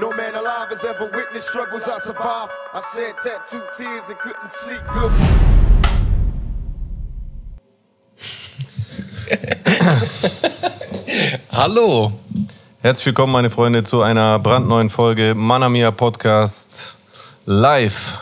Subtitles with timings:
[0.00, 2.50] No man alive has ever witnessed struggles I survived.
[2.72, 5.12] I shed tattooed tears and couldn't sleep good.
[11.52, 12.12] Hallo.
[12.80, 16.96] Herzlich willkommen, meine Freunde, zu einer brandneuen Folge Manamia Podcast
[17.44, 18.18] live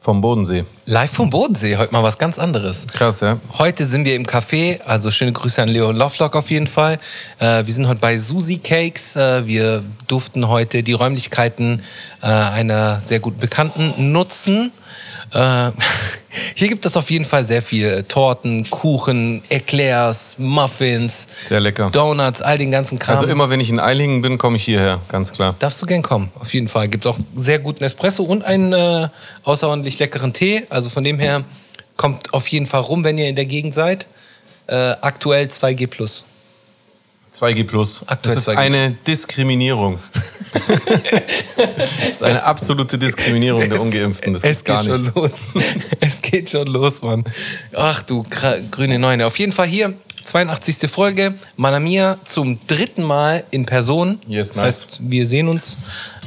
[0.00, 0.64] vom Bodensee.
[0.86, 2.86] Live vom Bodensee, heute mal was ganz anderes.
[2.86, 3.40] Krass, ja?
[3.58, 7.00] Heute sind wir im Café, also schöne Grüße an Leo Lovelock auf jeden Fall.
[7.38, 9.16] Äh, wir sind heute bei Susi Cakes.
[9.16, 11.82] Äh, wir durften heute die Räumlichkeiten
[12.22, 14.72] äh, einer sehr guten Bekannten nutzen.
[16.30, 21.90] Äh, hier gibt es auf jeden Fall sehr viel Torten, Kuchen, Eclairs, Muffins, Sehr lecker.
[21.90, 23.16] Donuts, all den ganzen Kram.
[23.16, 25.54] Also immer, wenn ich in Eilingen bin, komme ich hierher, ganz klar.
[25.58, 26.88] Darfst du gern kommen, auf jeden Fall.
[26.88, 29.08] Gibt es auch sehr guten Espresso und einen äh,
[29.44, 30.64] außerordentlich leckeren Tee.
[30.70, 31.44] Also von dem her
[31.96, 34.06] kommt auf jeden Fall rum, wenn ihr in der Gegend seid.
[34.66, 36.22] Äh, aktuell 2G+.
[37.32, 38.02] 2G Plus.
[38.06, 38.56] Aktuell das ist 2G.
[38.56, 39.98] eine Diskriminierung.
[41.56, 44.32] das ist eine absolute Diskriminierung der Ungeimpften.
[44.34, 45.14] Das Es geht gar geht schon nicht.
[45.14, 45.32] los.
[46.00, 47.24] es geht schon los, Mann.
[47.74, 48.24] Ach du
[48.70, 49.26] grüne Neune.
[49.26, 50.90] Auf jeden Fall hier 82.
[50.90, 51.34] Folge.
[51.56, 54.20] Manamia zum dritten Mal in Person.
[54.26, 54.64] Yes, das nice.
[54.66, 55.76] heißt, wir sehen uns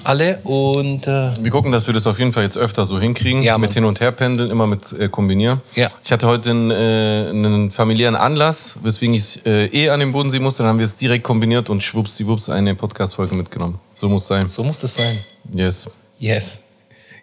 [0.03, 3.41] alle und äh, Wir gucken, dass wir das auf jeden Fall jetzt öfter so hinkriegen.
[3.43, 3.73] Ja, mit.
[3.73, 5.61] Hin- und Herpendeln, immer mit äh, Kombinieren.
[5.75, 5.89] Ja.
[6.03, 10.39] Ich hatte heute einen, äh, einen familiären Anlass, weswegen ich äh, eh an den Bodensee
[10.39, 10.63] musste.
[10.63, 13.79] Dann haben wir es direkt kombiniert und schwuppsdiwupps eine Podcast-Folge mitgenommen.
[13.95, 14.47] So muss sein.
[14.47, 15.19] so muss das sein.
[15.53, 15.89] Yes.
[16.19, 16.63] Yes.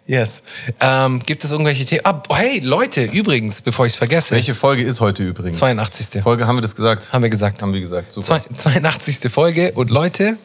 [0.07, 0.41] Yes.
[0.79, 2.01] Ähm, gibt es irgendwelche Themen?
[2.03, 4.33] Ah, hey, Leute, übrigens, bevor ich es vergesse.
[4.33, 5.57] Welche Folge ist heute übrigens?
[5.59, 6.23] 82.
[6.23, 7.13] Folge, haben wir das gesagt?
[7.13, 7.61] Haben wir gesagt.
[7.61, 8.41] Haben wir gesagt, super.
[8.55, 9.31] Zwei- 82.
[9.31, 9.71] Folge.
[9.73, 10.37] Und Leute,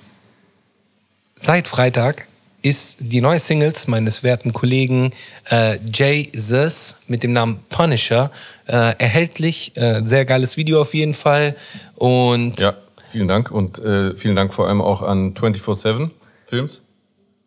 [1.36, 2.26] seit Freitag
[2.64, 5.10] ist die neue Singles meines werten Kollegen
[5.50, 8.30] äh, Jay Zus mit dem Namen Punisher
[8.66, 9.76] äh, erhältlich.
[9.76, 11.56] Äh, sehr geiles Video auf jeden Fall.
[11.96, 12.74] Und Ja,
[13.12, 13.50] vielen Dank.
[13.50, 16.08] Und äh, vielen Dank vor allem auch an 24-7
[16.48, 16.82] Films.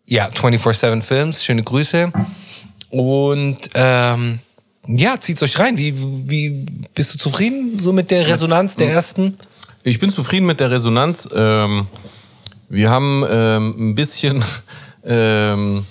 [0.06, 2.14] Ja, 24-7 Films, schöne Grüße.
[2.92, 4.40] Und ähm,
[4.88, 5.78] ja, zieht's euch rein.
[5.78, 5.96] Wie,
[6.30, 9.38] wie bist du zufrieden so mit der Resonanz der ersten?
[9.82, 11.28] Ich bin zufrieden mit der Resonanz.
[11.36, 11.88] Ähm,
[12.70, 14.44] wir haben ähm, ein bisschen
[15.06, 15.86] ähm,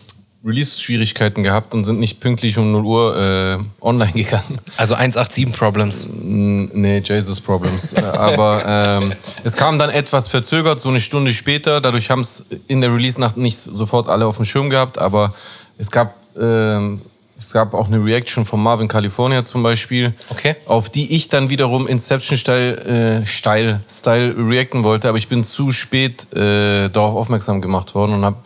[0.45, 4.61] Release-Schwierigkeiten gehabt und sind nicht pünktlich um 0 Uhr äh, online gegangen.
[4.77, 6.09] Also 187 Problems.
[6.09, 7.93] Mm, Nee, Jesus Problems.
[7.95, 11.81] Äh, Aber ähm, es kam dann etwas verzögert, so eine Stunde später.
[11.81, 14.99] Dadurch haben es in der Release-Nacht nicht sofort alle auf dem Schirm gehabt.
[14.99, 15.35] Aber
[15.79, 17.01] es gab, ähm,
[17.39, 20.15] es gab auch eine Reaction von Marvin California zum Beispiel.
[20.31, 20.57] Okay.
[20.67, 25.09] Auf die ich dann wiederum Inception-Style äh, Style, Style reacten wollte.
[25.09, 28.37] Aber ich bin zu spät äh, darauf aufmerksam gemacht worden und habe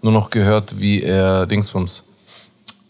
[0.00, 2.04] nur noch gehört, wie er Dingsbums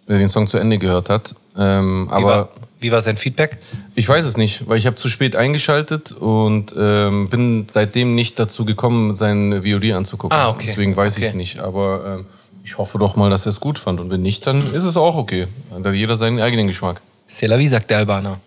[0.07, 1.35] äh, den Song zu Ende gehört hat.
[1.57, 2.49] Ähm, Wie, aber war,
[2.81, 3.59] wie war sein Feedback?
[3.97, 8.39] ich weiß es nicht, weil ich habe zu spät eingeschaltet und ähm, bin seitdem nicht
[8.39, 10.39] dazu gekommen, sein VOD anzugucken.
[10.39, 10.67] Ah, okay.
[10.69, 11.37] Deswegen weiß ich es Okay.
[11.37, 11.59] nicht.
[11.59, 12.27] Aber ähm,
[12.65, 14.01] ich hoffe doch mal, dass er es gut fand.
[14.01, 15.49] Und wenn nicht, dann ist es auch okay.
[15.71, 17.01] Dann hat jeder seinen eigenen Geschmack.
[17.29, 18.41] C'est la vie, sagt der Albaner.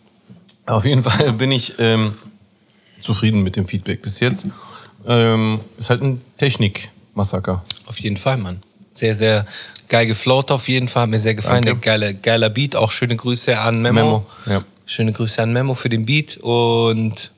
[0.65, 2.15] Auf jeden Fall bin ich ähm,
[2.99, 4.47] zufrieden mit dem Feedback bis jetzt.
[5.07, 7.63] Ähm, ist halt ein Technik-Massaker.
[7.87, 8.61] Auf jeden Fall, Mann.
[8.93, 9.45] Sehr, sehr
[9.87, 11.03] geil geflowt auf jeden Fall.
[11.03, 11.65] Hat mir sehr gefallen.
[11.65, 11.81] Danke.
[11.81, 12.75] Der geile, geiler Beat.
[12.75, 13.93] Auch schöne Grüße an Memo.
[14.01, 14.63] Memo, ja.
[14.85, 16.37] Schöne Grüße an Memo für den Beat.
[16.37, 17.31] Und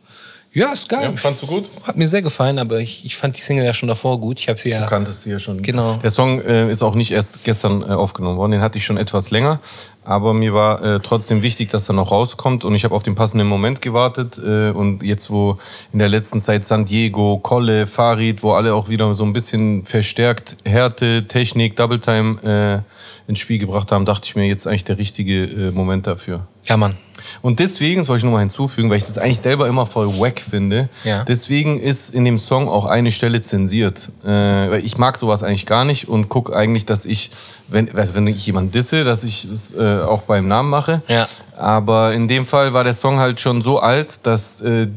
[0.54, 1.04] ja, ist geil.
[1.04, 1.66] Ja, fandst du gut?
[1.84, 4.40] Hat mir sehr gefallen, aber ich, ich fand die Single ja schon davor gut.
[4.40, 4.82] Ich habe sie ja.
[4.82, 5.62] Du kanntest sie ja schon.
[5.62, 5.96] Genau.
[6.04, 8.98] Der Song äh, ist auch nicht erst gestern äh, aufgenommen worden, den hatte ich schon
[8.98, 9.60] etwas länger.
[10.06, 13.16] Aber mir war äh, trotzdem wichtig, dass er noch rauskommt und ich habe auf den
[13.16, 14.38] passenden Moment gewartet.
[14.38, 15.58] Äh, und jetzt, wo
[15.92, 19.86] in der letzten Zeit San Diego, Kolle, Farid, wo alle auch wieder so ein bisschen
[19.86, 22.84] verstärkt Härte, Technik, Double Time
[23.28, 26.48] äh, ins Spiel gebracht haben, dachte ich mir, jetzt eigentlich der richtige äh, Moment dafür.
[26.66, 26.98] Ja, Mann.
[27.42, 30.08] Und deswegen, das wollte ich nur mal hinzufügen, weil ich das eigentlich selber immer voll
[30.20, 30.90] wack finde.
[31.04, 31.24] Ja.
[31.24, 34.12] Deswegen ist in dem Song auch eine Stelle zensiert.
[34.26, 37.32] Äh, ich mag sowas eigentlich gar nicht und gucke eigentlich, dass ich,
[37.68, 41.02] wenn, also wenn ich jemanden disse, dass ich das äh, auch beim Namen mache.
[41.08, 41.28] Ja.
[41.58, 44.88] Aber in dem Fall war der Song halt schon so alt, dass äh,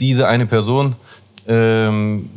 [0.00, 0.96] diese eine Person,
[1.46, 2.28] ähm,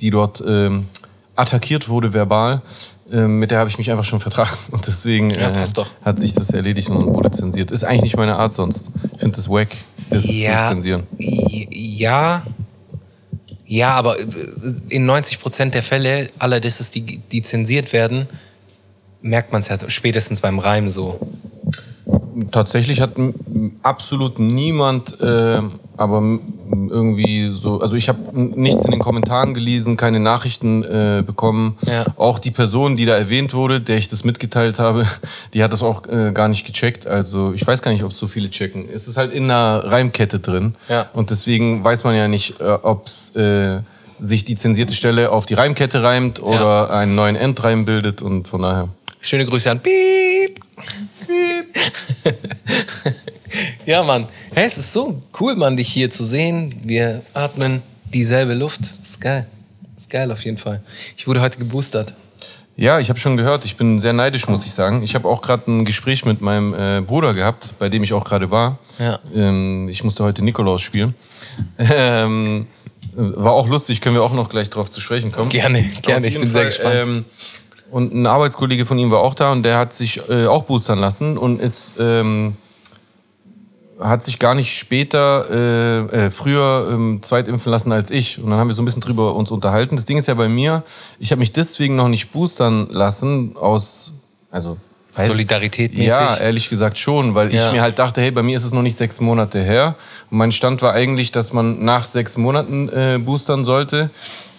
[0.00, 0.86] die dort ähm,
[1.34, 2.62] attackiert wurde verbal,
[3.08, 4.56] mit der habe ich mich einfach schon vertragen.
[4.70, 5.66] Und deswegen Ja, äh,
[6.04, 7.70] hat sich das erledigt und wurde zensiert.
[7.70, 8.90] Ist eigentlich nicht meine Art sonst.
[9.14, 9.68] Ich finde das wack,
[10.10, 11.06] das zu zensieren.
[11.18, 12.42] Ja.
[13.68, 14.26] Ja, aber äh,
[14.88, 18.28] in 90 Prozent der Fälle aller Disses, die, die zensiert werden,
[19.22, 21.18] merkt man es ja spätestens beim Reim so.
[22.52, 23.12] Tatsächlich hat
[23.82, 25.60] absolut niemand, äh,
[25.96, 26.38] aber
[26.70, 31.76] irgendwie so, also ich habe nichts in den Kommentaren gelesen, keine Nachrichten äh, bekommen.
[31.82, 32.04] Ja.
[32.16, 35.06] Auch die Person, die da erwähnt wurde, der ich das mitgeteilt habe,
[35.54, 37.06] die hat das auch äh, gar nicht gecheckt.
[37.06, 38.86] Also ich weiß gar nicht, ob es so viele checken.
[38.92, 41.08] Es ist halt in einer Reimkette drin Ja.
[41.14, 43.80] und deswegen weiß man ja nicht, äh, ob es äh,
[44.20, 48.62] sich die zensierte Stelle auf die Reimkette reimt oder einen neuen Endreim bildet und von
[48.62, 48.88] daher.
[49.20, 50.60] Schöne Grüße an Piep.
[53.86, 54.28] ja, Mann.
[54.52, 56.74] Hey, es ist so cool, Mann, dich hier zu sehen.
[56.84, 57.82] Wir atmen
[58.12, 58.80] dieselbe Luft.
[58.80, 59.46] Das ist geil.
[59.94, 60.82] Das ist geil auf jeden Fall.
[61.16, 62.14] Ich wurde heute geboostert.
[62.78, 63.64] Ja, ich habe schon gehört.
[63.64, 65.02] Ich bin sehr neidisch, muss ich sagen.
[65.02, 68.24] Ich habe auch gerade ein Gespräch mit meinem äh, Bruder gehabt, bei dem ich auch
[68.24, 68.78] gerade war.
[68.98, 69.18] Ja.
[69.34, 71.14] Ähm, ich musste heute Nikolaus spielen.
[71.78, 72.66] Ähm,
[73.16, 75.48] war auch lustig, können wir auch noch gleich drauf zu sprechen kommen.
[75.48, 76.26] Gerne, gerne.
[76.26, 76.94] Ich bin sehr Fall, gespannt.
[76.94, 77.24] Ähm,
[77.96, 80.98] und ein Arbeitskollege von ihm war auch da und der hat sich äh, auch boostern
[80.98, 82.54] lassen und ist ähm,
[83.98, 88.58] hat sich gar nicht später äh, äh, früher ähm, zweitimpfen lassen als ich und dann
[88.58, 89.96] haben wir so ein bisschen drüber uns unterhalten.
[89.96, 90.82] Das Ding ist ja bei mir,
[91.18, 94.12] ich habe mich deswegen noch nicht boostern lassen aus
[94.50, 94.76] also
[95.14, 96.08] weiß- Solidarität mäßig.
[96.08, 97.66] ja, ehrlich gesagt schon, weil Ja.
[97.68, 99.96] ich mir halt dachte, hey, bei mir ist es noch nicht sechs Monate her.
[100.30, 104.10] Und mein Stand war eigentlich, dass man nach sechs Monaten äh, boostern sollte.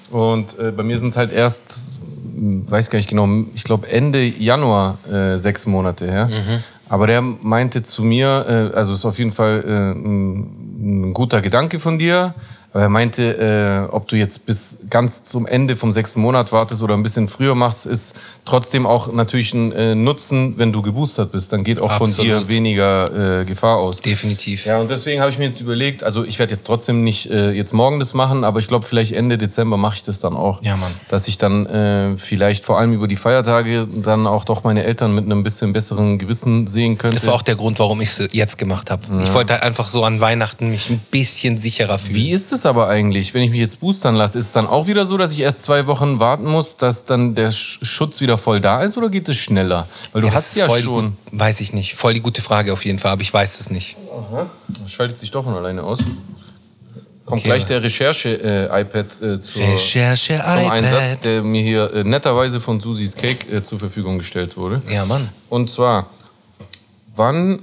[0.09, 1.99] Und äh, bei mir sind es halt erst,
[2.37, 6.27] weiß gar nicht genau, ich glaube Ende Januar äh, sechs Monate her.
[6.27, 6.63] Mhm.
[6.89, 11.41] Aber der meinte zu mir, äh, also ist auf jeden Fall äh, ein, ein guter
[11.41, 12.33] Gedanke von dir.
[12.73, 16.83] Aber er meinte, äh, ob du jetzt bis ganz zum Ende vom sechsten Monat wartest
[16.83, 18.15] oder ein bisschen früher machst, ist
[18.45, 21.53] trotzdem auch natürlich ein äh, Nutzen, wenn du geboostert bist.
[21.53, 22.43] Dann geht auch von Absolut.
[22.43, 24.01] dir weniger äh, Gefahr aus.
[24.01, 24.65] Definitiv.
[24.65, 27.51] Ja, und deswegen habe ich mir jetzt überlegt, also ich werde jetzt trotzdem nicht äh,
[27.51, 30.61] jetzt morgen das machen, aber ich glaube, vielleicht Ende Dezember mache ich das dann auch.
[30.61, 30.91] Ja, Mann.
[31.07, 35.15] Dass ich dann äh, vielleicht vor allem über die Feiertage dann auch doch meine Eltern
[35.15, 37.15] mit einem bisschen besseren Gewissen sehen könnte.
[37.15, 39.03] Das war auch der Grund, warum ich es jetzt gemacht habe.
[39.23, 42.15] Ich wollte halt einfach so an Weihnachten mich ein bisschen sicherer fühlen.
[42.15, 44.37] Wie ist es aber eigentlich, wenn ich mich jetzt boostern lasse?
[44.39, 47.35] Ist es dann auch wieder so, dass ich erst zwei Wochen warten muss, dass dann
[47.35, 49.87] der Sch- Schutz wieder voll da ist oder geht es schneller?
[50.13, 51.05] Weil du Ja, hast ja voll schon.
[51.29, 51.95] Gut, weiß ich nicht.
[51.95, 53.95] Voll die gute Frage auf jeden Fall, aber ich weiß es nicht.
[54.67, 55.99] Das schaltet sich doch von alleine aus.
[55.99, 57.49] Kommt Okay.
[57.49, 61.25] gleich der Recherche-iPad äh, zur, Recherche zum Einsatz, iPad.
[61.25, 64.81] der mir hier äh, netterweise von Susis Cake äh, zur Verfügung gestellt wurde.
[64.89, 65.27] Ja, Mann.
[65.49, 66.09] Und zwar,
[67.17, 67.61] wann.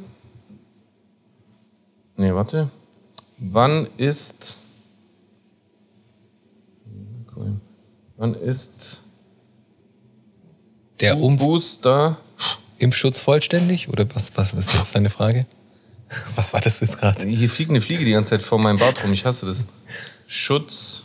[2.17, 2.69] Nee, warte.
[3.39, 4.59] Wann ist.
[8.17, 9.03] Wann ist
[11.01, 12.19] Der um Booster.
[12.79, 13.89] Impfschutz vollständig?
[13.89, 15.47] Oder was, was ist jetzt deine Frage?
[16.37, 17.27] Was war das jetzt gerade?
[17.27, 19.13] Hier fliegt eine Fliege die ganze Zeit vor meinem Bart rum.
[19.13, 19.65] Ich hasse das.
[20.27, 21.03] Schutz.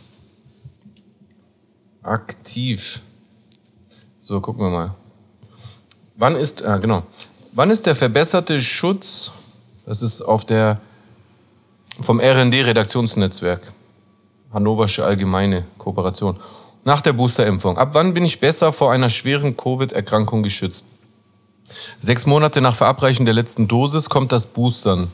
[2.04, 3.02] Aktiv.
[4.20, 4.96] So, gucken wir mal.
[6.16, 7.04] Wann ist, ah, genau.
[7.54, 9.32] Wann ist der verbesserte Schutz,
[9.86, 10.80] das ist auf der,
[12.02, 13.72] vom RND-Redaktionsnetzwerk,
[14.52, 16.38] Hannoversche Allgemeine Kooperation,
[16.84, 17.78] nach der Boosterimpfung.
[17.78, 20.88] Ab wann bin ich besser vor einer schweren Covid-Erkrankung geschützt?
[22.00, 25.12] Sechs Monate nach Verabreichen der letzten Dosis kommt das Boostern.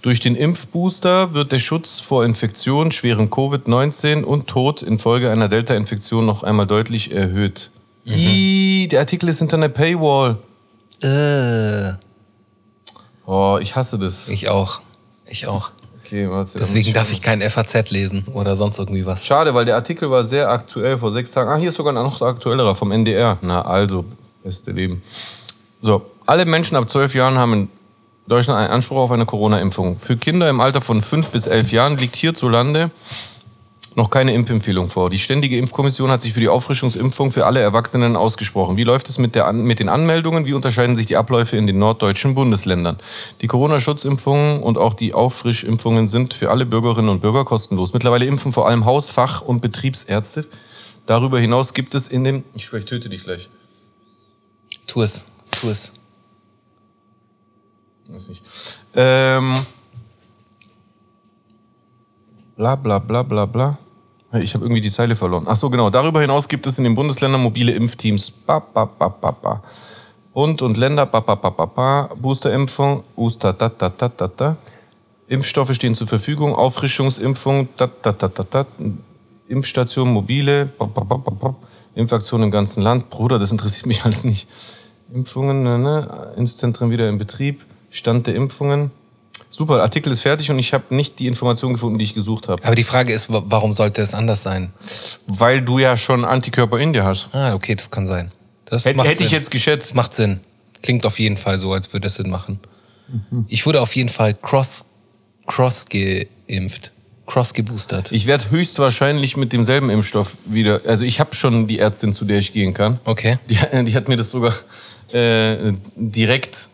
[0.00, 6.26] Durch den Impfbooster wird der Schutz vor Infektion, schweren Covid-19 und Tod infolge einer Delta-Infektion
[6.26, 7.70] noch einmal deutlich erhöht.
[8.04, 10.38] Ih, der Artikel ist hinter einer Paywall.
[11.02, 11.94] Äh,
[13.26, 14.28] Oh, ich hasse das.
[14.28, 14.80] ich auch.
[15.26, 15.70] Ich auch.
[16.04, 16.58] Okay, warte.
[16.58, 19.24] Deswegen darf ich kein FAZ lesen oder sonst irgendwie was.
[19.24, 21.48] Schade, weil der Artikel war sehr aktuell vor sechs Tagen.
[21.48, 23.38] Ah, hier ist sogar noch der aktuellerer vom NDR.
[23.40, 24.04] Na, also,
[24.42, 25.02] beste Leben.
[25.80, 27.68] So, alle Menschen ab zwölf Jahren haben in
[28.26, 29.98] Deutschland einen Anspruch auf eine Corona-Impfung.
[29.98, 32.90] Für Kinder im Alter von fünf bis elf Jahren liegt hierzulande
[33.96, 35.10] noch keine Impfempfehlung vor.
[35.10, 38.76] Die Ständige Impfkommission hat sich für die Auffrischungsimpfung für alle Erwachsenen ausgesprochen.
[38.76, 40.46] Wie läuft es mit, der An mit den Anmeldungen?
[40.46, 42.98] Wie unterscheiden sich die Abläufe in den norddeutschen Bundesländern?
[43.40, 47.92] Die Corona-Schutzimpfungen und auch die Auffrischimpfungen sind für alle Bürgerinnen und Bürger kostenlos.
[47.92, 50.46] Mittlerweile impfen vor allem Haus-, Fach- und Betriebsärzte.
[51.06, 52.44] Darüber hinaus gibt es in den...
[52.54, 53.48] Ich schwöre, ich töte dich gleich.
[54.86, 55.24] Tu es.
[55.60, 55.92] Tu es.
[58.08, 58.42] Weiß nicht.
[58.94, 59.66] Ähm,
[62.56, 63.78] bla bla bla bla bla.
[64.40, 65.44] Ich habe irgendwie die Zeile verloren.
[65.46, 65.90] Ach so, genau.
[65.90, 68.30] Darüber hinaus gibt es in den Bundesländern mobile Impfteams.
[68.30, 69.62] Ba, ba, ba, ba, ba.
[70.32, 71.06] Bund und Länder.
[71.06, 72.10] Ba, ba, ba, ba, ba.
[72.20, 73.04] Boosterimpfung.
[73.14, 73.52] Booster.
[73.52, 74.56] Da, da, da, da, da.
[75.28, 76.54] Impfstoffe stehen zur Verfügung.
[76.54, 77.68] Auffrischungsimpfung.
[77.76, 78.66] Da, da, da, da, da.
[79.48, 80.66] Impfstation mobile.
[80.78, 81.54] Ba, ba, ba, ba, ba.
[81.94, 83.10] Impfaktion im ganzen Land.
[83.10, 84.48] Bruder, das interessiert mich alles nicht.
[85.12, 86.32] Impfungen, ne, ne?
[86.36, 87.64] Impfzentren wieder in Betrieb.
[87.90, 88.90] Stand der Impfungen.
[89.56, 92.48] Super, der Artikel ist fertig und ich habe nicht die Information gefunden, die ich gesucht
[92.48, 92.64] habe.
[92.64, 94.72] Aber die Frage ist, wa- warum sollte es anders sein?
[95.28, 97.28] Weil du ja schon Antikörper in dir hast.
[97.32, 98.32] Ah, okay, das kann sein.
[98.64, 99.38] Das Hätte, macht hätte ich Sinn.
[99.38, 99.90] jetzt geschätzt.
[99.90, 100.40] Das macht Sinn.
[100.82, 102.58] Klingt auf jeden Fall so, als würde es Sinn machen.
[103.46, 104.84] Ich wurde auf jeden Fall cross,
[105.46, 106.90] cross geimpft.
[107.26, 108.10] Cross geboostert.
[108.12, 110.80] Ich werde höchstwahrscheinlich mit demselben Impfstoff wieder.
[110.84, 112.98] Also ich habe schon die Ärztin, zu der ich gehen kann.
[113.04, 113.38] Okay.
[113.48, 114.52] Die, die hat mir das sogar
[115.12, 116.68] äh, direkt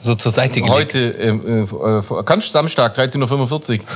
[0.00, 0.70] so zur Seite gelegt.
[0.72, 3.86] Heute, ähm, äh, äh, kannst Samstag, 13.45 Uhr.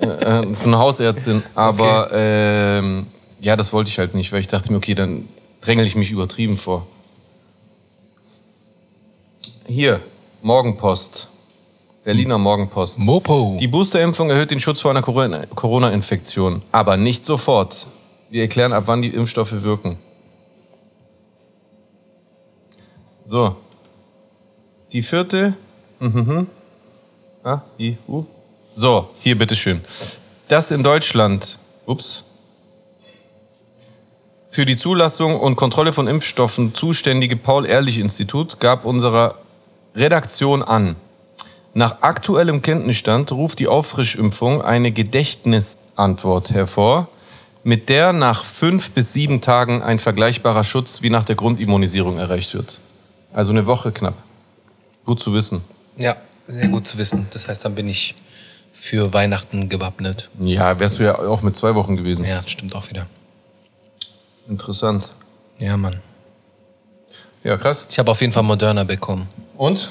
[0.00, 1.42] äh, äh, das ist eine Hausärztin.
[1.54, 3.06] Aber ähm,
[3.40, 5.28] ja, das wollte ich halt nicht, weil ich dachte mir, okay, dann
[5.60, 6.86] drängel ich mich übertrieben vor.
[9.66, 10.00] Hier,
[10.42, 11.28] Morgenpost.
[12.04, 12.98] Berliner Morgenpost.
[12.98, 13.56] Mopo.
[13.58, 17.86] Die Boosterimpfung erhöht den Schutz vor einer Corona- Corona-Infektion, aber nicht sofort.
[18.28, 19.96] Wir erklären, ab wann die Impfstoffe wirken.
[23.26, 23.56] So.
[24.94, 25.54] Die vierte.
[25.98, 26.46] Mhm.
[27.42, 28.24] Ah, I, U.
[28.76, 29.80] So, hier bitteschön.
[30.46, 31.58] Das in Deutschland.
[31.84, 32.22] Ups.
[34.50, 39.38] Für die Zulassung und Kontrolle von Impfstoffen zuständige Paul-Ehrlich-Institut gab unserer
[39.96, 40.94] Redaktion an.
[41.74, 47.08] Nach aktuellem Kenntnisstand ruft die Auffrischimpfung eine Gedächtnisantwort hervor,
[47.64, 52.54] mit der nach fünf bis sieben Tagen ein vergleichbarer Schutz wie nach der Grundimmunisierung erreicht
[52.54, 52.78] wird.
[53.32, 54.14] Also eine Woche knapp.
[55.04, 55.62] Gut zu wissen.
[55.96, 56.16] Ja,
[56.48, 57.26] sehr gut zu wissen.
[57.32, 58.14] Das heißt, dann bin ich
[58.72, 60.28] für Weihnachten gewappnet.
[60.38, 62.24] Ja, wärst du ja auch mit zwei Wochen gewesen.
[62.24, 63.06] Ja, stimmt auch wieder.
[64.48, 65.10] Interessant.
[65.58, 66.00] Ja, Mann.
[67.44, 67.86] Ja, krass.
[67.88, 69.28] Ich habe auf jeden Fall Moderna bekommen.
[69.56, 69.90] Und?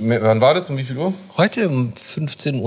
[0.00, 0.70] Wann war das?
[0.70, 1.12] Um wie viel Uhr?
[1.36, 2.60] Heute um 15.30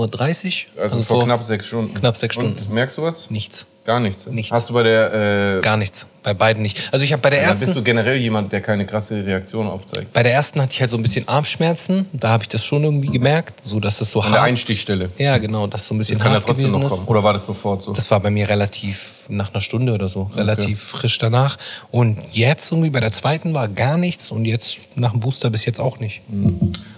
[0.76, 0.82] Uhr.
[0.82, 1.94] Also, vor, knapp sechs Stunden.
[1.94, 2.58] knapp sechs Stunden.
[2.58, 3.30] Und merkst du was?
[3.30, 3.66] Nichts.
[3.86, 4.26] Gar nichts.
[4.26, 4.50] Nichts.
[4.52, 5.58] Hast du bei der.
[5.58, 6.06] Äh, Gar nichts.
[6.24, 6.88] Bei beiden nicht.
[6.90, 7.66] Also ich habe bei der dann ersten.
[7.66, 10.12] bist du generell jemand, der keine krasse Reaktion aufzeigt.
[10.12, 12.06] Bei der ersten hatte ich halt so ein bisschen Armschmerzen.
[12.12, 14.48] Da habe ich das schon irgendwie gemerkt, so dass es so An der hart.
[14.50, 15.08] Einstichstelle.
[15.18, 16.88] Ja, genau, dass so ein bisschen Das kann ja trotzdem noch ist.
[16.90, 17.06] kommen.
[17.06, 17.92] Oder war das sofort so?
[17.92, 21.58] Das war bei mir relativ nach einer Stunde oder so, relativ frisch danach.
[21.92, 25.64] Und jetzt irgendwie bei der zweiten war gar nichts und jetzt nach dem Booster bis
[25.64, 26.22] jetzt auch nicht.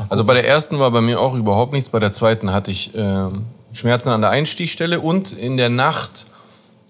[0.08, 1.90] Also bei der ersten war bei mir auch überhaupt nichts.
[1.90, 6.24] Bei der zweiten hatte ich ähm, Schmerzen an der Einstichstelle und in der Nacht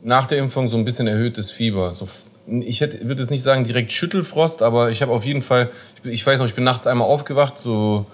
[0.03, 1.93] nach der Impfung so ein bisschen erhöhtes Fieber.
[1.93, 2.07] So,
[2.47, 5.71] ich hätte, würde es nicht sagen direkt Schüttelfrost, aber ich habe auf jeden Fall,
[6.05, 8.07] ich, weiß noch, ich bin nachts einmal aufgewacht, so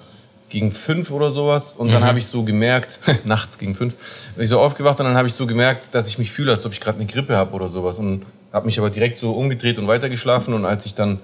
[0.49, 1.73] gegen fünf oder sowas.
[1.73, 3.95] Und dann habe ich so gemerkt, nachts gegen fünf,
[4.35, 6.65] bin ich so aufgewacht und dann habe ich so gemerkt, dass ich mich fühle, als
[6.65, 7.99] ob ich gerade eine Grippe habe oder sowas.
[7.99, 8.23] Und
[8.53, 10.55] habe mich aber direkt so umgedreht und weitergeschlafen.
[10.55, 11.19] Und als ich dann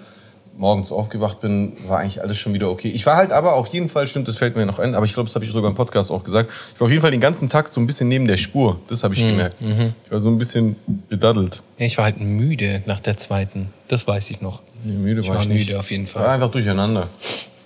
[0.56, 2.88] morgens aufgewacht bin, war eigentlich alles schon wieder okay.
[2.90, 5.14] Ich war halt aber auf jeden Fall, stimmt, das fällt mir noch ein, aber ich
[5.14, 6.50] glaube, das habe ich sogar im Podcast auch gesagt.
[6.74, 8.78] Ich war auf jeden Fall den ganzen Tag so ein bisschen neben der Spur.
[8.88, 9.56] Das habe ich gemerkt.
[9.60, 10.76] Ich war so ein bisschen
[11.08, 11.62] bedaddelt.
[11.78, 13.70] Ja, ich war halt müde nach der zweiten.
[13.88, 14.60] Das weiß ich noch.
[14.84, 15.66] Nee, müde Ich war war ich nicht.
[15.66, 16.34] müde auf jeden Ich war Fall.
[16.34, 17.08] einfach durcheinander.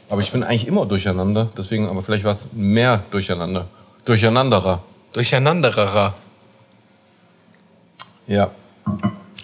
[0.09, 1.51] Aber ich bin eigentlich immer durcheinander.
[1.57, 3.67] Deswegen, aber vielleicht war es mehr durcheinander.
[4.05, 4.83] Durcheinanderer.
[5.13, 6.15] Durcheinanderer.
[8.27, 8.51] Ja.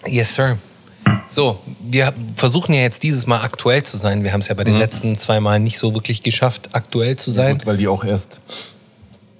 [0.06, 0.58] Yes, sir.
[1.32, 4.24] So, wir versuchen ja jetzt dieses Mal aktuell zu sein.
[4.24, 7.30] Wir haben es ja bei den letzten zwei Mal nicht so wirklich geschafft, aktuell zu
[7.30, 7.58] sein.
[7.58, 8.42] Gut, weil die auch erst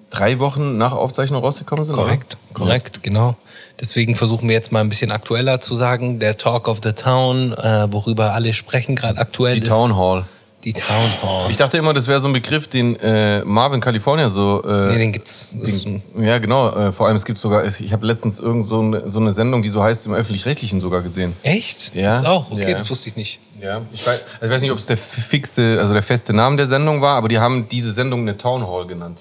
[0.09, 1.97] drei Wochen nach Aufzeichnung rausgekommen sind.
[1.97, 2.55] Korrekt, oder?
[2.55, 3.37] korrekt, genau.
[3.81, 6.21] Deswegen versuchen wir jetzt mal ein bisschen aktueller zu sagen.
[6.21, 9.69] Der Talk of the Town, äh, worüber alle sprechen gerade aktuell Die ist.
[9.69, 10.27] Town Hall.
[10.65, 11.51] Die Town Hall.
[11.51, 14.63] Ich dachte immer, das wäre so ein Begriff, den äh, Marvin California so.
[14.63, 15.55] Äh, nee, den gibt's.
[15.59, 16.69] Das den, ja, genau.
[16.71, 19.63] Äh, vor allem, es gibt sogar, ich habe letztens irgend so eine, so eine Sendung,
[19.63, 21.35] die so heißt, im Öffentlich-Rechtlichen sogar gesehen.
[21.45, 21.95] Echt?
[21.95, 22.15] Ja.
[22.17, 22.51] Gibt's auch?
[22.51, 22.77] Okay, Ja.
[22.77, 23.41] das wusste ich nicht.
[23.59, 26.57] Ja, ich weiß, also ich weiß nicht, ob es der fixe, also der feste Name
[26.57, 29.19] der Sendung war, aber die haben diese Sendung eine Town Hall genannt.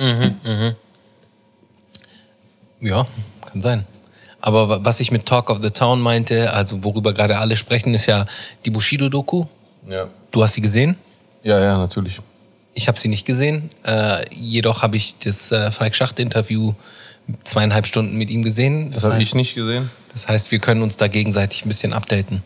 [2.81, 3.05] Ja,
[3.46, 3.86] kann sein.
[4.41, 7.93] Aber wa- was ich mit Talk of the Town meinte, also worüber gerade alle sprechen,
[7.93, 8.25] ist ja
[8.65, 9.46] die Bushido-Doku.
[9.88, 10.08] Ja.
[10.31, 10.96] Du hast sie gesehen?
[11.43, 12.19] Ja, ja, natürlich.
[12.74, 13.69] Ich habe sie nicht gesehen.
[13.84, 16.74] Äh, jedoch habe ich das äh, Falk Schacht-Interview
[17.43, 18.89] zweieinhalb Stunden mit ihm gesehen.
[18.91, 19.89] Das habe heißt, ich nicht gesehen.
[20.12, 22.43] das heißt, wir können uns da gegenseitig ein bisschen updaten.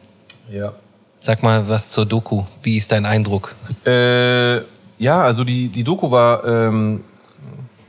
[0.51, 0.73] Ja.
[1.19, 2.43] Sag mal was zur Doku.
[2.61, 3.55] Wie ist dein Eindruck?
[3.85, 4.57] Äh,
[4.97, 7.03] ja, also die, die Doku war, ähm,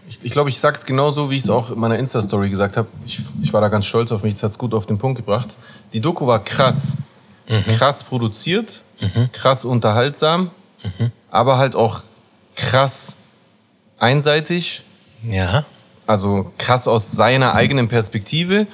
[0.08, 2.88] ich, ich glaube, ich sag's genauso, wie ich es auch in meiner Insta-Story gesagt habe.
[3.06, 5.48] Ich, ich war da ganz stolz auf mich, das hat's gut auf den Punkt gebracht.
[5.92, 6.96] Die Doku war krass.
[7.76, 8.80] Krass produziert,
[9.32, 10.50] krass unterhaltsam,
[11.30, 12.02] aber halt auch
[12.56, 13.16] krass
[13.98, 14.82] einseitig.
[15.22, 15.64] Ja.
[16.06, 18.66] Also krass aus seiner eigenen Perspektive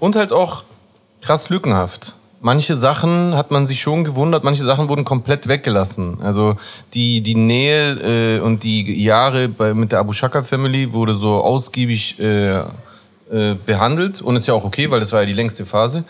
[0.00, 0.64] und halt auch
[1.20, 2.14] krass lückenhaft.
[2.40, 6.20] Manche Sachen hat man sich schon gewundert, manche Sachen wurden komplett weggelassen.
[6.22, 6.56] Also
[6.94, 11.42] die, die Nähe äh, und die Jahre bei, mit der Abu Shaka Family wurde so
[11.42, 15.66] ausgiebig äh, äh, behandelt und ist ja auch okay, weil das war ja die längste
[15.66, 16.04] Phase.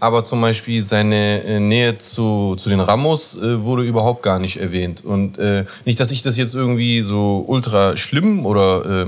[0.00, 4.58] Aber zum Beispiel seine äh, Nähe zu, zu den Ramos äh, wurde überhaupt gar nicht
[4.58, 5.04] erwähnt.
[5.04, 9.06] Und äh, nicht, dass ich das jetzt irgendwie so ultra schlimm oder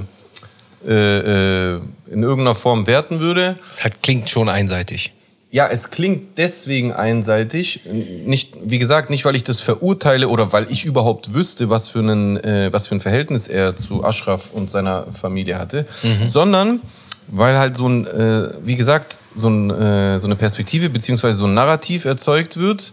[0.84, 3.58] äh, äh, äh, in irgendeiner Form werten würde.
[3.68, 5.12] Es halt klingt schon einseitig.
[5.50, 7.80] Ja, es klingt deswegen einseitig.
[8.24, 12.00] Nicht, wie gesagt, nicht, weil ich das verurteile oder weil ich überhaupt wüsste, was für,
[12.00, 12.36] einen,
[12.72, 15.86] was für ein Verhältnis er zu Ashraf und seiner Familie hatte,
[16.26, 16.80] sondern
[17.28, 21.46] weil halt so ein, äh, wie gesagt, so, ein, äh, so eine Perspektive beziehungsweise so
[21.46, 22.92] ein Narrativ erzeugt wird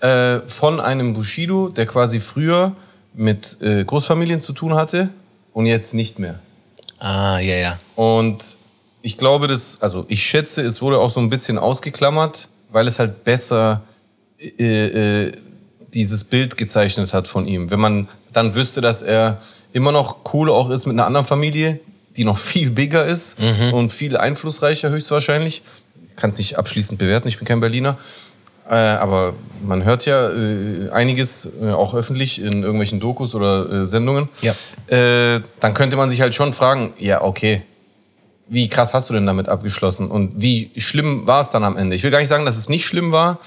[0.00, 2.72] äh, von einem Bushido, der quasi früher
[3.14, 5.10] mit äh, Großfamilien zu tun hatte
[5.52, 6.40] und jetzt nicht mehr.
[6.98, 7.78] Ah, ja, ja.
[7.94, 8.56] Und
[9.02, 12.98] ich glaube, das, also ich schätze, es wurde auch so ein bisschen ausgeklammert, weil es
[12.98, 13.82] halt besser
[14.38, 15.32] äh, äh,
[15.92, 17.70] dieses Bild gezeichnet hat von ihm.
[17.70, 19.40] Wenn man dann wüsste, dass er
[19.72, 21.80] immer noch cool auch ist mit einer anderen Familie,
[22.16, 23.38] die noch viel bigger ist
[23.72, 25.62] und viel einflussreicher höchstwahrscheinlich.
[26.16, 27.98] Kann es nicht abschließend bewerten, ich bin kein Berliner.
[28.68, 33.86] Äh, aber man hört ja äh, einiges, äh, auch öffentlich in irgendwelchen Dokus oder äh,
[33.86, 34.28] Sendungen.
[34.40, 34.54] Ja.
[34.86, 37.62] Äh, dann könnte man sich halt schon fragen, ja, okay,
[38.48, 41.96] wie krass hast du denn damit abgeschlossen und wie schlimm war es dann am Ende?
[41.96, 43.40] Ich will gar nicht sagen, dass es nicht schlimm war,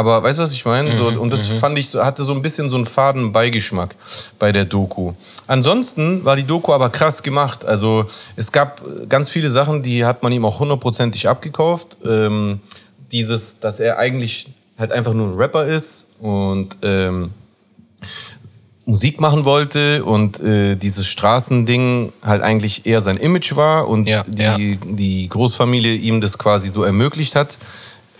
[0.00, 0.94] aber weißt du, was ich meine?
[0.96, 3.94] So, und das fand ich, hatte so ein bisschen so einen faden Beigeschmack
[4.38, 5.12] bei der Doku.
[5.46, 7.64] Ansonsten war die Doku aber krass gemacht.
[7.64, 11.98] Also es gab äh, ganz viele Sachen, die hat man ihm auch hundertprozentig abgekauft.
[12.04, 12.60] Ähm,
[13.12, 17.30] dieses, dass er eigentlich halt einfach nur ein Rapper ist und ähm,
[18.86, 24.24] Musik machen wollte und äh, dieses Straßending halt eigentlich eher sein Image war und Ja,
[24.26, 24.56] die, ja.
[24.58, 27.58] die Großfamilie ihm das quasi so ermöglicht hat.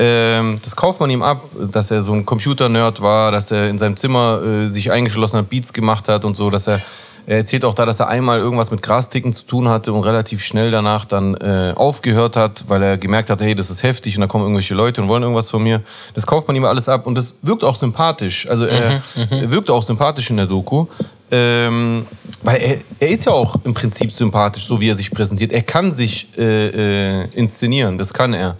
[0.02, 3.76] Ähm, das kauft man ihm ab, dass er so ein Computer-Nerd war, dass er in
[3.76, 6.80] seinem Zimmer äh, sich eingeschlossen hat, Beats gemacht hat und so, dass er
[7.26, 10.42] er erzählt auch da, dass er einmal irgendwas mit Grasticken zu tun hatte und relativ
[10.42, 14.23] schnell danach dann äh, aufgehört hat, weil er gemerkt hat, hey, das ist heftig und
[14.23, 15.83] da kommen irgendwelche Leute und wollen irgendwas von mir.
[16.14, 18.49] Das kauft man ihm alles ab und das wirkt auch sympathisch.
[18.49, 20.87] Also er, er wirkt auch sympathisch in der Doku.
[21.33, 22.07] Ähm,
[22.42, 25.52] weil er, er ist ja auch im Prinzip sympathisch, so wie er sich präsentiert.
[25.52, 28.57] Er kann sich äh, äh, inszenieren, das kann er.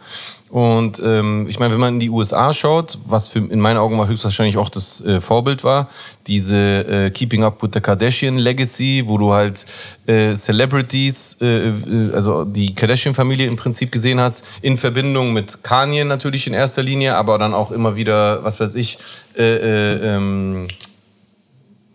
[0.50, 3.97] Und ähm, ich meine, wenn man in die USA schaut, was für, in meinen Augen
[3.97, 5.88] mal höchstwahrscheinlich auch das äh, Vorbild war,
[6.26, 9.64] diese äh, Keeping Up with the Kardashian Legacy, wo du halt
[10.07, 16.02] äh, Celebrities, äh, äh, also die Kardashian-Familie im Prinzip gesehen hast, in Verbindung mit Kanye
[16.04, 18.99] natürlich in erster Linie, aber dann auch immer wieder, was weiß ich,
[19.38, 20.66] äh, äh, ähm,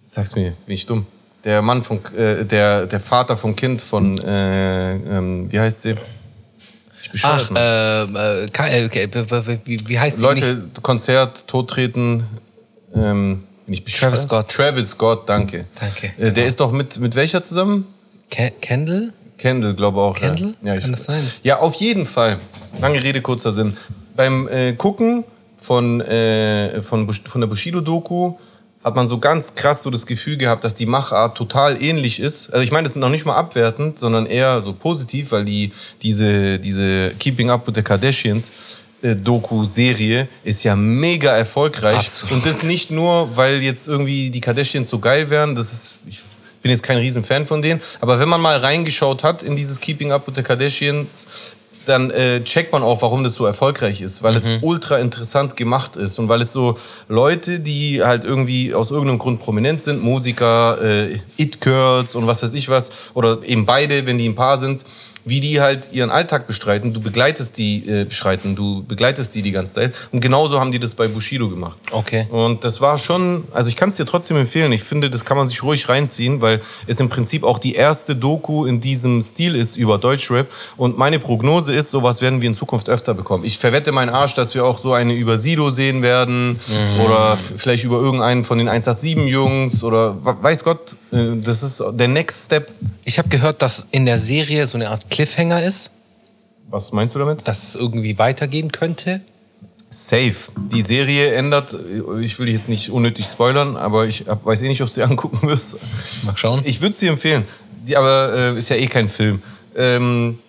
[0.05, 1.05] sag's mir, bin ich dumm.
[1.43, 5.95] Der Mann von, äh, der, der Vater vom Kind von, äh, ähm, wie heißt sie?
[7.23, 7.61] Ach, Mann.
[7.61, 9.07] äh, äh, Ka- okay,
[9.65, 10.43] wie, wie heißt sie nicht?
[10.45, 12.23] Leute, Konzert, Todtreten,
[12.95, 13.87] ähm, nicht?
[13.97, 14.49] Travis Scott.
[14.49, 15.65] Travis Scott, danke.
[15.79, 16.47] Danke, Äh, der genau.
[16.47, 17.85] ist doch mit, mit welcher zusammen?
[18.29, 19.13] Ke Kendall?
[19.37, 20.15] Kendall, glaube auch.
[20.17, 20.55] Kendall?
[20.61, 20.73] Ja.
[20.75, 21.21] Ja, Kann das sein?
[21.43, 22.39] Ja, auf jeden Fall.
[22.79, 23.75] Lange Rede, kurzer Sinn.
[24.15, 25.23] Beim äh, Gucken
[25.57, 28.35] von, äh, von, von der Bushido-Doku
[28.85, 32.51] hat man so ganz krass so das Gefühl gehabt, dass die Machart total ähnlich ist.
[32.51, 35.71] Also ich meine, das ist noch nicht mal abwertend, sondern eher so positiv, weil die,
[36.03, 38.51] diese, diese Keeping Up with the Kardashians
[39.01, 41.97] äh, Doku-Serie ist ja mega erfolgreich.
[41.97, 42.35] Absolut.
[42.35, 45.95] Und das nicht nur, weil jetzt irgendwie die Kardashians so geil wären, das ist...
[46.07, 46.21] Ich,
[46.61, 50.11] bin jetzt kein Riesenfan von denen, aber wenn man mal reingeschaut hat in dieses Keeping
[50.11, 54.35] Up with the Kardashians, dann äh, checkt man auch, warum das so erfolgreich ist, weil
[54.35, 59.19] es ultra interessant gemacht ist und weil es so Leute, die halt irgendwie aus irgendeinem
[59.19, 64.17] Grund prominent sind, Musiker, äh, It-Girls und was weiß ich was, oder eben beide, wenn
[64.17, 64.85] die ein Paar sind,
[65.25, 66.93] wie die halt ihren Alltag bestreiten.
[66.93, 69.93] Du begleitest die, äh, beschreiten, du begleitest die die ganze Zeit.
[70.11, 71.77] Und genauso haben die das bei Bushido gemacht.
[71.91, 72.27] Okay.
[72.29, 74.71] Und das war schon, also ich kann es dir trotzdem empfehlen.
[74.71, 78.15] Ich finde, das kann man sich ruhig reinziehen, weil es im Prinzip auch die erste
[78.15, 80.47] Doku in diesem Stil ist über Deutschrap.
[80.77, 83.45] Und meine Prognose ist, sowas werden wir in Zukunft öfter bekommen.
[83.45, 86.59] Ich verwette meinen Arsch, dass wir auch so eine über Sido sehen werden
[87.03, 91.83] oder f- vielleicht über irgendeinen von den 187-Jungs oder we- weiß Gott, äh, das ist
[91.93, 92.69] der Next Step.
[93.05, 95.91] Ich habe gehört, dass in der Serie so eine Art Cliffhanger ist,
[96.69, 97.47] Was meinst du damit?
[97.47, 99.21] dass es irgendwie weitergehen könnte.
[99.89, 100.33] Safe.
[100.73, 101.73] Die Serie ändert,
[102.21, 105.03] ich will dich jetzt nicht unnötig spoilern, aber ich weiß eh nicht, ob du sie
[105.09, 105.77] angucken wirst.
[106.25, 106.61] Mal schauen.
[106.65, 107.45] Ich würde sie empfehlen,
[107.87, 109.41] die, aber äh, ist ja eh kein Film.
[109.75, 110.39] Ähm,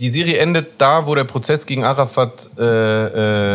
[0.00, 2.62] die Serie endet da, wo der Prozess gegen Arafat äh,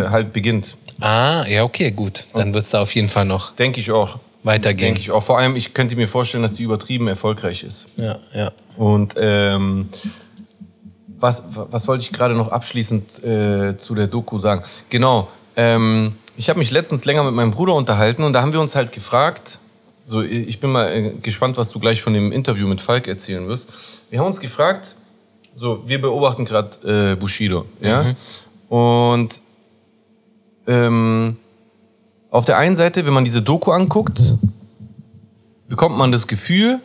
[0.04, 0.78] äh, halt beginnt.
[1.02, 2.26] Ah, ja, okay, gut.
[2.34, 4.18] Dann wird es da auf jeden Fall noch Denke ich auch.
[4.44, 4.88] weitergehen.
[4.88, 5.22] Denke ich auch.
[5.24, 7.88] Vor allem, ich könnte mir vorstellen, dass die übertrieben erfolgreich ist.
[7.98, 8.52] Ja, ja.
[8.78, 9.90] Und ähm,
[11.20, 14.64] was, was wollte ich gerade noch abschließend äh, zu der Doku sagen?
[14.90, 18.62] Genau, ähm, ich habe mich letztens länger mit meinem Bruder unterhalten und da haben wir
[18.62, 19.60] uns halt gefragt,
[20.06, 23.48] so ich bin mal äh, gespannt, was du gleich von dem Interview mit Falk erzählen
[23.48, 24.02] wirst.
[24.10, 24.96] Wir haben uns gefragt,
[25.56, 28.16] so wir beobachten gerade äh, Bushido, ja,
[28.70, 29.42] und
[30.68, 31.38] ähm,
[32.32, 34.20] auf der einen Seite, wenn man diese Doku anguckt,
[35.68, 36.80] bekommt man das Gefühl,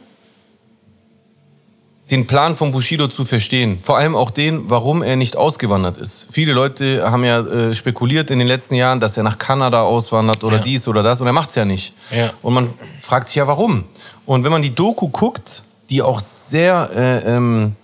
[2.11, 3.79] den Plan von Bushido zu verstehen.
[3.83, 6.29] Vor allem auch den, warum er nicht ausgewandert ist.
[6.31, 10.45] Viele Leute haben ja äh, spekuliert in den letzten Jahren, dass er nach Kanada auswandert
[10.45, 10.63] oder Ja.
[10.63, 11.95] dies oder das und er macht's ja nicht.
[12.15, 12.33] Ja.
[12.43, 13.85] Und man fragt sich ja, warum.
[14.27, 17.75] Und wenn man die Doku guckt, die auch sehr äh, ähm,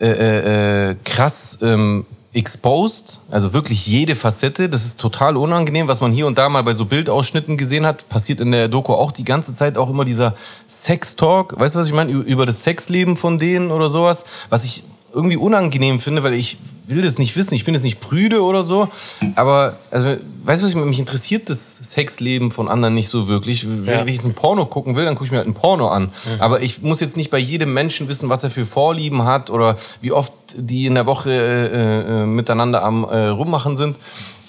[0.00, 2.06] äh, äh, äh, krass ähm,
[2.38, 4.68] exposed, also wirklich jede Facette.
[4.68, 8.08] Das ist total unangenehm, was man hier und da mal bei so Bildausschnitten gesehen hat.
[8.08, 10.34] Passiert in der Doku auch die ganze Zeit auch immer dieser
[10.68, 11.58] Sex-Talk.
[11.58, 12.12] Weißt du, was ich meine?
[12.12, 14.24] Über das Sexleben von denen oder sowas.
[14.50, 14.84] Was ich
[15.18, 17.54] irgendwie unangenehm finde, weil ich will das nicht wissen.
[17.54, 18.88] Ich bin jetzt nicht prüde oder so.
[19.34, 23.66] Aber, also, weißt du, was ich, mich interessiert das Sexleben von anderen nicht so wirklich.
[23.68, 24.04] Wenn Ja.
[24.06, 26.04] ich jetzt ein Porno gucken will, dann gucke ich mir halt ein Porno an.
[26.04, 26.40] Mhm.
[26.40, 29.76] Aber ich muss jetzt nicht bei jedem Menschen wissen, was er für Vorlieben hat oder
[30.00, 33.96] wie oft die in der Woche äh, äh, miteinander am äh, Rummachen sind.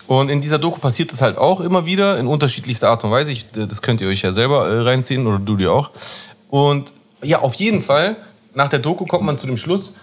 [0.08, 3.32] Und in dieser Doku passiert das halt auch immer wieder in unterschiedlichster Art und Weise.
[3.32, 5.89] Ich, das könnt ihr euch ja selber äh, reinziehen oder du dir auch.
[6.49, 8.15] Und ja, auf jeden Fall,
[8.55, 9.93] nach der Doku kommt man zu dem Schluss,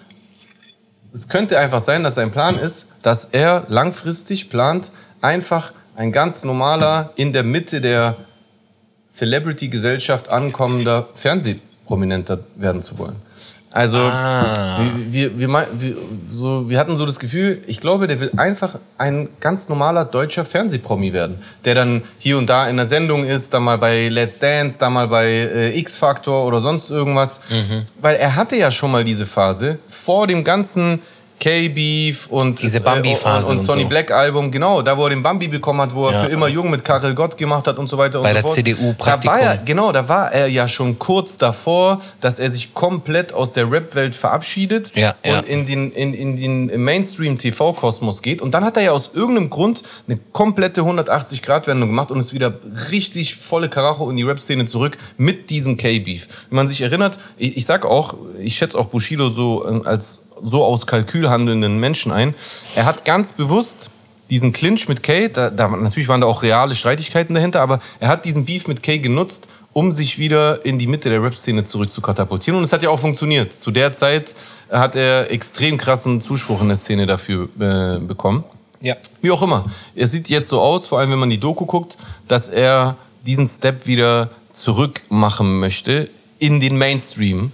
[1.16, 6.44] es könnte einfach sein, dass sein Plan ist, dass er langfristig plant, einfach ein ganz
[6.44, 8.16] normaler, in der Mitte der
[9.08, 13.16] Celebrity-Gesellschaft ankommender Fernsehprominenter werden zu wollen.
[13.76, 14.78] Also Ah.
[15.10, 15.96] wir, wir, wir,
[16.32, 20.46] so, wir hatten so das Gefühl, ich glaube, der will einfach ein ganz normaler deutscher
[20.46, 21.36] Fernsehpromi werden,
[21.66, 24.94] der dann hier und da in der Sendung ist, dann mal bei Let's Dance, dann
[24.94, 27.42] mal bei äh, X-Factor oder sonst irgendwas.
[28.00, 31.00] Weil er hatte ja schon mal diese Phase vor dem ganzen
[31.38, 33.88] K-Beef und Diese äh, Bambi-Phase und, und und Sonny so.
[33.88, 36.24] Black Album, genau, da wo er den Bambi bekommen hat, wo er Ja.
[36.24, 38.48] für immer jung mit Karel Gott gemacht hat und so weiter Bei und der so
[38.48, 38.54] fort.
[38.56, 39.64] CDU Da war er, Praktikum.
[39.66, 44.16] genau, da war er ja schon kurz davor, dass er sich komplett aus der Rap-Welt
[44.16, 45.38] verabschiedet Ja, ja.
[45.38, 48.40] und in den, in, in den Mainstream-TV-Kosmos geht.
[48.42, 52.54] Und dann hat er ja aus irgendeinem Grund eine komplette 180-Grad-Wendung gemacht und ist wieder
[52.90, 56.28] richtig volle Karacho in die Rap-Szene zurück mit diesem K-Beef.
[56.50, 60.22] Wenn man sich erinnert, ich, ich sag auch, ich schätze auch Bushido so äh, als
[60.40, 62.34] so aus Kalkül handelnden Menschen ein.
[62.74, 63.90] Er hat ganz bewusst
[64.30, 68.08] diesen Clinch mit Kay, da, da, natürlich waren da auch reale Streitigkeiten dahinter, aber er
[68.08, 71.92] hat diesen Beef mit Kay genutzt, um sich wieder in die Mitte der Rap-Szene zurück
[71.92, 72.58] zu katapultieren.
[72.58, 73.52] Und es hat ja auch funktioniert.
[73.52, 74.34] Zu der Zeit
[74.70, 78.44] hat er extrem krassen Zuspruch in der Szene dafür äh, bekommen.
[78.80, 78.96] Ja.
[79.20, 79.66] Wie auch immer.
[79.94, 81.96] Es sieht jetzt so aus, vor allem wenn man die Doku guckt,
[82.26, 82.96] dass er
[83.26, 87.52] diesen Step wieder zurück machen möchte in den Mainstream,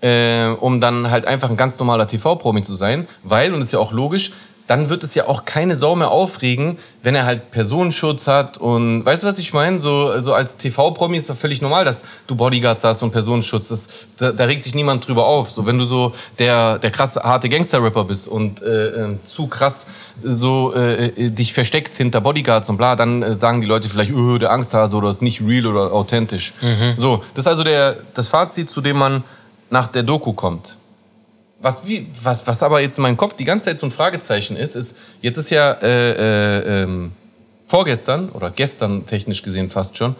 [0.00, 3.08] äh, um dann halt einfach ein ganz normaler TV-Promi zu sein.
[3.22, 4.32] Weil, und das ist ja auch logisch,
[4.68, 9.04] dann wird es ja auch keine Sau mehr aufregen, wenn er halt Personenschutz hat und
[9.04, 9.80] weißt du, was ich meine?
[9.80, 13.68] So, so als TV-Promi ist das völlig normal, dass du Bodyguards hast und Personenschutz.
[13.68, 15.50] Das, da, da regt sich niemand drüber auf.
[15.50, 19.86] So, wenn du so der, der krasse, harte Gangster-Rapper bist und äh, äh, zu krass
[20.22, 24.10] so äh, äh, dich versteckst hinter Bodyguards und bla, dann äh, sagen die Leute vielleicht,
[24.10, 26.52] öh, der Angsthase oder ist nicht real oder authentisch.
[26.98, 29.24] So, das ist also der, das Fazit, zu dem man
[29.70, 30.78] nach der Doku kommt.
[31.60, 34.56] Was, wie, was, was aber jetzt in meinem Kopf die ganze Zeit so ein Fragezeichen
[34.56, 37.12] ist, ist, jetzt ist ja äh, äh, ähm,
[37.66, 40.14] vorgestern oder gestern technisch gesehen fast schon,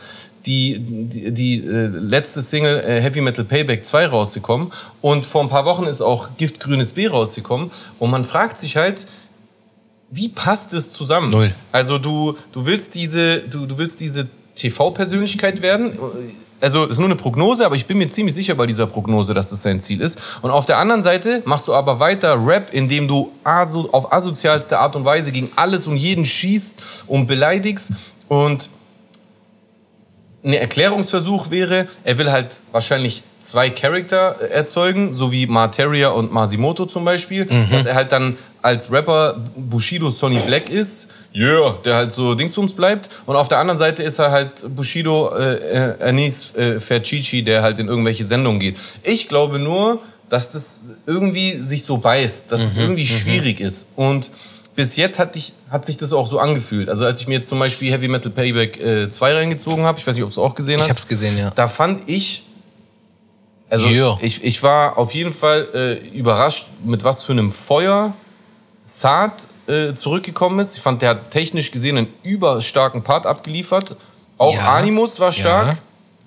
[0.46, 5.48] die, die, die äh, letzte Single äh, Heavy Metal Payback 2 rausgekommen und vor ein
[5.48, 9.06] paar Wochen ist auch Giftgrünes B rausgekommen und man fragt sich halt,
[10.10, 11.30] wie passt es zusammen?
[11.30, 11.54] Null.
[11.70, 15.98] Also du, du willst diese, du, du willst diese TV-Persönlichkeit werden.
[16.60, 19.50] Also ist nur eine Prognose, aber ich bin mir ziemlich sicher bei dieser Prognose, dass
[19.50, 20.20] das sein Ziel ist.
[20.42, 24.78] Und auf der anderen Seite machst du aber weiter Rap, indem du aso auf asozialste
[24.78, 27.92] Art und Weise gegen alles und jeden schießt und beleidigst.
[28.28, 28.70] Und
[30.44, 36.32] ein Erklärungsversuch wäre, er will halt wahrscheinlich zwei Charakter äh, erzeugen, so wie Materia und
[36.32, 41.94] Masimoto zum Beispiel, dass er halt dann als Rapper Bushido Sonny Black ist, yeah, der
[41.94, 46.02] halt so Dingsbums bleibt und auf der anderen Seite ist er halt Bushido äh, äh,
[46.02, 48.78] Anis äh, Ferchichi, der halt in irgendwelche Sendungen geht.
[49.02, 54.30] Ich glaube nur, dass das irgendwie sich so beißt, dass es irgendwie schwierig ist und
[54.78, 56.88] bis jetzt hat, ich, hat sich das auch so angefühlt.
[56.88, 60.06] Also als ich mir jetzt zum Beispiel Heavy Metal Payback äh, 2 reingezogen habe, ich
[60.06, 60.86] weiß nicht, ob du es auch gesehen hast.
[60.86, 61.50] Ich hab's gesehen, ja.
[61.50, 62.44] Da fand ich,
[63.68, 63.88] also
[64.20, 68.14] ich, ich war auf jeden Fall äh, überrascht, mit was für einem Feuer
[68.88, 70.76] Saad äh, zurückgekommen ist.
[70.76, 73.96] Ich fand, der hat technisch gesehen einen überstarken Part abgeliefert.
[74.38, 74.74] Auch Ja.
[74.74, 75.66] Animus war stark.
[75.68, 75.78] Ja.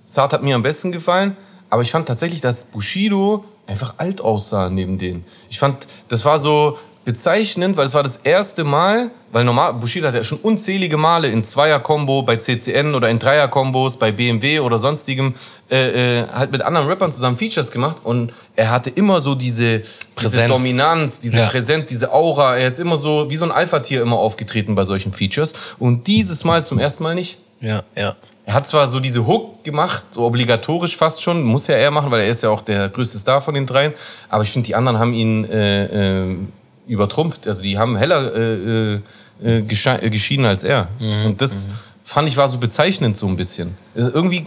[0.06, 1.36] Saad hat mir am besten gefallen.
[1.70, 5.26] Aber ich fand tatsächlich, dass Bushido einfach alt aussah neben denen.
[5.50, 10.08] Ich fand, das war so bezeichnend, weil es war das erste Mal, weil normal, Bushido
[10.08, 14.78] hat ja schon unzählige Male in Zweier-Kombo bei CCN oder in Dreier-Kombos bei BMW oder
[14.78, 15.34] sonstigem
[15.70, 19.82] äh, äh, halt mit anderen Rappern zusammen Features gemacht und er hatte immer so diese,
[20.22, 20.48] diese.
[20.48, 21.48] Dominanz, diese Ja.
[21.48, 22.58] Präsenz, diese Aura.
[22.58, 26.44] Er ist immer so wie so ein Alpha-Tier immer aufgetreten bei solchen Features und dieses
[26.44, 27.38] Mal zum ersten Mal nicht.
[27.62, 28.16] Ja, ja.
[28.46, 32.12] Er hat zwar so diese Hook gemacht, so obligatorisch fast schon, muss ja er machen,
[32.12, 33.94] weil er ist ja auch der größte Star von den dreien.
[34.30, 36.38] Aber ich finde, die anderen haben ihn äh, äh,
[36.88, 37.48] übertrumpft.
[37.48, 39.00] Also die haben heller äh, äh,
[39.62, 40.88] gesche- äh, geschieden als er.
[41.28, 41.68] Und das
[42.04, 43.76] fand ich war so bezeichnend so ein bisschen.
[43.96, 44.46] Also irgendwie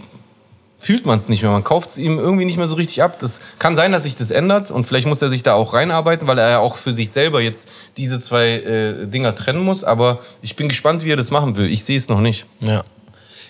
[0.77, 1.51] fühlt man es nicht mehr.
[1.51, 3.17] Man kauft es ihm irgendwie nicht mehr so richtig ab.
[3.19, 6.27] Das kann sein, dass sich das ändert und vielleicht muss er sich da auch reinarbeiten,
[6.27, 7.67] weil er ja auch für sich selber jetzt
[7.97, 9.83] diese zwei äh, Dinger trennen muss.
[9.83, 11.71] Aber ich bin gespannt, wie er das machen will.
[11.71, 12.45] Ich sehe es noch nicht.
[12.59, 12.83] Ja.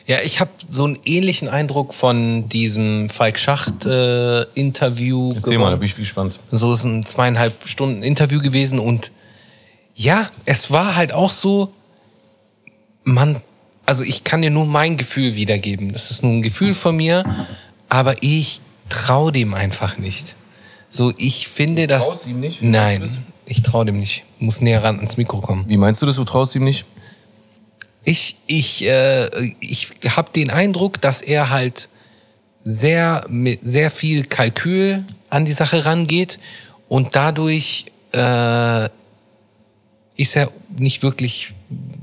[0.08, 5.32] Ja, ich habe so einen ähnlichen Eindruck von diesem Falk Schacht-Interview.
[5.32, 6.40] Äh, Erzähl mal, da bin ich gespannt.
[6.52, 9.12] So ist ein zweieinhalb Stunden Interview gewesen und
[9.96, 11.74] ja, es war halt auch so,
[13.04, 13.42] man,
[13.86, 15.94] also ich kann dir nur mein Gefühl wiedergeben.
[15.94, 17.24] Das ist nur ein Gefühl von mir,
[17.90, 20.36] aber ich traue dem einfach nicht.
[20.90, 22.06] So, ich finde, dass.
[22.06, 22.62] traust ihm nicht?
[22.62, 23.08] Nein, du
[23.48, 24.24] ich traue dem nicht.
[24.40, 25.66] Muss näher ran ans Mikro kommen.
[25.68, 26.16] Wie meinst du das?
[26.16, 26.86] Du traust ihm nicht?
[28.06, 31.90] Ich, ich, äh, ich habe den Eindruck, dass er halt
[32.64, 36.40] sehr mit sehr viel Kalkül an die Sache rangeht
[36.88, 38.90] und dadurch äh,
[40.18, 41.54] ist er nicht wirklich,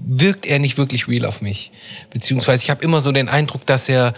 [0.07, 1.73] wirkt er nicht wirklich real auf mich.
[2.11, 4.15] Beziehungsweise ich habe immer so den Eindruck, dass er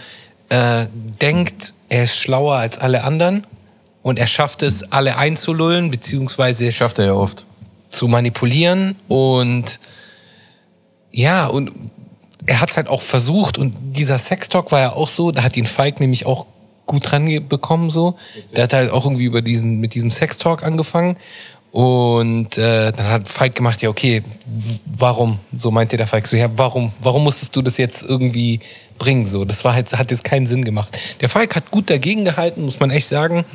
[0.49, 0.87] äh,
[1.21, 3.47] denkt, er ist schlauer als alle anderen
[4.03, 7.45] und er schafft es, alle einzulullen, beziehungsweise Schafft er ja oft.
[7.89, 9.79] zu manipulieren und
[11.15, 11.71] ja, und
[12.45, 15.55] er hat es halt auch versucht und dieser Sextalk war ja auch so, da hat
[15.55, 16.45] ihn Falk nämlich auch
[16.85, 18.15] gut dran bekommen so.
[18.55, 21.17] Der hat halt auch irgendwie über diesen, mit diesem Sextalk angefangen
[21.71, 24.23] und äh, dann hat Falk gemacht, ja okay,
[24.85, 25.39] warum?
[25.55, 28.59] So meinte der Falk so, ja warum, warum musstest du das jetzt irgendwie
[28.99, 29.45] bringen so?
[29.45, 30.99] Das war halt, hat jetzt keinen Sinn gemacht.
[31.21, 33.45] Der Falk hat gut dagegen gehalten, muss man echt sagen.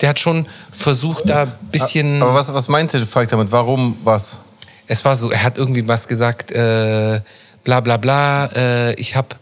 [0.00, 2.20] Der hat schon versucht, da ein bisschen...
[2.20, 3.52] Aber was, was meinte Falk damit?
[3.52, 4.40] Warum was?
[4.86, 7.20] Es war so, er hat irgendwie was gesagt, äh,
[7.64, 9.38] bla bla bla, äh, ich hab,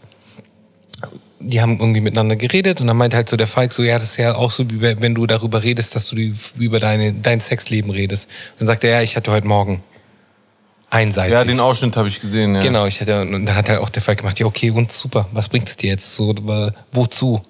[1.39, 4.11] die haben irgendwie miteinander geredet und dann meinte halt so der Falk so, ja, das
[4.11, 7.41] ist ja auch so, wie wenn du darüber redest, dass du die, über deine, dein
[7.41, 8.29] Sexleben redest.
[8.53, 9.83] Und dann sagt er, ja, ich hatte heute Morgen
[10.89, 11.33] einseitig.
[11.33, 12.55] Ja, den Ausschnitt habe ich gesehen.
[12.55, 12.61] Ja.
[12.61, 15.27] Genau, ich hatte, und dann hat halt auch der Falk gemacht, ja, okay, und super,
[15.33, 16.15] was bringt es dir jetzt?
[16.15, 16.33] So,
[16.91, 17.41] wozu?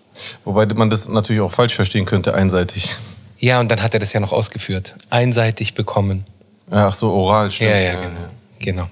[0.46, 2.96] Wobei man das natürlich auch falsch verstehen könnte, einseitig.
[3.40, 4.96] Ja, und dann hat er das ja noch ausgeführt.
[5.10, 6.24] Einseitig bekommen.
[6.72, 7.72] Ach so, oral, stimmt.
[7.72, 8.20] Ja, ja, genau.
[8.60, 8.88] genau.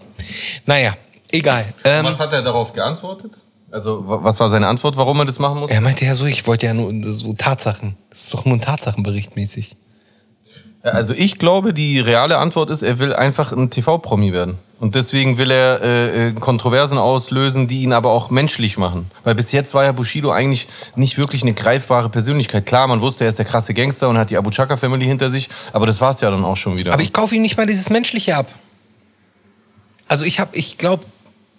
[0.65, 0.95] Naja,
[1.31, 1.65] egal.
[1.83, 3.31] Ähm, Was hat er darauf geantwortet?
[3.71, 5.71] Also, wa- was war seine Antwort, warum er das machen muss?
[5.71, 7.95] Er meinte ja so, ich wollte ja nur so Tatsachen.
[8.09, 9.75] Das ist doch nur ein Tatsachenbericht mäßig.
[10.83, 14.59] Ja, Also ich glaube, die reale Antwort ist, er will einfach ein TV-Promi werden.
[14.79, 19.11] Und deswegen will er äh, äh, Kontroversen auslösen, die ihn aber auch menschlich machen.
[19.23, 22.65] Weil bis jetzt war ja Bushido eigentlich nicht wirklich eine greifbare Persönlichkeit.
[22.65, 25.29] Klar, man wusste, er ist der krasse Gangster und hat die Abu Chaka Family hinter
[25.29, 26.93] sich, aber das war's ja dann auch schon wieder.
[26.93, 28.51] Aber ich kaufe ihm nicht mal dieses Menschliche ab.
[30.07, 31.05] Also ich habe, ich glaube,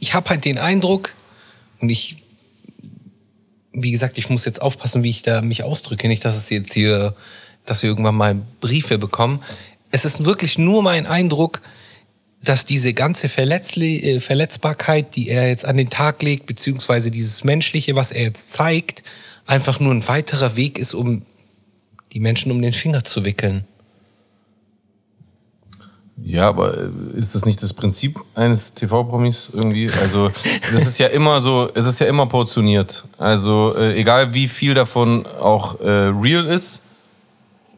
[0.01, 1.13] ich habe halt den Eindruck
[1.81, 2.17] und ich,
[3.73, 6.09] wie gesagt, ich muss jetzt aufpassen, wie ich da mich ausdrücke.
[6.09, 7.15] Nicht, dass es jetzt hier,
[7.65, 9.43] dass wir irgendwann mal Briefe bekommen.
[9.91, 11.61] Es ist wirklich nur mein Eindruck,
[12.43, 17.45] dass diese ganze Verletzli äh, Verletzbarkeit, die er jetzt an den Tag legt, beziehungsweise dieses
[17.45, 19.03] Menschliche, was er jetzt zeigt,
[19.47, 21.23] einfach nur ein weiterer Weg ist, um
[22.13, 23.65] die Menschen um den Finger zu wickeln.
[26.25, 29.91] Ja, aber äh, ist das nicht das Prinzip eines TV-Promis irgendwie?
[29.91, 30.31] Also
[30.73, 33.05] das ist ja immer so, es ist ja immer portioniert.
[33.19, 36.81] Also äh, egal wie viel davon auch äh, real ist,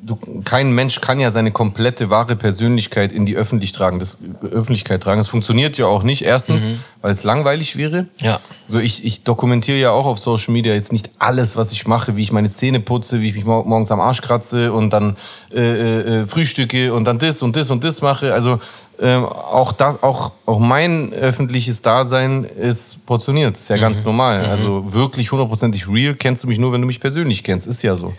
[0.05, 5.03] du, kein Mensch kann ja seine komplette wahre Persönlichkeit in die Öffentlich tragen, das, Öffentlichkeit
[5.03, 5.19] tragen.
[5.19, 6.23] Das funktioniert ja auch nicht.
[6.23, 8.07] Erstens, weil es langweilig wäre.
[8.21, 8.41] Ja.
[8.67, 12.17] So, ich, ich dokumentiere ja auch auf Social Media jetzt nicht alles, was ich mache,
[12.17, 15.17] wie ich meine Zähne putze, wie ich mich mor morgens am Arsch kratze und dann
[15.53, 18.33] äh, äh, äh, frühstücke und dann das und das und das mache.
[18.33, 18.59] Also
[19.01, 23.57] ähm, auch, das, auch, auch mein öffentliches Dasein ist portioniert.
[23.57, 24.47] Ist ja ganz normal.
[24.47, 27.67] Also wirklich hundertprozentig real kennst du mich nur, wenn du mich persönlich kennst.
[27.67, 28.13] Ist ja so.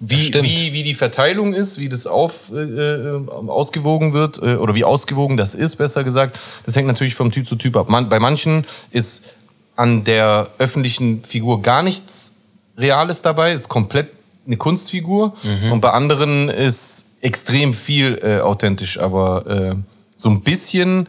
[0.00, 4.74] Wie, wie, wie die Verteilung ist, wie das auf, äh, äh, ausgewogen wird äh, oder
[4.74, 7.88] wie ausgewogen das ist, besser gesagt, das hängt natürlich vom Typ zu Typ ab.
[7.88, 9.36] Man, bei manchen ist
[9.76, 12.36] an der öffentlichen Figur gar nichts
[12.76, 14.10] Reales dabei, ist komplett
[14.46, 15.34] eine Kunstfigur.
[15.70, 19.74] Und bei anderen ist extrem viel äh, authentisch, aber äh,
[20.16, 21.08] so ein bisschen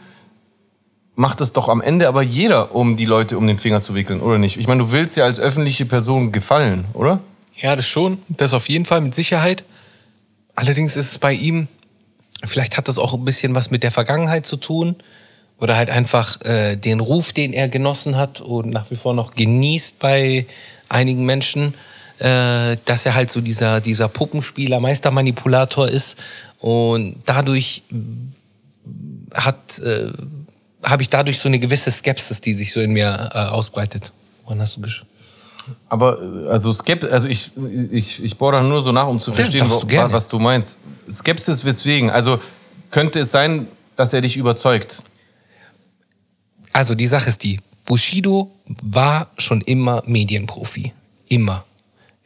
[1.15, 4.21] macht es doch am Ende aber jeder, um die Leute um den Finger zu wickeln,
[4.21, 4.57] oder nicht?
[4.57, 7.19] Ich meine, du willst ja als öffentliche Person gefallen, oder?
[7.55, 8.17] Ja, das schon.
[8.29, 9.63] Das auf jeden Fall mit Sicherheit.
[10.55, 11.67] Allerdings ist es bei ihm,
[12.43, 14.95] vielleicht hat das auch ein bisschen was mit der Vergangenheit zu tun.
[15.59, 19.31] Oder halt einfach äh, den Ruf, den er genossen hat und nach wie vor noch
[19.31, 20.45] genießt bei
[20.89, 21.73] einigen Menschen,
[22.19, 26.17] äh, dass er halt so dieser, dieser Puppenspieler, Meistermanipulator ist.
[26.59, 27.83] Und dadurch
[29.33, 30.11] hat, äh,
[30.83, 34.11] habe ich dadurch so eine gewisse Skepsis, die sich so in mir äh, ausbreitet.
[34.43, 35.05] Woran hast du gesch
[35.89, 37.51] Aber äh, also Skept also ich,
[37.91, 40.79] ich, ich bohre da nur so nach, um zu verstehen, wo, du was du meinst.
[41.09, 42.09] Skepsis weswegen?
[42.09, 42.39] Also
[42.91, 45.03] könnte es sein, dass er dich überzeugt?
[46.73, 50.93] Also die Sache ist die, Bushido war schon immer Medienprofi.
[51.27, 51.65] Immer.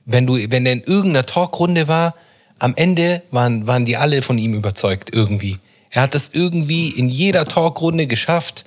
[0.06, 2.16] Wenn du, wenn er in irgendeiner Talkrunde war,
[2.60, 5.60] am Ende waren, waren die alle von ihm überzeugt, irgendwie.
[5.90, 8.66] Er hat es irgendwie in jeder Talkrunde geschafft,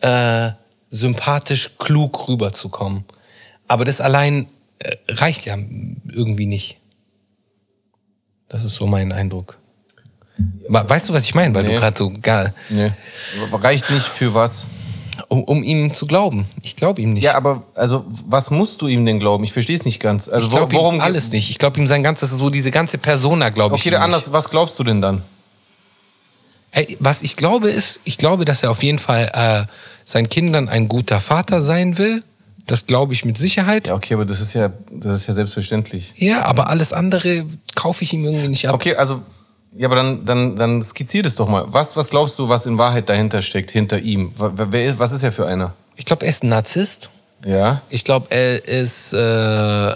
[0.00, 0.50] äh,
[0.90, 3.04] sympathisch, klug rüberzukommen.
[3.66, 4.46] Aber das allein
[4.78, 6.76] äh, reicht ja irgendwie nicht.
[8.48, 9.58] Das ist so mein Eindruck.
[10.68, 11.54] Weißt du, was ich meine?
[11.54, 11.74] Weil Nee.
[11.74, 12.92] du gerade so gar, Nee.
[13.52, 14.66] Reicht nicht für was?
[15.34, 16.46] Um, um ihm zu glauben.
[16.62, 17.24] Ich glaube ihm nicht.
[17.24, 19.44] Ja, aber also was musst du ihm denn glauben?
[19.44, 20.28] Ich verstehe es nicht ganz.
[20.28, 21.50] Also ich glaube wo- ihm alles nicht.
[21.50, 23.82] Ich glaube ihm sein ganzes, so diese ganze Persona, glaube ich.
[23.82, 24.14] Okay, dann nicht.
[24.14, 24.32] anders.
[24.32, 25.22] Was glaubst du denn dann?
[26.70, 30.68] Ey, was ich glaube ist, ich glaube, dass er auf jeden Fall äh, seinen Kindern
[30.68, 32.22] ein guter Vater sein will.
[32.66, 33.86] Das glaube ich mit Sicherheit.
[33.88, 36.14] Ja, okay, aber das ist ja, das ist ja selbstverständlich.
[36.16, 37.44] Ja, aber alles andere
[37.74, 38.74] kaufe ich ihm irgendwie nicht ab.
[38.74, 39.20] Okay, also,
[39.76, 41.64] ja, aber dann, dann, dann skizzier das doch mal.
[41.68, 44.32] Was, was glaubst du, was in Wahrheit dahinter steckt, hinter ihm?
[44.36, 45.74] Wer, was ist er für einer?
[45.96, 47.10] Ich glaube, er ist ein Narzisst.
[47.44, 47.82] Ja.
[47.90, 49.94] Ich glaube, er ist äh,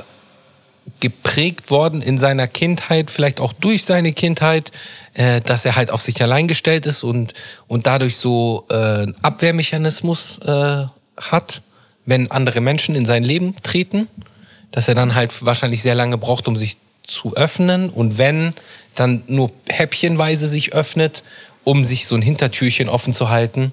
[1.00, 4.72] geprägt worden in seiner Kindheit, vielleicht auch durch seine Kindheit,
[5.14, 7.34] äh, dass er halt auf sich allein gestellt ist und,
[7.68, 10.86] und dadurch so äh, einen Abwehrmechanismus äh,
[11.16, 11.62] hat,
[12.04, 14.08] wenn andere Menschen in sein Leben treten,
[14.72, 18.54] dass er dann halt wahrscheinlich sehr lange braucht, um sich zu öffnen und wenn,
[19.00, 21.22] dann nur häppchenweise sich öffnet,
[21.64, 23.72] um sich so ein Hintertürchen offen zu halten,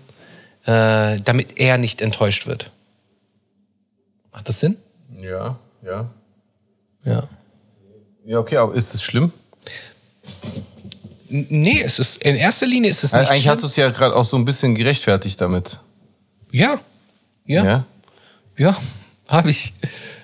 [0.65, 2.71] äh, damit er nicht enttäuscht wird.
[4.33, 4.77] Macht das Sinn?
[5.19, 6.09] Ja, ja.
[7.03, 7.27] Ja.
[8.25, 9.31] Ja, okay, aber ist es schlimm?
[11.29, 13.29] N- Nee, es ist in erster Linie ist es nicht.
[13.29, 13.69] Eigentlich hast du schlimm.
[13.69, 15.79] es ja gerade auch so ein bisschen gerechtfertigt damit.
[16.51, 16.79] ja,
[17.45, 17.85] ja, ja,
[18.57, 18.77] Ja?
[19.27, 19.73] habe ich.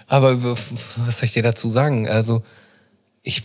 [0.07, 2.09] Aber was soll ich dir dazu sagen?
[2.09, 2.43] Also
[3.23, 3.43] ich,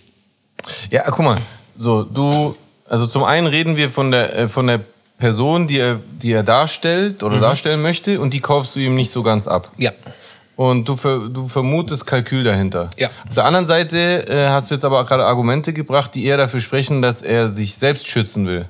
[0.91, 1.39] Ja, guck mal.
[1.77, 2.57] So, du,
[2.89, 4.81] also zum einen reden wir von der, äh, von der
[5.19, 9.11] Person, die er, die er darstellt oder darstellen möchte und die kaufst du ihm nicht
[9.11, 9.71] so ganz ab.
[9.79, 9.91] ja,
[10.57, 12.91] Und du, ver, du vermutest Kalkül dahinter.
[12.99, 13.09] Ja.
[13.29, 16.61] Auf der anderen Seite äh, hast du jetzt aber gerade Argumente gebracht, die eher dafür
[16.61, 18.69] sprechen, dass er sich selbst schützen will.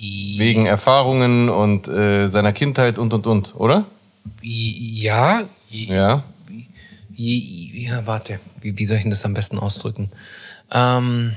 [0.00, 3.86] Wegen Erfahrungen und äh, seiner Kindheit und und und, oder?
[4.42, 6.22] ja, Ja.
[7.16, 10.10] Ja, warte, wie, wie soll ich denn das am besten ausdrücken?
[10.70, 11.34] Ähm,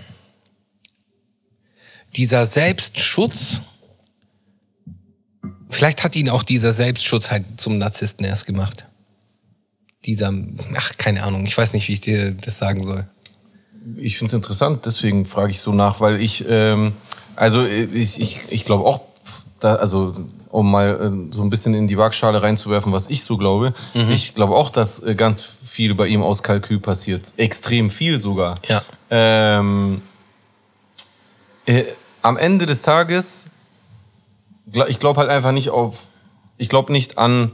[2.15, 3.61] dieser Selbstschutz,
[5.69, 8.85] vielleicht hat ihn auch dieser Selbstschutz halt zum Narzissten erst gemacht.
[10.05, 10.33] Dieser,
[10.75, 13.07] ach, keine Ahnung, ich weiß nicht, wie ich dir das sagen soll.
[13.97, 16.93] Ich finde es interessant, deswegen frage ich so nach, weil ich, ähm,
[17.35, 19.01] also äh, ich, ich, ich glaube auch,
[19.59, 23.37] da, also um mal äh, so ein bisschen in die Waagschale reinzuwerfen, was ich so
[23.37, 27.33] glaube, ich glaube auch, dass äh, ganz viel bei ihm aus Kalkül passiert.
[27.37, 28.55] Extrem viel sogar.
[28.67, 28.81] Ja.
[29.09, 30.01] Ähm,
[31.65, 31.85] äh,
[32.21, 33.47] am Ende des Tages,
[34.87, 36.07] ich glaube halt einfach nicht auf,
[36.57, 37.51] ich glaube nicht an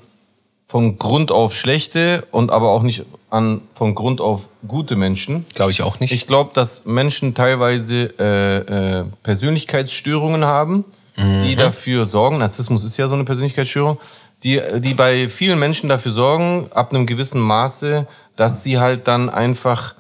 [0.68, 5.46] von Grund auf schlechte und aber auch nicht an von Grund auf gute Menschen.
[5.54, 6.12] Glaube ich auch nicht.
[6.12, 10.86] Ich glaube, dass Menschen teilweise äh, äh, Persönlichkeitsstörungen haben,
[11.18, 14.00] die dafür sorgen, Narzissmus ist ja so eine Persönlichkeitsstörung,
[14.44, 19.30] die, die bei vielen Menschen dafür sorgen, ab einem gewissen Maße, dass sie halt dann
[19.30, 19.96] einfach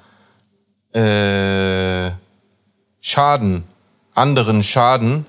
[0.93, 2.11] äh,
[3.01, 3.63] schaden,
[4.13, 5.25] anderen schaden,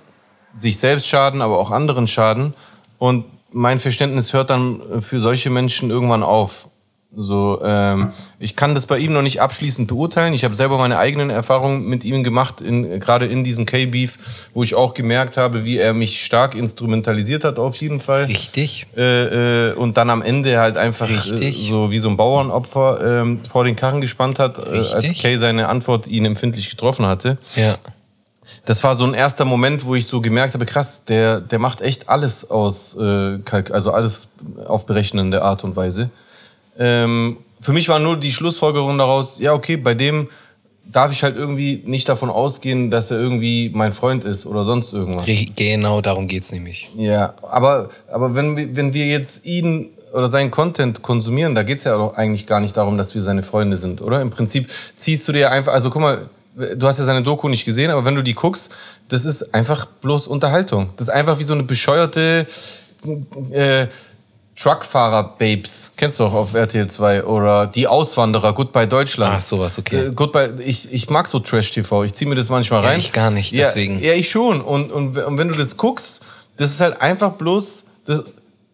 [0.55, 2.55] sich selbst schaden, aber auch anderen schaden.
[2.99, 6.68] Und mein Verständnis hört dann für solche Menschen irgendwann auf.
[7.14, 10.35] So, ähm, ich kann das bei ihm noch nicht abschließend beurteilen.
[10.35, 14.62] Ich habe selber meine eigenen Erfahrungen mit ihm gemacht, in, gerade in diesem K-Beef, wo
[14.62, 18.25] ich auch gemerkt habe, wie er mich stark instrumentalisiert hat, auf jeden Fall.
[18.25, 18.87] Richtig.
[18.97, 23.40] Äh, äh, und dann am Ende halt einfach äh, so wie so ein Bauernopfer ähm,
[23.49, 25.14] vor den Karren gespannt hat, äh, als.
[25.14, 27.38] Kay seine Antwort ihn empfindlich getroffen hatte.
[27.55, 27.77] Ja.
[28.64, 31.81] Das war so ein erster Moment, wo ich so gemerkt habe, krass, der, der macht
[31.81, 33.38] echt alles aus, äh,
[33.71, 34.29] also alles
[34.66, 36.11] auf berechnende Art und Weise.
[36.79, 40.29] Ähm, für mich war nur die Schlussfolgerung daraus, ja, okay, bei dem
[40.85, 44.93] darf ich halt irgendwie nicht davon ausgehen, dass er irgendwie mein Freund ist oder sonst
[44.93, 45.25] irgendwas.
[45.27, 46.89] Ge- Genau darum geht's nämlich.
[46.97, 51.83] Ja, aber, aber wenn, wir- wenn wir jetzt ihn oder seinen Content konsumieren, da geht's
[51.85, 54.21] ja doch eigentlich gar nicht darum, dass wir seine Freunde sind, oder?
[54.23, 57.65] Im Prinzip ziehst du dir einfach, also guck mal, du hast ja seine Doku nicht
[57.65, 58.75] gesehen, aber wenn du die guckst,
[59.09, 60.91] das ist einfach bloß Unterhaltung.
[60.97, 62.47] Das ist einfach wie so eine bescheuerte
[63.51, 63.87] äh,
[64.57, 65.92] Truckfahrer-Babes.
[65.97, 69.35] Kennst du doch auf RTL 2 oder Die Auswanderer, Goodbye Deutschland.
[69.37, 70.07] Ach, sowas, okay.
[70.07, 72.98] Äh, Goodbye, ich, ich mag so Trash-TV, ich ziehe mir das manchmal Ja, rein.
[72.98, 74.02] ich gar nicht, Ja, deswegen.
[74.02, 74.61] ja, ich schon.
[74.61, 76.23] Und, und, und wenn du das guckst,
[76.57, 77.85] das ist halt einfach bloß.
[78.07, 78.23] Das,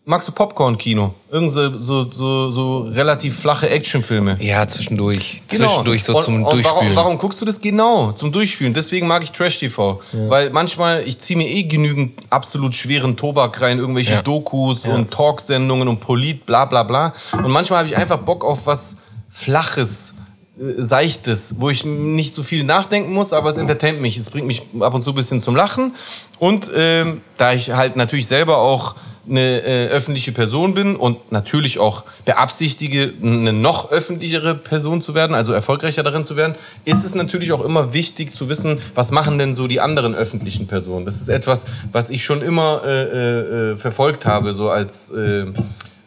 [0.04, 1.14] magst du Popcorn-Kino?
[1.30, 4.36] Irgend so, so, so, so relativ flache Actionfilme.
[4.40, 5.40] Ja, zwischendurch.
[5.46, 6.18] Zwischendurch so Genau.
[6.18, 6.76] und, zum und Durchspülen.
[6.80, 8.12] Warum, warum guckst du das genau?
[8.12, 8.74] Zum Durchspülen.
[8.74, 10.00] Deswegen mag ich Trash-TV.
[10.28, 14.22] Weil manchmal, ich ziehe mir eh genügend absolut schweren Tobak rein, irgendwelche Ja.
[14.22, 17.12] Dokus und Talksendungen und Polit, bla bla bla.
[17.32, 18.96] Und manchmal habe ich einfach Bock auf was
[19.30, 20.14] Flaches,
[20.60, 24.16] äh, Seichtes, wo ich nicht so viel nachdenken muss, aber es entertaint mich.
[24.16, 25.94] Es bringt mich ab und zu ein bisschen zum Lachen.
[26.38, 28.94] Und ähm, da ich halt natürlich selber auch
[29.28, 35.34] eine äh, öffentliche Person bin und natürlich auch beabsichtige, eine noch öffentlichere Person zu werden,
[35.34, 36.54] also erfolgreicher darin zu werden,
[36.84, 40.66] ist es natürlich auch immer wichtig zu wissen, was machen denn so die anderen öffentlichen
[40.66, 41.04] Personen.
[41.04, 45.46] Das ist etwas, was ich schon immer äh, äh, verfolgt habe, so als äh,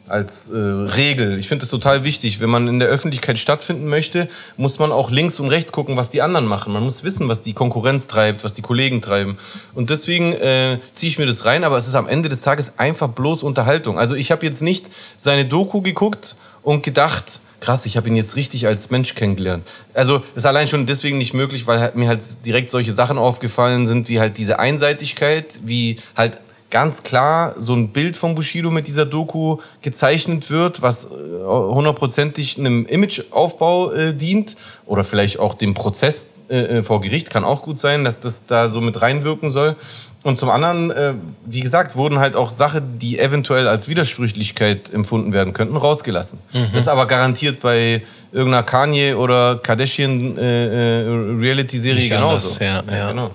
[0.07, 1.39] als äh, Regel.
[1.39, 2.39] Ich finde es total wichtig.
[2.39, 4.27] Wenn man in der Öffentlichkeit stattfinden möchte,
[4.57, 6.73] muss man auch links und rechts gucken, was die anderen machen.
[6.73, 9.37] Man muss wissen, was die Konkurrenz treibt, was die Kollegen treiben.
[9.73, 12.73] Und deswegen äh, ziehe ich mir das rein, aber es ist am Ende des Tages
[12.77, 13.97] einfach bloß Unterhaltung.
[13.97, 14.87] Also ich habe jetzt nicht
[15.17, 19.67] seine Doku geguckt und gedacht, krass, ich habe ihn jetzt richtig als Mensch kennengelernt.
[19.95, 23.87] Also ist allein schon deswegen nicht möglich, weil halt mir halt direkt solche Sachen aufgefallen
[23.87, 26.37] sind, wie halt diese Einseitigkeit, wie halt
[26.75, 31.07] ganz klar so ein Bild von Bushido mit dieser Doku gezeichnet wird, was äh,
[31.47, 37.45] hundertprozentig einem Imageaufbau äh, dient oder vielleicht auch dem Prozess äh, äh, vor Gericht kann
[37.45, 39.77] auch gut sein, dass das da so mit reinwirken soll.
[40.23, 41.13] Und zum anderen, äh,
[41.45, 46.39] wie gesagt, wurden halt auch Sachen, die eventuell als Widersprüchlichkeit empfunden werden könnten, rausgelassen.
[46.51, 46.71] Mhm.
[46.73, 48.03] Das ist aber garantiert bei
[48.33, 51.05] irgendeiner Kanye oder Kardashian äh,
[51.39, 52.49] Reality-Serie genauso.
[52.49, 53.11] Anders, ja, ja.
[53.11, 53.31] Genau.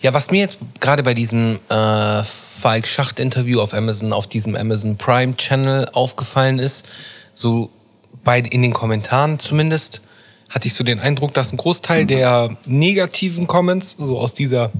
[0.00, 2.22] Ja, was mir jetzt gerade bei diesem äh,
[2.56, 6.86] Falk Schacht-Interview auf Amazon, auf diesem Amazon Prime Channel aufgefallen ist,
[7.34, 7.70] so
[8.24, 10.00] bei, in den Kommentaren zumindest,
[10.48, 14.70] hatte ich so den Eindruck, dass ein Großteil der negativen Comments so aus dieser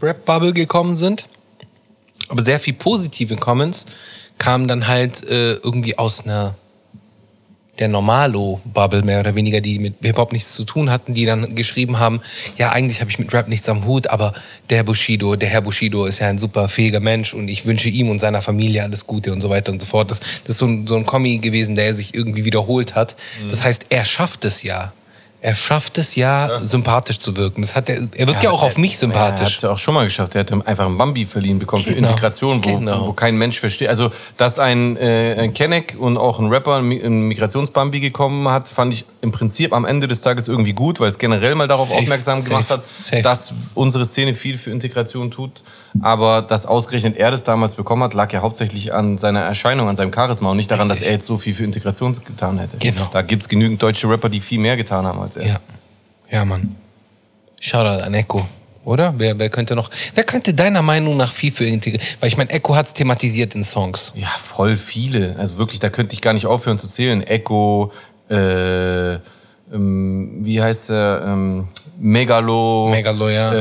[0.00, 1.26] Rap-Bubble gekommen sind.
[2.28, 3.86] Aber sehr viel positive Comments
[4.38, 6.54] kamen dann halt äh, irgendwie aus einer
[7.80, 11.98] der Normalo-Bubble mehr oder weniger, die mit Hip-Hop nichts zu tun hatten, die dann geschrieben
[11.98, 12.20] haben,
[12.56, 14.34] ja, eigentlich habe ich mit Rap nichts am Hut, aber
[14.68, 18.10] der Bushido, der Herr Bushido ist ja ein super fähiger Mensch und ich wünsche ihm
[18.10, 20.10] und seiner Familie alles Gute und so weiter und so fort.
[20.10, 23.16] Das, das ist so ein, so ein Kommi gewesen, der sich irgendwie wiederholt hat.
[23.42, 23.50] Mhm.
[23.50, 24.92] Das heißt, er schafft es ja
[25.42, 27.62] er schafft es ja, ja, sympathisch zu wirken.
[27.62, 29.40] Das hat er, er wirkt ja, ja auch auf mich sympathisch.
[29.40, 30.34] Er hat es ja auch schon mal geschafft.
[30.34, 31.94] Er hat einfach einen Bambi verliehen bekommen genau.
[31.94, 33.06] für Integration, wo, genau.
[33.08, 33.88] wo kein Mensch versteht.
[33.88, 38.92] Also, dass ein, äh, ein Kenneck und auch ein Rapper einen Migrationsbambi gekommen hat, fand
[38.92, 42.00] ich im Prinzip am Ende des Tages irgendwie gut, weil es generell mal darauf Safe.
[42.00, 42.80] aufmerksam gemacht Safe.
[42.80, 43.22] hat, Safe.
[43.22, 45.62] dass unsere Szene viel für Integration tut.
[46.02, 49.96] Aber dass ausgerechnet er das damals bekommen hat, lag ja hauptsächlich an seiner Erscheinung, an
[49.96, 51.06] seinem Charisma und nicht daran, Richtig.
[51.06, 52.78] dass er jetzt so viel für Integration getan hätte.
[52.78, 53.08] Genau.
[53.12, 55.46] Da gibt es genügend deutsche Rapper, die viel mehr getan haben als er.
[55.46, 55.60] Ja,
[56.30, 56.76] ja Mann.
[57.58, 58.46] Shoutout an Echo.
[58.84, 59.14] Oder?
[59.18, 62.06] Wer, wer könnte noch, wer könnte deiner Meinung nach viel für integrieren?
[62.20, 64.12] Weil ich meine, Echo hat es thematisiert in Songs.
[64.14, 65.36] Ja, voll viele.
[65.38, 67.22] Also wirklich, da könnte ich gar nicht aufhören zu zählen.
[67.22, 67.92] Echo,
[68.30, 69.14] äh,
[69.72, 71.24] ähm, wie heißt er?
[71.26, 71.68] Ähm,
[72.00, 73.52] Megalo, Megalo ja.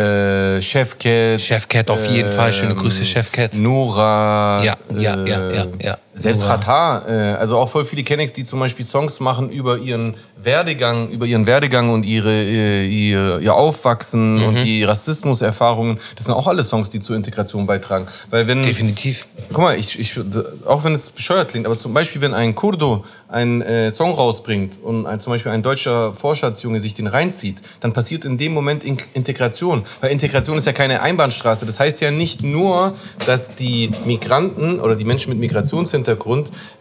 [0.55, 1.41] äh, Chefcat.
[1.41, 2.53] Chefcat auf jeden äh, Fall.
[2.53, 3.53] Schöne Grüße, Chefcat.
[3.53, 4.63] Nura.
[4.63, 5.97] Ja, ja, äh, ja, ja, ja.
[6.19, 10.15] Selbst Rata, äh, also auch voll viele Kennex, die zum Beispiel Songs machen über ihren
[10.41, 14.43] Werdegang, über ihren Werdegang und ihre, äh, ihr, ihr Aufwachsen mhm.
[14.43, 15.99] und die Rassismuserfahrungen.
[16.15, 18.07] Das sind auch alle Songs, die zur Integration beitragen.
[18.29, 19.27] Weil wenn, Definitiv.
[19.53, 20.19] Guck mal, ich, ich,
[20.65, 24.79] auch wenn es bescheuert klingt, aber zum Beispiel, wenn ein Kurdo einen äh, Song rausbringt
[24.81, 28.83] und ein, zum Beispiel ein deutscher Vorstaatsjunge sich den reinzieht, dann passiert in dem Moment
[28.83, 29.83] in Integration.
[30.01, 31.65] Weil Integration ist ja keine Einbahnstraße.
[31.65, 32.93] Das heißt ja nicht nur,
[33.25, 36.08] dass die Migranten oder die Menschen mit Migrationshintergrund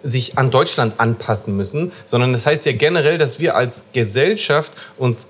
[0.03, 5.29] sich an Deutschland anpassen müssen, sondern das heißt ja generell, dass wir als Gesellschaft uns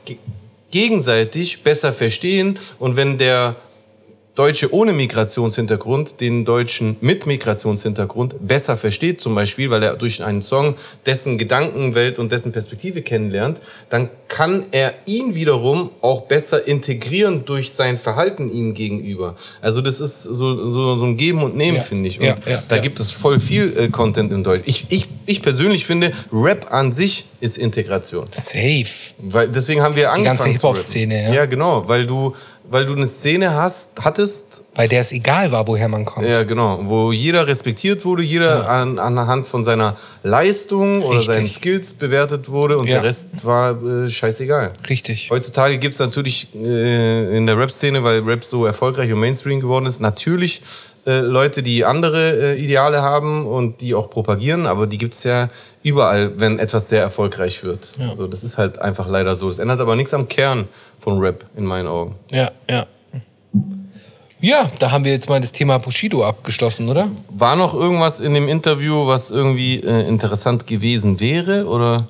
[0.71, 2.59] gegenseitig besser verstehen.
[2.79, 3.57] Und wenn der
[4.39, 10.43] Deutsche ohne Migrationshintergrund den Deutschen mit Migrationshintergrund besser versteht, zum Beispiel, weil er durch einen
[10.43, 10.77] Song
[11.07, 13.59] dessen Gedankenwelt und dessen Perspektive kennenlernt,
[13.91, 19.35] dann kann er ihn wiederum auch besser integrieren durch sein Verhalten ihm gegenüber.
[19.61, 21.83] Also das ist so, so, so ein Geben und Nehmen, ja.
[21.83, 22.21] finde ich.
[22.21, 24.63] Und ja, ja, da gibt es voll viel äh, Content in Deutsch.
[24.67, 28.27] Ich, ich, ich persönlich finde, Rap an sich ist Integration.
[28.31, 28.87] Safe.
[29.19, 30.37] Weil deswegen haben wir angefangen.
[30.37, 31.35] Die ganze Hip-Hop-Szene, ja.
[31.35, 32.35] Ja, genau, weil du
[32.71, 34.63] weil du eine Szene hast, hattest.
[34.75, 36.27] Bei der es egal war, woher man kommt.
[36.27, 36.81] Ja, genau.
[36.83, 38.67] Wo jeder respektiert wurde, jeder ja.
[38.67, 41.35] an, anhand von seiner Leistung oder Richtig.
[41.35, 42.95] seinen Skills bewertet wurde und ja.
[42.95, 44.73] der Rest war äh, scheißegal.
[44.89, 45.31] Richtig.
[45.31, 49.87] Heutzutage gibt es natürlich äh, in der Rap-Szene, weil Rap so erfolgreich und Mainstream geworden
[49.87, 50.63] ist, natürlich
[51.09, 55.25] äh, Leute, die andere äh, Ideale haben und die auch propagieren, aber die gibt es
[55.25, 55.49] ja
[55.83, 57.97] überall, wenn etwas sehr erfolgreich wird.
[57.99, 58.11] Ja.
[58.11, 59.49] Also das ist halt einfach leider so.
[59.49, 62.15] Das ändert aber nichts am Kern von Rap in meinen Augen.
[62.31, 62.87] Ja, ja.
[64.41, 67.09] Ja, da haben wir jetzt mal das Thema Bushido abgeschlossen, oder?
[67.31, 72.07] War noch irgendwas in dem Interview, was irgendwie äh, interessant gewesen wäre, oder?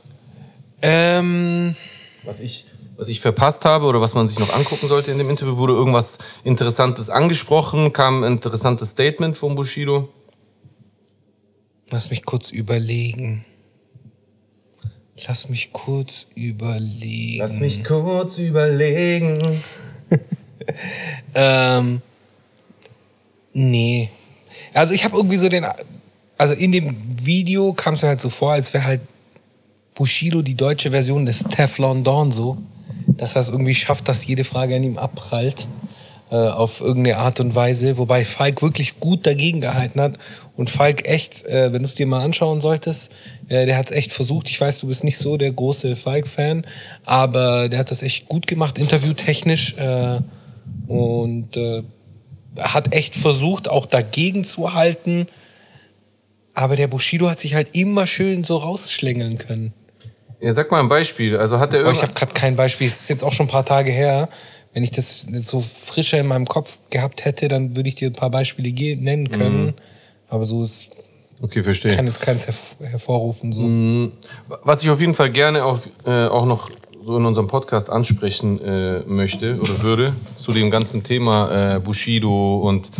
[0.82, 1.76] Ähm.
[2.24, 2.66] Was ich,
[2.98, 5.72] was ich verpasst habe oder was man sich noch angucken sollte in dem Interview, wurde
[5.72, 10.08] irgendwas Interessantes angesprochen, kam ein interessantes Statement von Bushido.
[11.90, 13.44] Lass mich kurz überlegen.
[15.26, 17.38] Lass mich kurz überlegen.
[17.38, 19.62] Lass mich kurz überlegen.
[21.34, 22.02] Ähm,
[23.54, 24.10] nee.
[24.74, 25.64] Also ich habe irgendwie so den,
[26.36, 29.00] also in dem Video kam es halt so vor, als wäre halt
[29.94, 32.58] Bushido die deutsche Version des Teflon Dawn so,
[33.18, 35.68] dass er es irgendwie schafft, dass jede Frage an ihm abprallt
[36.30, 40.18] äh, auf irgendeine Art und Weise, wobei Falk wirklich gut dagegen gehalten hat
[40.56, 43.12] und Falk echt, äh, wenn du es dir mal anschauen solltest,
[43.48, 44.48] äh, der hat es echt versucht.
[44.48, 46.66] Ich weiß, du bist nicht so der große Falk-Fan,
[47.04, 49.74] aber der hat das echt gut gemacht, interviewtechnisch
[50.86, 51.82] und äh,
[52.58, 55.26] hat echt versucht, auch dagegen zu halten.
[56.54, 59.72] Aber der Bushido hat sich halt immer schön so rausschlängeln können.
[60.40, 61.36] Ja, sag mal ein Beispiel.
[61.36, 62.88] Also hat er Aber ich habe gerade kein Beispiel.
[62.88, 64.28] Es ist jetzt auch schon ein paar Tage her.
[64.72, 68.14] Wenn ich das so frischer in meinem Kopf gehabt hätte, dann würde ich dir ein
[68.14, 69.74] paar Beispiele nennen können.
[70.28, 70.90] Aber so ist,
[71.40, 71.96] Okay, verstehe.
[71.96, 73.52] kann jetzt keins herv hervorrufen.
[73.52, 74.12] So.
[74.64, 76.70] Was ich auf jeden Fall gerne auch, äh, auch noch
[77.04, 82.58] so in unserem Podcast ansprechen äh, möchte oder würde, zu dem ganzen Thema äh, Bushido
[82.58, 82.90] und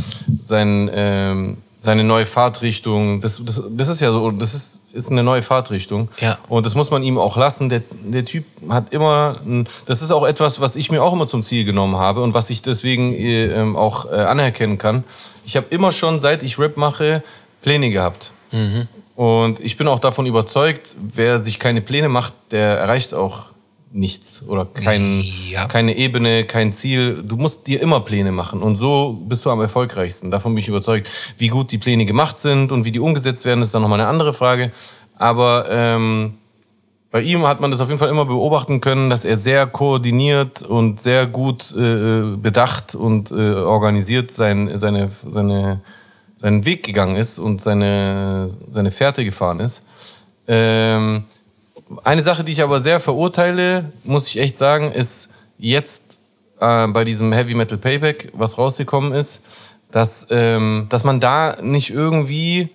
[0.42, 3.20] sein, ähm, seine neue Fahrtrichtung.
[3.20, 6.08] Das, das, das ist ja so, das ist, ist eine neue Fahrtrichtung.
[6.20, 6.38] Ja.
[6.48, 7.68] Und das muss man ihm auch lassen.
[7.68, 11.26] Der, der Typ hat immer, ein- das ist auch etwas, was ich mir auch immer
[11.26, 15.04] zum Ziel genommen habe und was ich deswegen äh, ähm, auch äh, anerkennen kann.
[15.44, 17.22] Ich habe immer schon, seit ich Rap mache,
[17.62, 18.32] Pläne gehabt.
[19.14, 23.46] Und ich bin auch davon überzeugt, wer sich keine Pläne macht, der erreicht auch
[23.90, 25.66] nichts oder kein, Ja.
[25.66, 27.22] keine Ebene, kein Ziel.
[27.22, 30.30] Du musst dir immer Pläne machen und so bist du am erfolgreichsten.
[30.30, 31.08] Davon bin ich überzeugt.
[31.38, 34.08] Wie gut die Pläne gemacht sind und wie die umgesetzt werden, ist dann nochmal eine
[34.08, 34.72] andere Frage.
[35.16, 36.34] Aber ähm,
[37.10, 40.62] bei ihm hat man das auf jeden Fall immer beobachten können, dass er sehr koordiniert
[40.62, 45.80] und sehr gut äh, bedacht und äh, organisiert sein, seine, seine,
[46.36, 49.86] seinen Weg gegangen ist und seine, seine Fährte gefahren ist.
[50.46, 51.24] Ähm,
[52.04, 56.18] eine Sache, die ich aber sehr verurteile, muss ich echt sagen, ist jetzt
[56.60, 61.90] äh, bei diesem Heavy Metal Payback, was rausgekommen ist, dass, ähm, dass man da nicht
[61.90, 62.70] irgendwie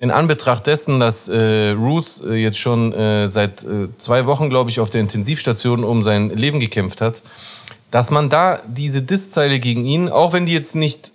[0.00, 4.70] in Anbetracht dessen, dass äh, Roos äh, jetzt schon äh, seit äh, zwei Wochen, glaube
[4.70, 7.22] ich, auf der Intensivstation um sein Leben gekämpft hat,
[7.90, 11.10] dass man da diese Disszeile gegen ihn, auch wenn die jetzt nicht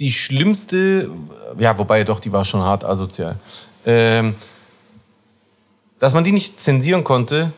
[0.00, 1.10] die schlimmste,
[1.58, 3.36] ja, wobei doch, die war schon hart asozial,
[3.86, 4.34] ähm,
[6.04, 7.50] dass man die nicht zensieren konnte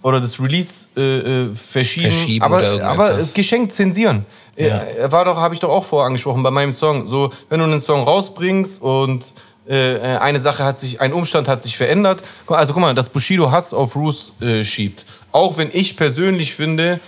[0.00, 4.26] oder das Release äh, äh, verschieben, Verschieben aber, aber äh, geschenkt zensieren.
[4.54, 4.66] Ja.
[4.66, 7.06] Er war doch, habe ich doch auch vorher angesprochen bei meinem Song.
[7.06, 9.32] So, wenn du einen Song rausbringst und
[9.66, 12.22] äh, eine Sache hat sich, ein Umstand hat sich verändert.
[12.46, 15.04] Also guck mal, dass Bushido Hass auf Roos äh, schiebt.
[15.32, 17.00] Auch wenn ich persönlich finde,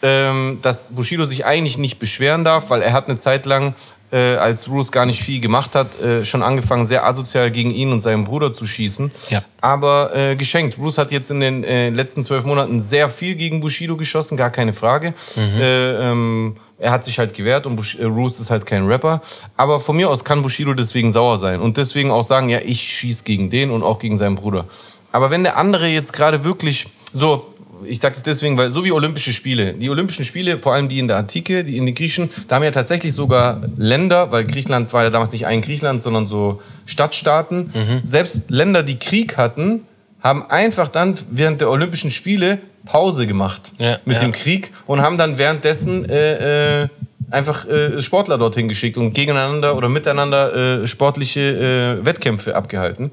[0.00, 3.74] ähm, dass Bushido sich eigentlich nicht beschweren darf, weil er hat eine Zeit lang,
[4.14, 7.90] äh, als Roos gar nicht viel gemacht hat, äh, schon angefangen, sehr asozial gegen ihn
[7.90, 9.10] und seinen Bruder zu schießen.
[9.30, 9.42] Ja.
[9.60, 10.78] Aber äh, geschenkt.
[10.78, 14.50] Roos hat jetzt in den äh, letzten zwölf Monaten sehr viel gegen Bushido geschossen, gar
[14.50, 15.14] keine Frage.
[15.36, 19.20] Äh, ähm, er hat sich halt gewehrt und Bush äh, Roos ist halt kein Rapper.
[19.56, 22.82] Aber von mir aus kann Bushido deswegen sauer sein und deswegen auch sagen, ja, ich
[22.82, 24.66] schieß gegen den und auch gegen seinen Bruder.
[25.10, 27.53] Aber wenn der andere jetzt gerade wirklich so,
[27.84, 30.98] ich sage das deswegen, weil so wie Olympische Spiele, die Olympischen Spiele, vor allem die
[30.98, 34.92] in der Antike, die in den Griechen, da haben ja tatsächlich sogar Länder, weil Griechenland
[34.92, 37.70] war ja damals nicht ein Griechenland, sondern so Stadtstaaten.
[38.02, 39.82] Selbst Länder, die Krieg hatten,
[40.20, 44.22] haben einfach dann während der Olympischen Spiele Pause gemacht Ja, mit ja.
[44.22, 46.88] dem Krieg und haben dann währenddessen äh, äh,
[47.30, 53.10] einfach äh, Sportler dorthin geschickt und gegeneinander oder miteinander äh, sportliche äh, Wettkämpfe abgehalten.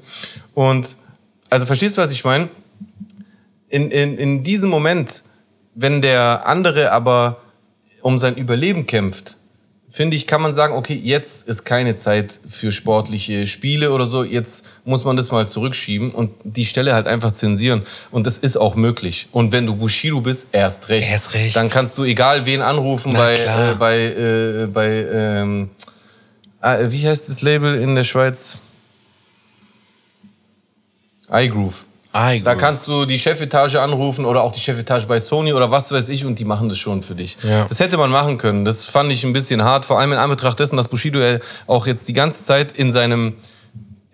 [0.54, 0.96] Und
[1.50, 2.48] also verstehst du, was ich meine?
[3.72, 5.22] In, in, in diesem Moment,
[5.74, 7.38] wenn der andere aber
[8.02, 9.38] um sein Überleben kämpft,
[9.88, 14.24] finde ich, kann man sagen, okay, jetzt ist keine Zeit für sportliche Spiele oder so,
[14.24, 17.86] jetzt muss man das mal zurückschieben und die Stelle halt einfach zensieren.
[18.10, 19.28] Und das ist auch möglich.
[19.32, 21.10] Und wenn du Bushido bist, erst recht.
[21.10, 21.56] Erst recht.
[21.56, 25.70] Dann kannst du egal wen anrufen Na bei, äh, bei, äh, bei ähm,
[26.60, 28.58] ah, wie heißt das Label in der Schweiz?
[31.30, 31.86] iGroove.
[32.12, 35.90] Ah, Da kannst du die Chefetage anrufen oder auch die Chefetage bei Sony oder was
[35.92, 37.38] weiß ich und die machen das schon für dich.
[37.42, 37.64] Ja.
[37.68, 38.64] Das hätte man machen können.
[38.66, 41.18] Das fand ich ein bisschen hart, vor allem in Anbetracht dessen, dass Bushido
[41.66, 43.34] auch jetzt die ganze Zeit in seinem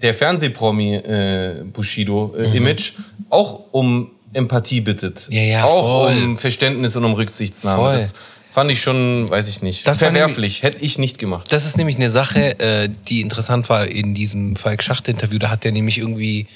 [0.01, 2.93] der Fernsehpromi äh, Bushido äh, Image
[3.31, 5.27] auch um Empathie bittet.
[5.29, 5.35] Mhm.
[5.37, 6.17] Ja, ja, auch voll.
[6.23, 7.83] um Verständnis und um Rücksichtnahme.
[7.83, 7.93] Voll.
[7.95, 8.15] Das
[8.51, 10.63] fand ich schon, weiß ich nicht, Das verwerflich.
[10.63, 11.53] Hätte ich nicht gemacht.
[11.53, 15.39] Das ist nämlich eine Sache, äh, die interessant war in diesem Falk Schacht-Interview.
[15.41, 16.47] Da hat der nämlich irgendwie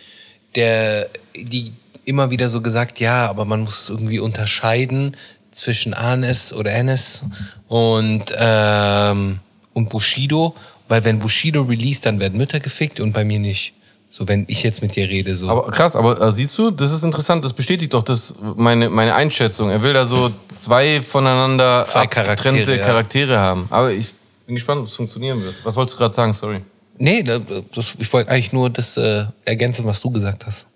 [0.54, 1.72] der, die
[2.04, 5.16] immer wieder so gesagt, ja, aber man muss irgendwie unterscheiden
[5.50, 7.22] zwischen Anes oder Enes
[7.68, 9.38] und, ähm,
[9.74, 10.54] und Bushido,
[10.88, 13.74] weil wenn Bushido released, dann werden Mütter gefickt und bei mir nicht.
[14.10, 15.48] So, wenn ich jetzt mit dir rede, so.
[15.48, 19.14] Aber krass, aber äh, siehst du, das ist interessant, das bestätigt doch das meine, meine
[19.14, 19.70] Einschätzung.
[19.70, 22.84] Er will da so zwei voneinander Zwei Charaktere, ja.
[22.84, 23.68] Charaktere haben.
[23.70, 24.12] Aber ich
[24.44, 25.64] bin gespannt, ob es funktionieren wird.
[25.64, 26.34] Was wolltest du gerade sagen?
[26.34, 26.60] Sorry.
[26.98, 27.40] Nee, da-
[27.74, 30.66] das, ich wollte eigentlich nur das äh, ergänzen, was du gesagt hast.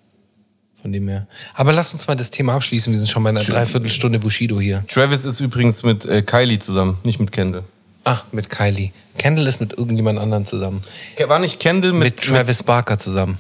[0.82, 1.26] Von dem her.
[1.54, 2.92] Aber lass uns mal das Thema abschließen.
[2.92, 4.84] Wir sind schon bei einer Dreiviertelstunde Bushido hier.
[4.86, 7.64] Travis ist übrigens mit äh, Kylie zusammen, nicht mit Kendall.
[8.04, 8.92] Ah, mit Kylie.
[9.18, 10.80] Kendall ist mit irgendjemand anderem zusammen.
[11.26, 13.38] War nicht Kendall mit, Mit Travis Barker zusammen.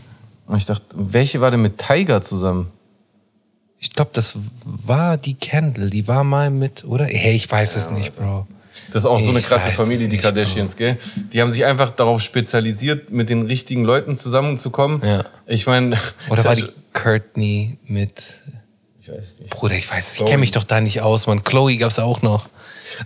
[0.48, 2.72] Oh, Ich dachte, welche war denn mit Tiger zusammen?
[3.78, 4.32] Ich glaube, das
[4.64, 5.90] war die Kendall.
[5.90, 7.04] Die war mal mit, oder?
[7.04, 8.46] Hey, ich weiß es nicht, Bro.
[8.92, 10.98] Das ist auch so eine Ich krasse Familie, die Kardashians, gell?
[11.32, 15.02] Die haben sich einfach darauf spezialisiert, mit den richtigen Leuten zusammenzukommen.
[15.04, 15.24] Ja.
[15.46, 15.98] Ich meine,
[16.30, 18.42] Oder war die Courtney mit.
[19.00, 19.50] Ich weiß nicht.
[19.50, 21.44] Bruder, ich weiß, ich kenne mich doch da nicht aus, man.
[21.44, 22.48] Chloe gab's auch noch.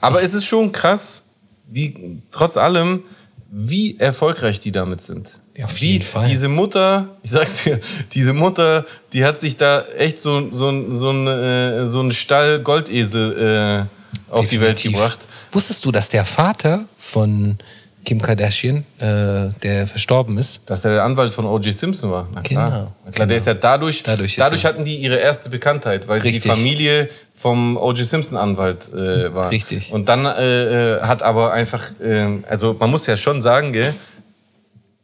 [0.01, 1.25] Aber es ist schon krass,
[1.68, 3.05] wie trotz allem,
[3.51, 5.29] wie erfolgreich die damit sind.
[5.57, 6.29] Ja, auf jeden Fall.
[6.29, 7.81] diese Mutter, ich sag's dir,
[8.12, 12.61] diese Mutter, die hat sich da echt so, so, so, ein, äh, so einen Stall
[12.61, 13.99] Goldesel äh,
[14.31, 15.21] auf die Welt gebracht.
[15.53, 17.59] Wusstest du, dass der Vater von
[18.05, 21.75] Kim Kardashian, äh, der verstorben ist, Dass er der Anwalt von O.J.
[21.75, 22.29] Simpson war.
[22.33, 22.71] Na klar.
[22.71, 26.09] Genau, Na klar, der ist ja dadurch, Dadurch dadurch, er- hatten die ihre erste Bekanntheit,
[26.09, 26.51] weil sie die Richtig.
[26.51, 28.07] Familie vom O.J.
[28.07, 29.51] Simpson Anwalt äh, war.
[29.51, 29.93] Richtig.
[29.93, 33.95] Und dann äh, äh, hat aber einfach, äh, also man muss ja schon sagen, gell,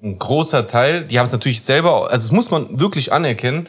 [0.02, 3.66] ein großer Teil, die haben es natürlich selber, also das muss man wirklich anerkennen,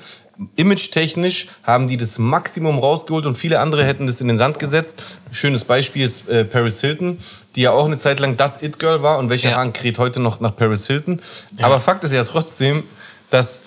[0.55, 5.19] image-technisch haben die das Maximum rausgeholt und viele andere hätten das in den Sand gesetzt.
[5.31, 7.17] Schönes Beispiel ist äh, Paris Hilton,
[7.55, 9.57] die ja auch eine Zeit lang das It-Girl war und welcher Ja.
[9.57, 11.19] Hahn kräht heute noch nach Paris Hilton.
[11.61, 12.83] Aber Fakt ist ja trotzdem,
[13.29, 13.61] dass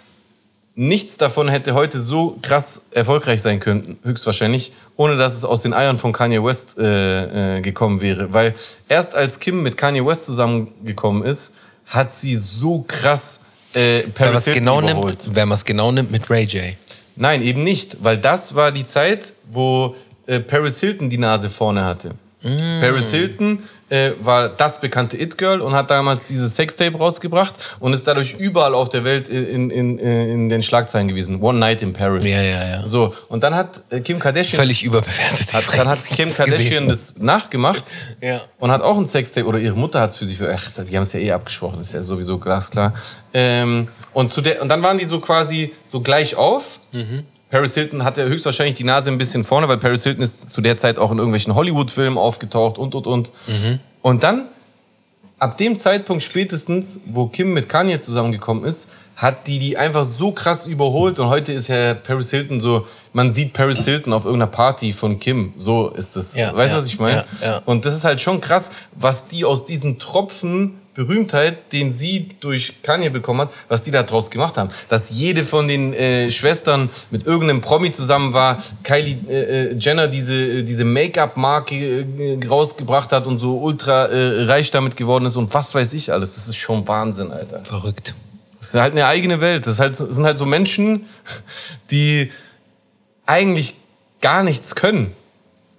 [0.77, 5.75] nichts davon hätte heute so krass erfolgreich sein können, höchstwahrscheinlich, ohne dass es aus den
[5.75, 8.33] Eiern von Kanye West äh, äh, gekommen wäre.
[8.33, 8.55] Weil
[8.89, 11.53] erst als Kim mit Kanye West zusammengekommen ist,
[11.87, 13.40] hat sie so krass
[13.75, 15.27] äh, wenn man Paris es Hilton genau überholt.
[15.27, 16.75] nimmt, wenn man es genau nimmt mit Ray J.
[17.17, 19.95] Nein, eben nicht, weil das war die Zeit, wo
[20.27, 22.15] äh, Paris Hilton die Nase vorne hatte.
[22.43, 22.81] Mm.
[22.81, 23.59] Paris Hilton
[23.91, 28.75] äh, war das bekannte It-Girl und hat damals dieses Sextape rausgebracht und ist dadurch überall
[28.75, 31.43] auf der Welt in, in, in, in den Schlagzeilen gewesen.
[31.43, 32.25] One Night in Paris.
[32.25, 32.87] Ja, ja, ja.
[32.87, 35.53] So, und dann hat äh, Kim Kardashian, Völlig überbewertet.
[35.53, 36.89] hat, dann hat Kim Kardashian gesehen.
[36.89, 37.85] das nachgemacht
[38.23, 38.41] Ja.
[38.59, 41.03] und hat auch ein Sextape oder ihre Mutter hat es für sich, ach, die haben
[41.03, 42.95] es ja eh abgesprochen, ist ja sowieso glasklar.
[43.35, 46.81] Ähm, und, zu der, und dann waren die so quasi so gleich auf.
[47.51, 50.77] Paris Hilton hatte höchstwahrscheinlich die Nase ein bisschen vorne, weil Paris Hilton ist zu der
[50.77, 53.33] Zeit auch in irgendwelchen Hollywood-Filmen aufgetaucht und, und, und.
[54.03, 54.47] Und dann,
[55.39, 60.33] ab dem Zeitpunkt spätestens, wo Kim mit Kanye zusammengekommen ist, hat die die einfach so
[60.33, 64.51] krass überholt und heute ist ja Paris Hilton so, man sieht Paris Hilton auf irgendeiner
[64.51, 66.35] Party von Kim, so ist es.
[66.35, 67.25] Ja, weißt du, ja, was ich meine?
[67.43, 67.61] ja.
[67.67, 72.83] Und das ist halt schon krass, was die aus diesen Tropfen Berühmtheit, den sie durch
[72.83, 74.69] Kanye bekommen hat, was die da draus gemacht haben.
[74.91, 80.09] Dass jede von den äh, Schwestern mit irgendeinem Promi zusammen war, Kylie äh, äh, Jenner
[80.09, 85.37] diese, äh, diese Make-up-Marke äh, rausgebracht hat und so ultra äh, reich damit geworden ist
[85.37, 86.35] und was weiß ich alles.
[86.35, 87.65] Das ist schon Wahnsinn, Alter.
[87.65, 88.15] Verrückt.
[88.59, 89.67] Das ist halt eine eigene Welt.
[89.67, 91.07] Das, halt, das sind halt so Menschen,
[91.91, 92.31] die
[93.25, 93.75] eigentlich
[94.21, 95.15] gar nichts können.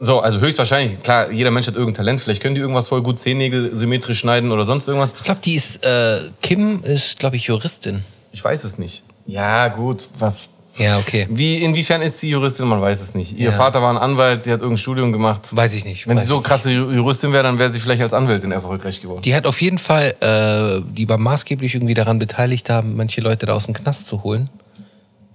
[0.04, 2.22] So, also höchstwahrscheinlich, klar, jeder Mensch hat irgendein Talent.
[2.22, 5.14] Vielleicht können die irgendwas voll gut, Zehennägel symmetrisch schneiden oder sonst irgendwas.
[5.16, 8.04] Ich glaube, die ist, äh, Kim ist, glaube ich, Juristin.
[8.32, 9.04] Ich weiß es nicht.
[9.28, 10.49] Ja, gut, was.
[10.78, 11.28] Ja, okay.
[11.30, 12.68] Wie, inwiefern ist sie Juristin?
[12.68, 13.38] Man weiß es nicht.
[13.38, 13.56] Ihr Ja.
[13.58, 15.56] Vater war ein Anwalt, sie hat irgendein Studium gemacht.
[15.56, 16.08] Weiß ich nicht.
[16.08, 19.22] Wenn sie so krasse Ju- Juristin wäre, dann wäre sie vielleicht als Anwältin erfolgreich geworden.
[19.22, 23.45] Die hat auf jeden Fall, äh, die war maßgeblich irgendwie daran beteiligt haben, manche Leute
[23.45, 24.49] da aus dem Knast zu holen.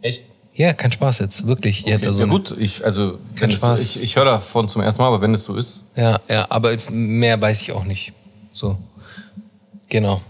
[0.03, 0.25] Echt?
[0.57, 1.85] Ja, kein Spaß jetzt, wirklich.
[1.85, 3.81] Die hat da so ja eine- gut, ich, also, es, Spaß.
[3.81, 5.85] ich, ich höre davon zum ersten Mal, aber wenn es so ist.
[5.95, 8.13] Ja, ja, aber mehr weiß ich auch nicht.
[8.53, 8.79] So.
[9.91, 10.23] Genau.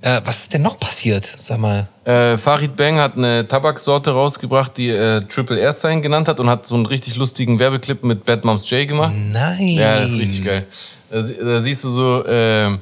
[0.00, 1.24] Äh, was ist denn noch passiert?
[1.36, 1.88] Sag mal.
[2.04, 6.50] Äh, Farid Bang hat eine Tabaksorte rausgebracht, die äh, Triple Air Sign genannt hat und
[6.50, 9.14] hat so einen richtig lustigen Werbeclip mit Bad Moms J gemacht.
[9.16, 9.68] Nein.
[9.68, 10.66] Ja, das ist richtig geil.
[11.10, 12.76] Da, da siehst du so, äh,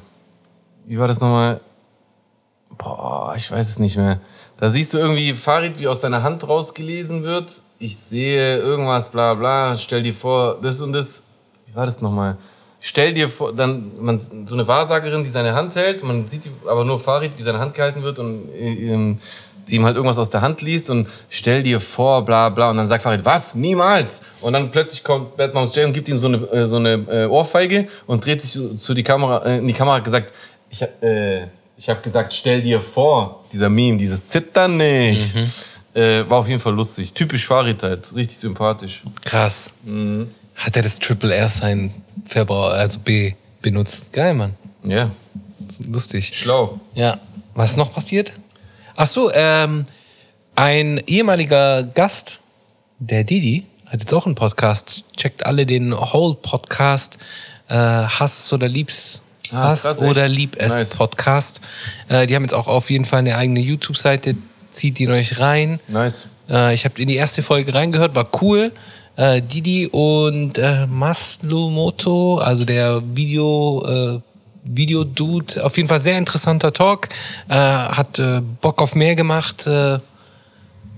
[0.87, 1.61] wie war das nochmal?
[2.77, 4.19] Boah, ich weiß es nicht mehr.
[4.57, 7.61] Da siehst du irgendwie Farid, wie aus seiner Hand rausgelesen wird.
[7.79, 11.21] Ich sehe irgendwas, bla bla, stell dir vor, das und das.
[11.67, 12.37] Wie war das nochmal?
[12.79, 16.51] Stell dir vor, dann man, so eine Wahrsagerin, die seine Hand hält, man sieht die-
[16.67, 19.19] aber nur Farid, wie seine Hand gehalten wird und ähm,
[19.65, 22.69] sie ihm halt irgendwas aus der Hand liest und stell dir vor, bla bla.
[22.69, 23.55] Und dann sagt Farid, was?
[23.55, 24.21] Niemals!
[24.41, 26.93] Und dann plötzlich kommt Bad Moms J und gibt ihm so eine, äh, so eine
[27.09, 30.33] äh, Ohrfeige und dreht sich zu, die Kamera, äh, in die Kamera hat gesagt,
[30.69, 31.47] ich, äh,
[31.77, 35.35] ich habe gesagt, stell dir vor, dieser Meme, dieses Zittern nicht.
[35.93, 37.13] Äh, war auf jeden Fall lustig.
[37.13, 39.03] Typisch Farid halt, richtig sympathisch.
[39.23, 39.75] Krass.
[39.83, 40.31] Mhm.
[40.55, 41.93] Hat er das Triple R Sign
[42.25, 44.11] Verbrauch, also B, benutzt?
[44.11, 44.55] Geil, Mann.
[44.83, 45.11] Ja,
[45.87, 46.31] Lustig.
[46.33, 46.79] schlau.
[46.93, 47.19] Ja.
[47.55, 48.31] Was ist noch passiert?
[48.95, 49.85] Ach so, ähm,
[50.55, 52.39] ein ehemaliger Gast,
[52.99, 55.03] der Didi, hat jetzt auch einen Podcast.
[55.15, 57.17] Checkt alle den Whole Podcast.
[57.67, 59.21] Äh, Hass oder Liebs.
[59.53, 60.09] Ah, Hass krass, echt?
[60.09, 60.89] oder Lieb es Nice.
[60.95, 61.61] Podcast.
[62.09, 64.35] Äh, die haben jetzt auch auf jeden Fall eine eigene YouTube-Seite.
[64.71, 65.79] Zieht ihn euch rein.
[65.87, 66.27] Nice.
[66.49, 68.71] Äh, ich habe in die erste Folge reingehört, war cool.
[69.15, 73.85] Äh, Didi und äh, Maslumoto, also der Video,
[74.15, 74.19] äh,
[74.63, 77.09] Video-Dude, auf jeden Fall sehr interessanter Talk.
[77.47, 79.69] Äh, hat äh, Bock auf mehr gemacht.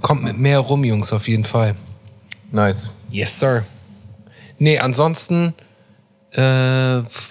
[0.01, 1.76] Kommt mit mehr rum, Jungs, auf jeden Fall.
[2.51, 2.91] Nice.
[3.10, 3.66] Yes, sir.
[4.60, 5.53] Nee, ansonsten
[6.36, 6.42] äh,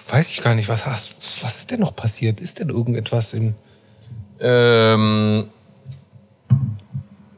[0.09, 2.39] weiß ich gar nicht, was hast, was ist denn noch passiert?
[2.39, 3.53] Ist denn irgendetwas im
[4.39, 5.47] Ähm,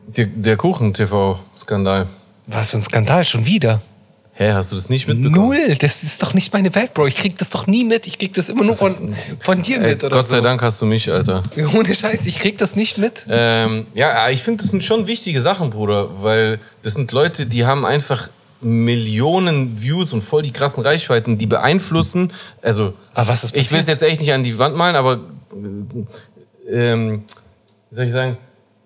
[0.08, 2.08] der, der Kuchen-TV-Skandal.
[2.48, 3.82] was für ein Skandal schon wieder?
[4.34, 5.34] Hä, hast du das nicht mitbekommen?
[5.48, 7.08] Null, das ist doch nicht meine Welt, Bro.
[7.08, 8.06] Ich krieg das doch nie mit.
[8.06, 10.04] Ich krieg das immer nur von, von dir mit.
[10.04, 10.44] Oder Gott sei so.
[10.44, 11.42] Dank hast du mich, Alter.
[11.76, 13.26] Ohne Scheiß, ich krieg das nicht mit.
[13.30, 17.66] Ähm, ja, ich finde, das sind schon wichtige Sachen, Bruder, weil das sind Leute, die
[17.66, 18.30] haben einfach
[18.62, 22.34] Millionen Views und voll die krassen Reichweiten, die beeinflussen.
[22.62, 25.20] Also, Aber was ist ich will es jetzt echt nicht an die Wand malen, aber
[26.70, 27.24] äh, ähm,
[27.90, 28.38] wie soll ich sagen?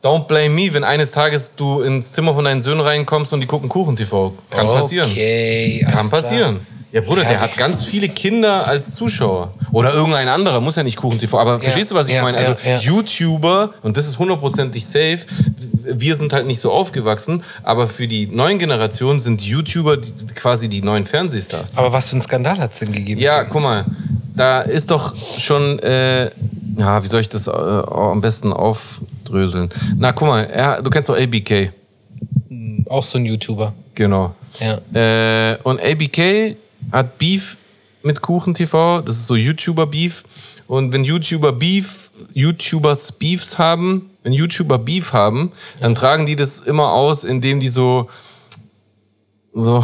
[0.04, 3.46] Don't blame me, wenn eines Tages du ins Zimmer von deinen Söhnen reinkommst und die
[3.46, 4.34] gucken Kuchen-TV.
[4.50, 5.10] Kann passieren.
[5.10, 6.22] Okay, Kann alles klar.
[6.22, 6.60] passieren.
[6.92, 9.54] Ja, Bruder, Ja, der hat ganz viele Kinder als Zuschauer.
[9.72, 11.40] Oder irgendein anderer, muss ja nicht Kuchen-TV.
[11.40, 12.38] Aber verstehst du, was ich ja, meine?
[12.38, 12.80] Also ja, ja.
[12.80, 15.20] YouTuber, und das ist hundertprozentig safe,
[15.86, 20.70] wir sind halt nicht so aufgewachsen, aber für die neuen Generationen sind YouTuber die, quasi
[20.70, 21.78] die neuen Fernsehstars.
[21.78, 23.20] Aber was für ein Skandal hat es denn gegeben?
[23.20, 23.86] Ja, guck mal,
[24.36, 26.32] da ist doch schon, äh,
[26.78, 29.70] ja, wie soll ich das äh, am besten aufdröseln?
[29.98, 31.72] Na, guck mal, er, du kennst doch ABK.
[32.90, 33.74] Auch so ein YouTuber.
[33.96, 34.36] Genau.
[34.60, 34.82] Ja.
[34.94, 36.58] Äh, und ABK
[36.92, 37.58] hat Beef
[38.04, 39.02] mit Kuchen TV.
[39.02, 40.24] Das ist so YouTuber-Beef.
[40.68, 46.60] Und wenn YouTuber Beef, YouTubers Beefs haben, wenn YouTuber Beef haben, dann tragen die das
[46.60, 48.10] immer aus, indem die so,
[49.54, 49.84] so,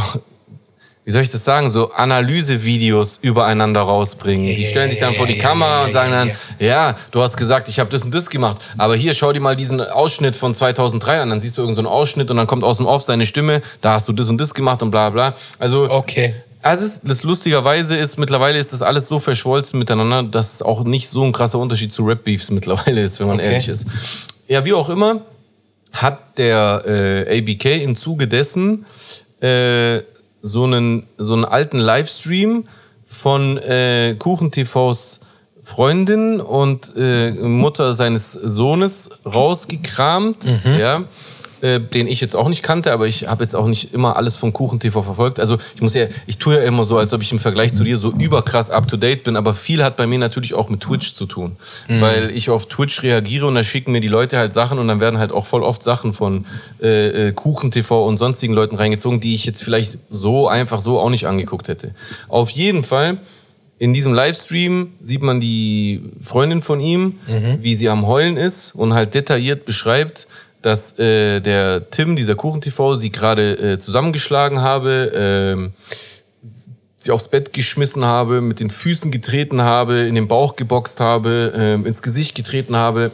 [1.06, 4.56] wie soll ich das sagen, so Analysevideos übereinander rausbringen.
[4.56, 7.80] die stellen sich dann vor die Kamera und sagen dann, ja, du hast gesagt, ich
[7.80, 11.30] habe das und das gemacht, aber hier schau dir mal diesen Ausschnitt von 2003 an,
[11.30, 13.62] dann siehst du irgendeinen so einen Ausschnitt und dann kommt aus dem Off seine Stimme,
[13.82, 15.36] da hast du das und das gemacht und bla bla.
[15.58, 16.36] Also Okay.
[16.62, 20.84] Also es- das lustigerweise ist, mittlerweile ist das alles so verschwolzen miteinander, dass es auch
[20.84, 23.51] nicht so ein krasser Unterschied zu Rap-Beefs mittlerweile ist, wenn man Okay.
[23.51, 23.86] ehrlich ist.
[24.47, 25.22] Ja, wie auch immer,
[25.93, 28.86] hat der äh, ABK im Zuge dessen
[29.41, 29.99] äh,
[30.41, 32.66] so, einen, so einen alten Livestream
[33.05, 35.22] von äh, Kuchen TVs
[35.64, 40.38] Freundin und äh, Mutter seines Sohnes rausgekramt,
[40.80, 41.03] ja,
[41.62, 44.38] äh, den ich jetzt auch nicht kannte, aber ich habe jetzt auch nicht immer alles
[44.38, 45.39] von Kuchen TV verfolgt.
[45.39, 47.84] Also ich muss ja, ich tue ja immer so, als ob ich im Vergleich zu
[47.84, 50.82] dir so überkrass up to date bin, aber viel hat bei mir natürlich auch mit
[50.82, 51.55] Twitch zu tun,
[51.88, 54.99] weil ich auf Twitch reagiere und da schicken mir die Leute halt Sachen und dann
[54.99, 56.45] werden halt auch voll oft Sachen von
[56.82, 60.99] äh, äh, Kuchen TV und sonstigen Leuten reingezogen, die ich jetzt vielleicht so einfach so
[60.99, 61.93] auch nicht angeguckt hätte.
[62.28, 63.18] Auf jeden Fall
[63.80, 67.20] in diesem Livestream sieht man die Freundin von ihm,
[67.62, 70.28] wie sie am Heulen ist und halt detailliert beschreibt,
[70.68, 75.72] dass äh, der Tim, dieser Kuchen-TV, sie gerade äh, zusammengeschlagen habe, ähm,
[76.97, 81.53] sie aufs Bett geschmissen habe, mit den Füßen getreten habe, in den Bauch geboxt habe,
[81.55, 83.11] ähm, ins Gesicht getreten habe,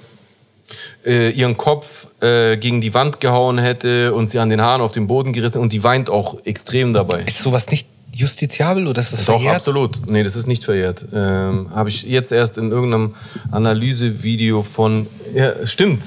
[1.06, 4.92] äh, ihren Kopf äh, gegen die Wand gehauen hätte und sie an den Haaren auf
[4.92, 7.22] den Boden gerissen und die weint auch extrem dabei.
[7.22, 9.58] Ist sowas nicht justiziabel oder ist das Doch, verjährt?
[9.58, 10.08] absolut.
[10.08, 11.06] Nee, das ist nicht verjährt.
[11.14, 13.14] Ähm, Habe ich jetzt erst in irgendeinem
[13.52, 15.06] Analysevideo von.
[15.36, 16.06] Ja, stimmt.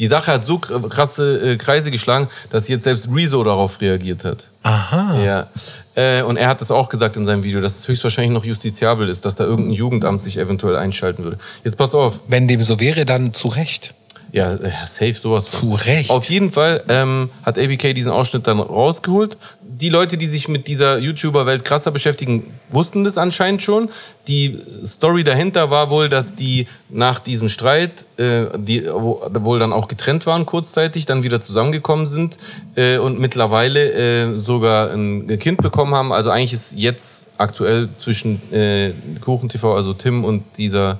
[0.00, 4.24] Die Sache hat so kr- krasse äh, Kreise geschlagen, dass jetzt selbst Rezo darauf reagiert
[4.24, 4.48] hat.
[4.62, 5.20] Aha.
[5.22, 5.46] Ja.
[5.94, 9.08] Äh, und er hat das auch gesagt in seinem Video, dass es höchstwahrscheinlich noch justiziabel
[9.08, 11.38] ist, dass da irgendein Jugendamt sich eventuell einschalten würde.
[11.64, 12.18] Jetzt pass auf.
[12.26, 13.94] Wenn dem so wäre, dann zu Recht.
[14.32, 15.46] Ja, äh, safe sowas.
[15.46, 16.08] Zu Recht.
[16.08, 19.36] Auf jeden Fall ähm, hat ABK diesen Ausschnitt dann rausgeholt.
[19.80, 23.88] Die Leute, die sich mit dieser YouTuber-Welt krasser beschäftigen, wussten das anscheinend schon.
[24.28, 29.72] Die Story dahinter war wohl, dass die nach diesem Streit, äh, die wo, wohl dann
[29.72, 32.36] auch getrennt waren kurzzeitig, dann wieder zusammengekommen sind
[32.74, 36.12] äh, und mittlerweile äh, sogar ein Kind bekommen haben.
[36.12, 40.98] Also eigentlich ist jetzt aktuell zwischen äh, Kuchen TV, also Tim und dieser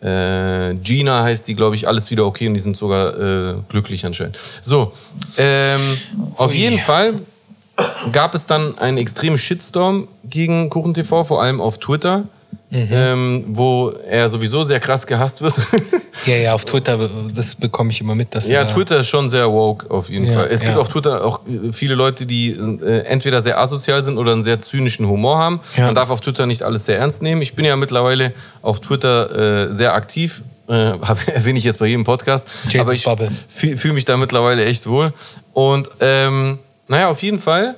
[0.00, 4.06] äh, Gina heißt die, glaube ich, alles wieder okay und die sind sogar äh, glücklich
[4.06, 4.38] anscheinend.
[4.62, 4.92] So,
[5.36, 5.98] ähm,
[6.36, 7.20] auf jeden Fall
[8.12, 12.24] gab es dann einen extremen Shitstorm gegen Kuchen TV, vor allem auf Twitter,
[12.72, 15.54] ähm, wo er sowieso sehr krass gehasst wird.
[16.24, 18.34] Ja, ja, auf Twitter, das bekomme ich immer mit.
[18.34, 20.46] Dass ja, er- Twitter ist schon sehr woke auf jeden Ja, Fall.
[20.50, 20.78] Es gibt ja.
[20.78, 24.58] auf Twitter auch äh, viele Leute, die äh, entweder sehr asozial sind oder einen sehr
[24.58, 25.60] zynischen Humor haben.
[25.76, 25.84] Ja.
[25.84, 27.42] Man darf auf Twitter nicht alles sehr ernst nehmen.
[27.42, 30.42] Ich bin ja mittlerweile auf Twitter äh, sehr aktiv.
[30.68, 30.72] Äh,
[31.02, 32.48] hab, erwähne ich jetzt bei jedem Podcast.
[32.70, 35.12] Jesus aber ich fühle fühl mich da mittlerweile echt wohl.
[35.52, 36.58] Und ähm,
[36.88, 37.76] naja, auf jeden Fall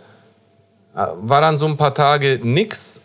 [0.95, 3.01] äh, war dann so ein paar Tage nix.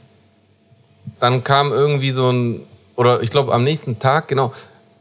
[1.19, 2.61] Dann kam irgendwie so ein,
[2.95, 4.51] oder ich glaube am nächsten Tag, genau.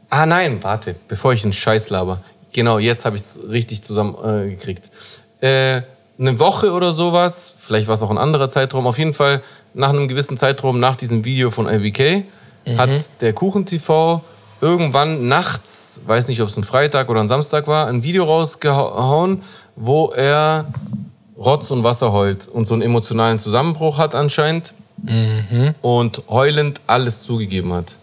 [0.09, 2.21] Ah nein, warte, bevor ich einen Scheiß laber.
[2.51, 4.91] Genau, jetzt habe ich es richtig zusammengekriegt.
[5.41, 5.81] Äh, äh,
[6.19, 9.41] eine Woche oder sowas, vielleicht war es auch ein anderer Zeitraum, auf jeden Fall
[9.73, 12.23] nach einem gewissen Zeitraum nach diesem Video von LBK
[12.77, 14.21] hat der Kuchen TV
[14.63, 19.41] irgendwann nachts, weiß nicht, ob es ein Freitag oder ein Samstag war, ein Video rausgehauen,
[19.75, 20.67] wo er
[21.37, 24.73] Rotz und Wasser heult und so einen emotionalen Zusammenbruch hat anscheinend
[25.81, 27.97] und heulend alles zugegeben hat.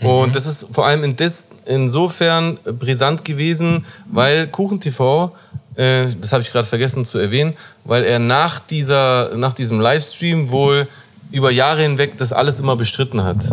[0.00, 5.30] Und das ist vor allem in des, insofern brisant gewesen, weil KuchenTV,
[5.76, 7.54] äh, das habe ich gerade vergessen zu erwähnen,
[7.84, 10.88] weil er nach, dieser, nach diesem Livestream wohl
[11.30, 13.52] über Jahre hinweg das alles immer bestritten hat.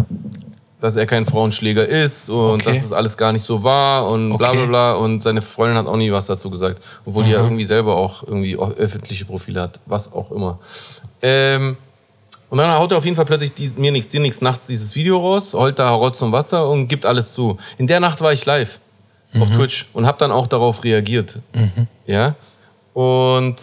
[0.82, 2.66] Dass er kein Frauenschläger ist und Okay.
[2.66, 4.68] dass das alles gar nicht so war und bla bla Okay.
[4.70, 4.94] bla.
[4.94, 6.82] Und seine Freundin hat auch nie was dazu gesagt.
[7.06, 9.80] Obwohl die ja irgendwie selber auch irgendwie öffentliche Profile hat.
[9.86, 10.60] Was auch immer.
[11.22, 11.76] Ähm,
[12.50, 14.96] und dann haut er auf jeden Fall plötzlich die, mir nichts, dir nichts nachts dieses
[14.96, 17.58] Video raus, heult da Rotz und Wasser und gibt alles zu.
[17.78, 18.80] In der Nacht war ich live
[19.40, 21.38] auf Twitch und habe dann auch darauf reagiert.
[22.08, 22.34] Ja.
[22.94, 23.58] Und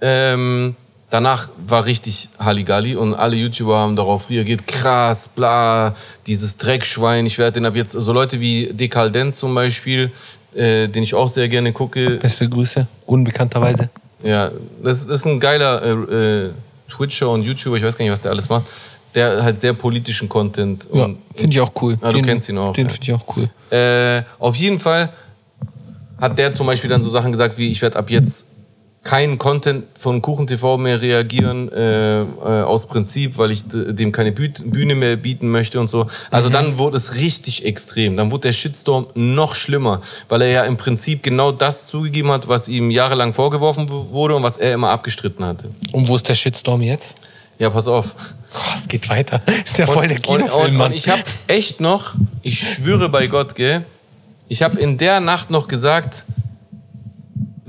[0.00, 0.74] ähm,
[1.12, 4.66] danach war richtig Halligalli und alle YouTuber haben darauf reagiert.
[4.66, 5.94] Krass, bla,
[6.26, 7.26] dieses Dreckschwein.
[7.26, 10.10] Ich werde den ab jetzt, so Leute wie Dekaldent zum Beispiel,
[10.54, 13.90] äh, den ich auch sehr gerne gucke, Beste Grüße, unbekannterweise.
[14.22, 14.50] ja,
[14.82, 16.50] das ist ein geiler äh, äh,
[16.88, 18.64] Twitcher und YouTuber, ich weiß gar nicht, was der alles macht,
[19.14, 21.98] der halt sehr politischen Content Ja, finde ich auch cool.
[22.02, 22.92] Ja, du kennst ihn auch, Den ja.
[22.92, 23.50] finde ich auch cool.
[23.70, 25.12] äh, auf jeden Fall
[26.18, 28.46] hat der zum Beispiel dann so Sachen gesagt wie, ich werde ab jetzt
[29.04, 32.24] keinen Content von KuchenTV mehr reagieren, äh, äh,
[32.62, 36.06] aus Prinzip, weil ich dem keine Büt- Bühne mehr bieten möchte und so.
[36.30, 38.16] Also dann wurde es richtig extrem.
[38.16, 42.46] Dann wurde der Shitstorm noch schlimmer, weil er ja im Prinzip genau das zugegeben hat,
[42.46, 45.70] was ihm jahrelang vorgeworfen wurde und was er immer abgestritten hatte.
[45.90, 47.20] Und wo ist der Shitstorm jetzt?
[47.58, 48.14] Ja, pass auf.
[48.54, 49.40] Oh, es geht weiter.
[49.64, 50.90] Ist ja voll der Und, und, Kinofilm, und, Mann.
[50.92, 53.84] und ich habe echt noch, ich schwöre bei Gott, gell,
[54.48, 56.24] ich habe in der Nacht noch gesagt,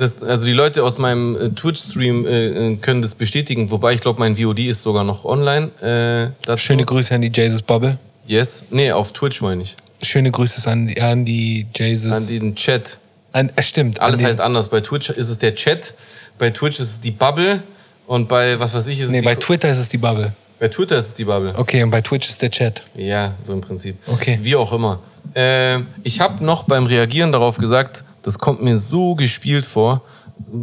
[0.04, 4.01] das, also die Leute aus meinem äh, Twitch-Stream äh, äh, können das bestätigen, wobei ich
[4.01, 6.34] glaube, mein VOD ist sogar noch online.
[6.47, 6.58] Äh.
[6.58, 7.97] Schöne Grüße an die Jesus Bubble.
[8.28, 8.66] Yes.
[8.70, 9.76] Nee, auf Twitch meine ich.
[10.01, 12.12] Schöne Grüße an die, an die Jesus.
[12.12, 12.99] An den Chat.
[13.32, 13.99] An, äh, stimmt.
[13.99, 14.70] Alles an heißt anders.
[14.70, 15.95] Bei Twitch ist es der Chat,
[16.38, 17.64] bei Twitch ist es die Bubble
[18.06, 20.34] und bei was weiß ich ist es Nee, bei Twitter ist es die Bubble.
[20.60, 21.54] bei Twitter ist es die Bubble.
[21.58, 22.84] Okay, und bei Twitch ist der Chat.
[22.95, 23.97] Ja, so im Prinzip.
[24.08, 24.39] Okay.
[24.41, 24.99] Wie auch immer.
[25.36, 30.02] Äh, ich habe noch beim Reagieren darauf gesagt, das kommt mir so gespielt vor.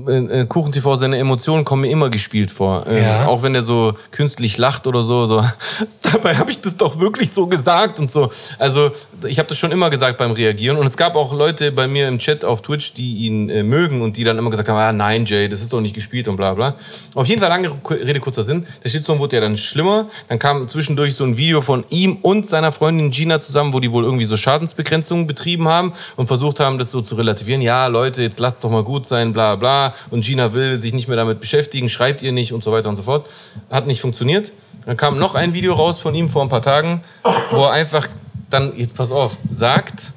[0.09, 2.87] Äh, äh, KuchenTV, seine Emotionen kommen mir immer gespielt vor.
[2.87, 3.27] Äh, Ja.
[3.27, 5.27] Auch wenn er so künstlich lacht oder so.
[5.27, 5.45] so.
[6.03, 8.31] Dabei habe ich das doch wirklich so gesagt und so.
[8.59, 8.91] Also
[9.27, 10.77] ich habe das schon immer gesagt beim Reagieren.
[10.77, 14.03] Und es gab auch Leute bei mir im Chat auf Twitch, die ihn äh, mögen
[14.03, 16.37] und die dann immer gesagt haben, ah, nein Jay, das ist doch nicht gespielt und
[16.37, 16.75] bla bla.
[17.15, 18.67] Auf jeden Fall lange Rede, kurzer Sinn.
[18.85, 20.07] Der Shitstorm wurde ja dann schlimmer.
[20.29, 23.91] Dann kam zwischendurch so ein Video von ihm und seiner Freundin Gina zusammen, wo die
[23.93, 27.61] wohl irgendwie so Schadensbegrenzungen betrieben haben und versucht haben, das so zu relativieren.
[27.63, 29.70] Ja, Leute, jetzt lasst doch mal gut sein, bla bla.
[30.11, 32.97] Und Gina will sich nicht mehr damit beschäftigen, schreibt ihr nicht und so weiter und
[32.97, 33.29] so fort.
[33.71, 34.53] Hat nicht funktioniert.
[34.87, 37.03] Dann kam noch ein Video raus von ihm vor ein paar Tagen,
[37.51, 38.09] wo er einfach
[38.49, 40.13] dann, jetzt pass auf, sagt,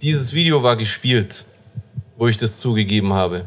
[0.00, 1.44] dieses Video war gespielt,
[2.16, 3.44] wo ich das zugegeben habe.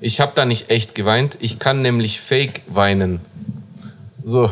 [0.00, 3.20] Ich habe da nicht echt geweint, ich kann nämlich fake weinen.
[4.22, 4.50] So.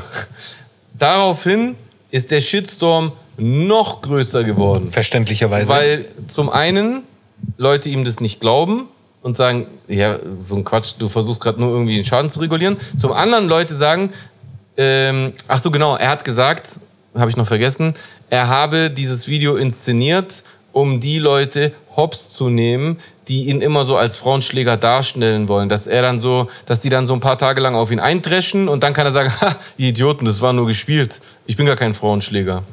[0.99, 1.75] Daraufhin
[2.11, 4.91] ist der Shitstorm noch größer geworden.
[4.93, 5.69] Verständlicherweise.
[5.69, 7.03] Weil zum einen
[7.57, 8.89] Leute ihm das nicht glauben
[9.23, 12.77] und sagen, ja, so ein Quatsch, du versuchst gerade nur irgendwie den Schaden zu regulieren.
[12.97, 14.11] Zum anderen Leute sagen,
[14.77, 16.69] ähm, ach so genau, er hat gesagt,
[17.15, 17.95] habe ich noch vergessen,
[18.31, 20.43] er habe dieses Video inszeniert,
[20.73, 22.99] um die Leute hops zu nehmen,
[23.29, 25.69] die ihn immer so als Frauenschläger darstellen wollen.
[25.69, 28.69] Dass er dann so, dass die dann so ein paar Tage lang auf ihn eindreschen
[28.69, 31.21] und dann kann er sagen, ha, ihr Idioten, das war nur gespielt.
[31.47, 32.65] Ich bin gar kein Frauenschläger.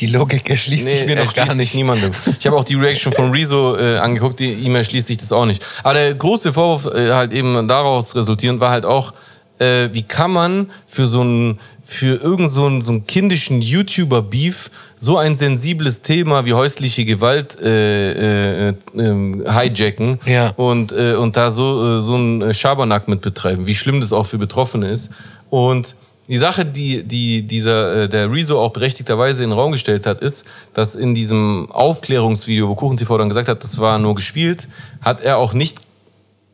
[0.00, 1.74] Die Logik erschließt sich mir noch gar nicht.
[1.74, 2.10] niemandem.
[2.38, 5.46] Ich habe auch die Reaction von Rezo äh, angeguckt, die ihm erschließt sich das auch
[5.46, 5.64] nicht.
[5.82, 9.12] Aber der große Vorwurf äh, halt eben daraus resultierend war halt auch,
[9.58, 11.58] äh, wie kann man für so einen
[11.90, 17.58] für irgend so einen, so einen kindischen YouTuber-Beef so ein sensibles Thema wie häusliche Gewalt
[17.60, 20.50] äh, äh, äh, hijacken Ja.
[20.50, 24.26] und, äh, und da so, äh, so einen Schabernack mit betreiben, wie schlimm das auch
[24.26, 25.10] für Betroffene ist.
[25.48, 25.96] Und
[26.28, 30.20] die Sache, die, die dieser, äh, der Rezo auch berechtigterweise in den Raum gestellt hat,
[30.20, 34.68] ist, dass in diesem Aufklärungsvideo, wo KuchenTV dann gesagt hat, das war nur gespielt,
[35.00, 35.78] hat er auch nicht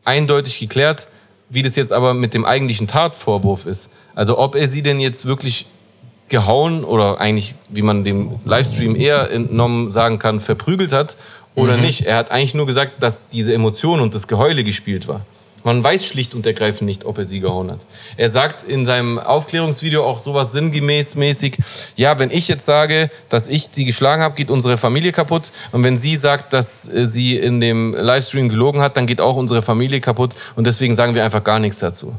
[0.05, 1.09] eindeutig geklärt,
[1.49, 3.91] wie das jetzt aber mit dem eigentlichen Tatvorwurf ist.
[4.15, 5.65] Also ob er sie denn jetzt wirklich
[6.29, 11.17] gehauen oder eigentlich, wie man dem Livestream eher entnommen sagen kann, verprügelt hat
[11.53, 12.05] oder nicht.
[12.05, 15.25] Er hat eigentlich nur gesagt, dass diese Emotion und das Geheule gespielt war.
[15.65, 17.79] Man weiß schlicht und ergreifend nicht, ob er sie gehauen hat.
[18.17, 21.57] Er sagt in seinem Aufklärungsvideo auch sowas sinngemäß mäßig,
[21.95, 25.51] ja, wenn ich jetzt sage, dass ich sie geschlagen habe, geht unsere Familie kaputt.
[25.71, 29.35] Und wenn sie sagt, dass äh, sie in dem Livestream gelogen hat, dann geht auch
[29.37, 30.35] unsere Familie kaputt.
[30.55, 32.13] Und deswegen sagen wir einfach gar nichts dazu.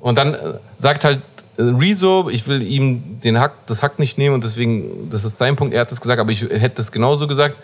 [0.00, 0.38] Und dann äh,
[0.76, 1.20] sagt halt
[1.58, 5.38] äh, Rezo, ich will ihm den Hack, das Hack nicht nehmen und deswegen, das ist
[5.38, 7.56] sein Punkt, er hat das gesagt, aber ich hätte es genauso gesagt.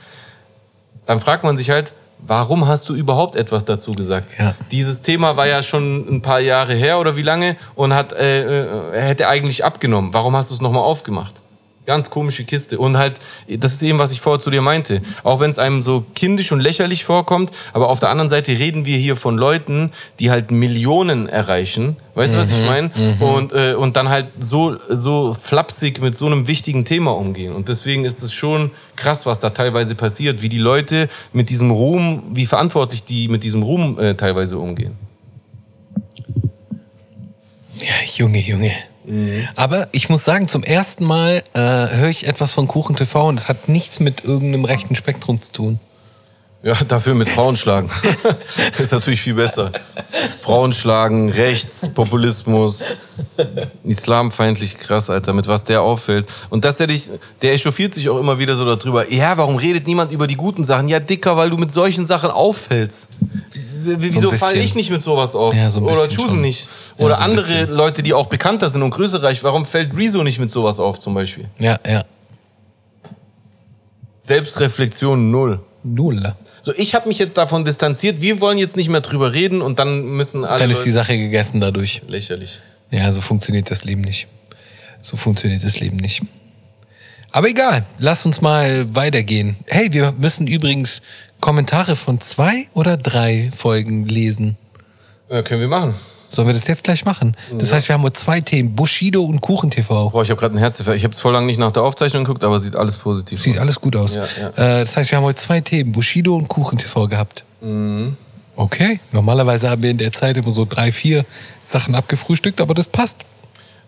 [1.05, 1.95] Dann fragt man sich halt,
[2.27, 4.37] warum hast du überhaupt etwas dazu gesagt?
[4.39, 4.55] Ja.
[4.71, 8.63] Dieses Thema war ja schon ein paar Jahre her oder wie lange und hat, äh,
[8.63, 10.15] äh, hätte eigentlich abgenommen.
[10.15, 11.42] Warum hast du es nochmal aufgemacht?
[11.85, 12.79] Ganz komische Kiste.
[12.79, 13.15] Und halt,
[13.49, 15.03] das ist eben, was ich vorher zu dir meinte.
[15.25, 18.87] Auch wenn es einem so kindisch und lächerlich vorkommt, aber auf der anderen Seite reden
[18.87, 21.97] wir hier von Leuten, die halt Millionen erreichen.
[22.15, 22.91] Weißt du, was ich meine?
[23.19, 27.53] Und, äh, und dann halt so, so flapsig mit so einem wichtigen Thema umgehen.
[27.53, 31.73] Und deswegen ist es schon krass, was da teilweise passiert, wie die Leute mit diesem
[31.73, 34.95] Ruhm, wie verantwortlich die mit diesem Ruhm äh, teilweise umgehen.
[37.75, 38.73] Ja, Junge, Junge.
[39.57, 43.37] Aber ich muss sagen, zum ersten Mal äh, höre ich etwas von Kuchen TV und
[43.37, 45.81] das hat nichts mit irgendeinem rechten Spektrum zu tun.
[46.65, 47.91] Ja, dafür mit Frauen schlagen.
[48.79, 49.73] ist natürlich viel besser.
[50.41, 53.01] Frauen schlagen, Rechts, Populismus,
[53.83, 56.29] islamfeindlich krass, Alter, mit was der auffällt.
[56.51, 57.11] Und dass der dich,
[57.43, 59.11] der echauffiert sich auch immer wieder so darüber.
[59.11, 60.89] Ja, warum redet niemand über die guten Sachen?
[60.89, 63.09] Ja, Dicker, weil du mit solchen Sachen auffällst.
[63.85, 64.39] Wieso bisschen.
[64.39, 65.55] falle ich nicht mit sowas auf?
[65.55, 66.69] Ja, so Oder Chusen nicht?
[66.99, 67.65] Ja, Oder so ein andere.
[67.65, 69.43] Leute, die auch bekannter sind und größer reich.
[69.45, 71.47] Warum fällt Rezo nicht mit sowas auf, zum Beispiel?
[71.59, 72.05] Ja, ja.
[74.21, 75.61] Selbstreflexion null.
[75.85, 76.35] Null.
[76.63, 78.21] So, ich habe mich jetzt davon distanziert.
[78.21, 80.61] Wir wollen jetzt nicht mehr drüber reden und dann müssen alle.
[80.61, 82.03] Dann ist die Sache gegessen dadurch.
[82.07, 82.61] lächerlich.
[82.93, 84.29] Ja, so funktioniert das Leben nicht.
[85.01, 86.23] So funktioniert das Leben nicht.
[87.33, 89.57] Aber egal, lass uns mal weitergehen.
[89.67, 91.01] Hey, wir müssen übrigens
[91.43, 94.57] Kommentare von zwei oder drei Folgen lesen.
[95.29, 95.95] Ja, können wir machen.
[96.29, 97.37] Sollen wir das jetzt gleich machen?
[97.53, 100.09] Das heißt, wir haben nur zwei Themen: Bushido und Kuchen TV.
[100.09, 100.97] Boah, ich habe gerade ein Herzinfarkt.
[100.97, 103.57] Ich habe es voll lange nicht nach der Aufzeichnung geguckt, aber sieht alles positiv Sieht
[103.57, 103.61] aus.
[103.61, 104.15] alles gut aus.
[104.15, 104.49] Ja, ja.
[104.51, 107.45] Äh, das heißt, wir haben heute zwei Themen: Bushido und Kuchen TV gehabt.
[107.61, 108.17] Mhm.
[108.55, 109.01] Okay.
[109.11, 111.25] Normalerweise haben wir in der Zeit immer so drei, vier
[111.63, 113.17] Sachen abgefrühstückt, aber das passt.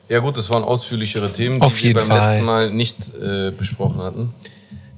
[0.09, 2.30] Ja gut, das waren ausführlichere Themen, die Auf jeden wir beim Fall.
[2.32, 4.34] letzten Mal nicht äh, besprochen hatten.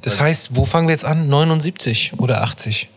[0.06, 1.28] Das heißt, wo fangen wir jetzt an?
[1.28, 2.88] 79 oder 80?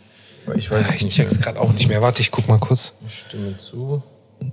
[0.45, 1.41] Weil Ich weiß es Ich nicht check's mehr.
[1.43, 2.01] gerade auch nicht mehr.
[2.01, 2.93] Warte, ich guck mal kurz.
[3.07, 4.03] Ich stimme zu.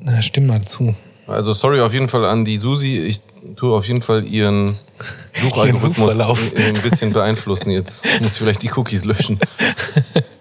[0.01, 0.95] Na, stimm mal zu.
[1.27, 2.99] Also sorry auf jeden Fall an die Susi.
[2.99, 3.21] Ich
[3.57, 4.79] tue auf jeden Fall ihren
[5.35, 6.19] Suchalgorithmus
[6.57, 8.05] ein bisschen beeinflussen jetzt.
[8.07, 9.39] Ich muss vielleicht die Cookies löschen.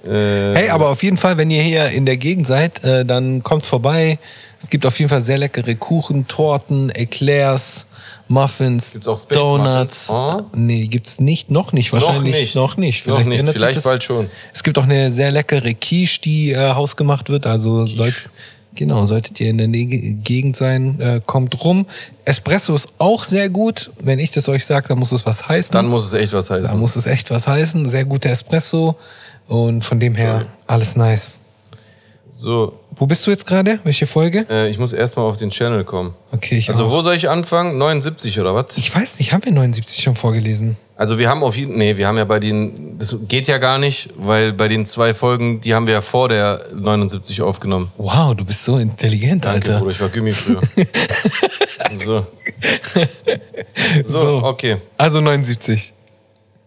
[0.05, 3.41] Äh, Hey, aber auf jeden Fall, wenn ihr hier in der Gegend seid, äh, dann
[3.41, 4.19] kommt vorbei.
[4.61, 7.87] Es gibt auf jeden Fall sehr leckere Kuchen, Torten, Eclairs,
[8.27, 10.09] Muffins, Gibt's auch Space Donuts.
[10.09, 10.43] Muffins?
[10.43, 10.45] Oh.
[10.55, 11.93] Nee, gibt's nicht, noch nicht.
[11.93, 12.55] Wahrscheinlich nicht.
[12.55, 13.05] Noch nicht.
[13.05, 13.39] Noch nicht.
[13.39, 13.83] ändert sich Vielleicht das.
[13.83, 14.29] bald schon.
[14.53, 17.45] Es gibt auch eine sehr leckere Quiche, die äh, hausgemacht wird.
[17.45, 18.29] Also sollt,
[18.73, 21.85] genau, solltet ihr in der Gegend sein, äh, kommt rum.
[22.25, 23.91] Espresso ist auch sehr gut.
[23.99, 25.73] Wenn ich das euch sage, dann muss es was heißen.
[25.73, 26.79] dann muss es echt was heißen.
[26.79, 27.87] muss es echt was heißen.
[27.87, 28.95] Sehr guter Espresso.
[29.47, 31.37] Und von dem her alles nice.
[32.37, 33.79] So, Wo bist du jetzt gerade?
[33.83, 34.45] Welche Folge?
[34.49, 36.13] äh, ich muss erstmal auf den Channel kommen.
[36.31, 36.91] Okay, ich Also auch.
[36.91, 37.77] wo soll ich anfangen?
[37.77, 38.77] 79 oder was?
[38.77, 40.77] Ich weiß nicht, haben wir 79 schon vorgelesen?
[40.97, 43.77] Also wir haben auf jeden nee, wir haben ja bei den, das geht ja gar
[43.79, 47.91] nicht, weil bei den zwei Folgen, die haben wir ja vor der 79 aufgenommen.
[47.97, 49.79] Wow, du bist so intelligent, Danke, Alter.
[49.79, 50.61] Bruder, ich war Gummi früher.
[52.05, 52.25] so.
[54.05, 54.19] so.
[54.19, 54.43] So.
[54.43, 54.77] okay.
[54.97, 55.93] Also 79.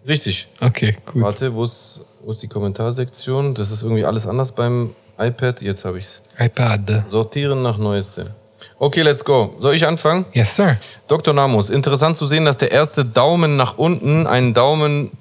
[0.07, 0.49] Richtig.
[0.61, 1.22] Okay, gut.
[1.22, 3.55] Warte, wo ist, wo ist die Kommentarsektion?
[3.55, 5.61] Das ist irgendwie alles anders beim iPad.
[5.62, 6.23] Jetzt habe ich's.
[6.39, 7.05] iPad.
[7.09, 8.35] Sortieren nach Neueste.
[8.79, 9.55] Okay, let's go.
[9.59, 10.25] Soll ich anfangen?
[10.33, 10.77] Yes, sir.
[11.09, 11.35] Dr.
[11.35, 15.12] Namus, interessant zu sehen, dass der erste Daumen nach unten einen Daumen.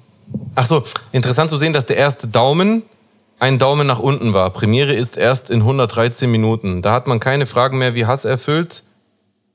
[0.54, 2.82] Ach so, interessant zu sehen, dass der erste Daumen
[3.40, 4.50] ein Daumen nach unten war.
[4.50, 6.82] Premiere ist erst in 113 Minuten.
[6.82, 8.82] Da hat man keine Fragen mehr, wie Hass erfüllt.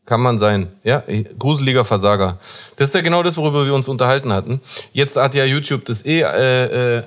[0.05, 0.67] Kann man sein.
[0.83, 1.03] Ja,
[1.39, 2.37] gruseliger Versager.
[2.75, 4.59] Das ist ja genau das, worüber wir uns unterhalten hatten.
[4.91, 7.03] Jetzt hat ja YouTube das eh äh, äh,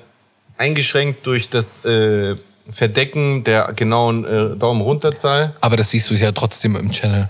[0.57, 2.37] eingeschränkt durch das äh,
[2.71, 5.53] Verdecken der genauen äh, Daumen runterzahl.
[5.61, 7.29] Aber das siehst du ja trotzdem im Channel.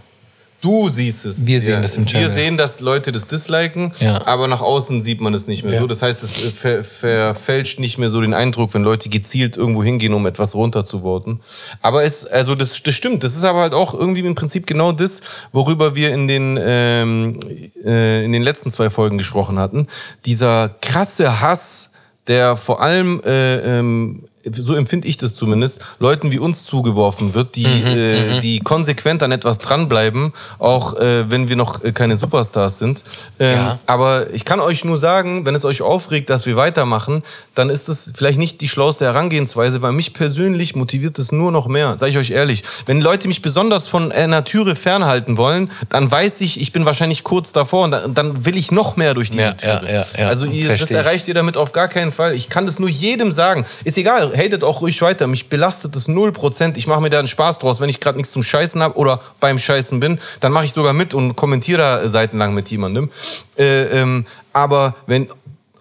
[0.60, 1.46] Du siehst es.
[1.46, 2.28] Wir sehen das im Channel.
[2.30, 4.26] Wir sehen, dass Leute das disliken, Ja.
[4.26, 5.80] aber nach außen sieht man es nicht mehr Ja.
[5.82, 5.86] so.
[5.86, 9.84] Das heißt, es äh, ver verfälscht nicht mehr so den Eindruck, wenn Leute gezielt irgendwo
[9.84, 11.42] hingehen, um etwas runterzuvoten.
[11.84, 13.24] Aber es, also das, das stimmt.
[13.24, 15.22] Das ist aber halt auch irgendwie im Prinzip genau das,
[15.52, 17.40] worüber wir in den, ähm,
[17.86, 19.86] äh, in den letzten zwei Folgen gesprochen hatten.
[20.26, 21.92] Dieser krasse Hass,
[22.26, 27.56] der vor allem äh, ähm, so empfinde ich das zumindest, Leuten wie uns zugeworfen wird,
[27.56, 32.80] die, äh, die konsequent an etwas dranbleiben, auch äh, wenn wir noch äh, keine Superstars
[32.80, 33.04] sind.
[33.40, 33.80] Ähm, Ja.
[33.86, 37.24] Aber ich kann euch nur sagen, wenn es euch aufregt, dass wir weitermachen,
[37.56, 41.68] dann ist es vielleicht nicht die schlauste Herangehensweise, weil mich persönlich motiviert es nur noch
[41.68, 42.64] mehr, sage ich euch ehrlich.
[42.86, 47.24] Wenn Leute mich besonders von einer Türe fernhalten wollen, dann weiß ich, ich bin wahrscheinlich
[47.24, 50.06] kurz davor und dann, dann will ich noch mehr durch diese Ja, Türe.
[50.18, 50.28] ja.
[50.28, 52.36] Also ihr, das erreicht ihr damit auf gar keinen Fall.
[52.36, 53.66] Ich kann das nur jedem sagen.
[53.84, 55.28] Ist egal, hatet auch ruhig weiter.
[55.28, 56.78] Mich belastet es 0%.
[56.78, 57.82] Ich mache mir da einen Spaß draus.
[57.82, 60.94] Wenn ich gerade nichts zum Scheißen habe oder beim Scheißen bin, dann mache ich sogar
[60.94, 63.10] mit und kommentiere da seitenlang mit jemandem.
[63.58, 65.28] Äh, ähm, aber wenn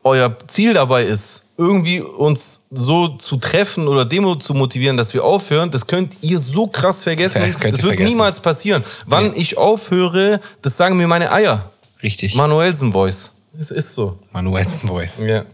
[0.02, 5.24] euer Ziel dabei ist, irgendwie uns so zu treffen oder Demo zu motivieren, dass wir
[5.24, 7.40] aufhören, das könnt ihr so krass vergessen.
[7.40, 8.10] Das Das wird vergessen.
[8.10, 8.84] niemals passieren.
[9.06, 11.70] Wann ich aufhöre, das sagen mir meine Eier.
[12.02, 12.34] Richtig.
[12.34, 13.32] Manuelsen Voice.
[13.58, 14.18] Es ist so.
[14.32, 15.22] Manuelsen Voice.
[15.26, 15.44] Ja.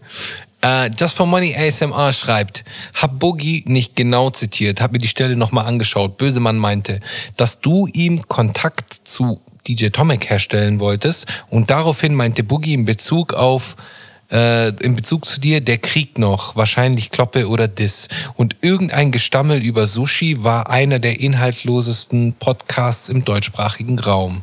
[0.64, 5.36] Äh, Just for Money ASMR schreibt, hab Boogie nicht genau zitiert, hab mir die Stelle
[5.36, 6.16] nochmal angeschaut.
[6.16, 7.00] Bösemann meinte,
[7.36, 13.34] dass du ihm Kontakt zu DJ Tomek herstellen wolltest und daraufhin meinte Boogie in Bezug
[13.34, 13.76] auf
[14.30, 18.08] äh, in Bezug zu dir, der kriegt noch, wahrscheinlich Kloppe oder Diss.
[18.34, 24.42] Und irgendein Gestammel über Sushi war einer der inhaltlosesten Podcasts im deutschsprachigen Raum.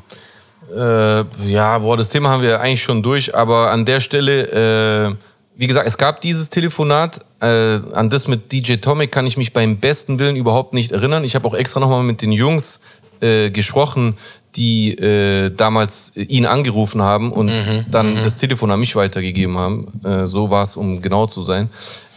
[0.74, 5.29] Äh, ja, boah, das Thema haben wir eigentlich schon durch, aber an der Stelle, äh,
[5.60, 7.20] wie gesagt, es gab dieses Telefonat.
[7.42, 7.46] Äh,
[7.92, 11.26] an das mit DJ Tomic kann ich mich beim besten Willen überhaupt nicht erinnern.
[11.26, 12.80] Ich habe auch extra nochmal mit den Jungs
[13.20, 14.16] äh, gesprochen,
[14.56, 17.52] die äh, damals ihn angerufen haben und
[17.92, 20.02] dann das Telefon an mich weitergegeben haben.
[20.06, 21.70] Äh, so war es, um genau zu sein.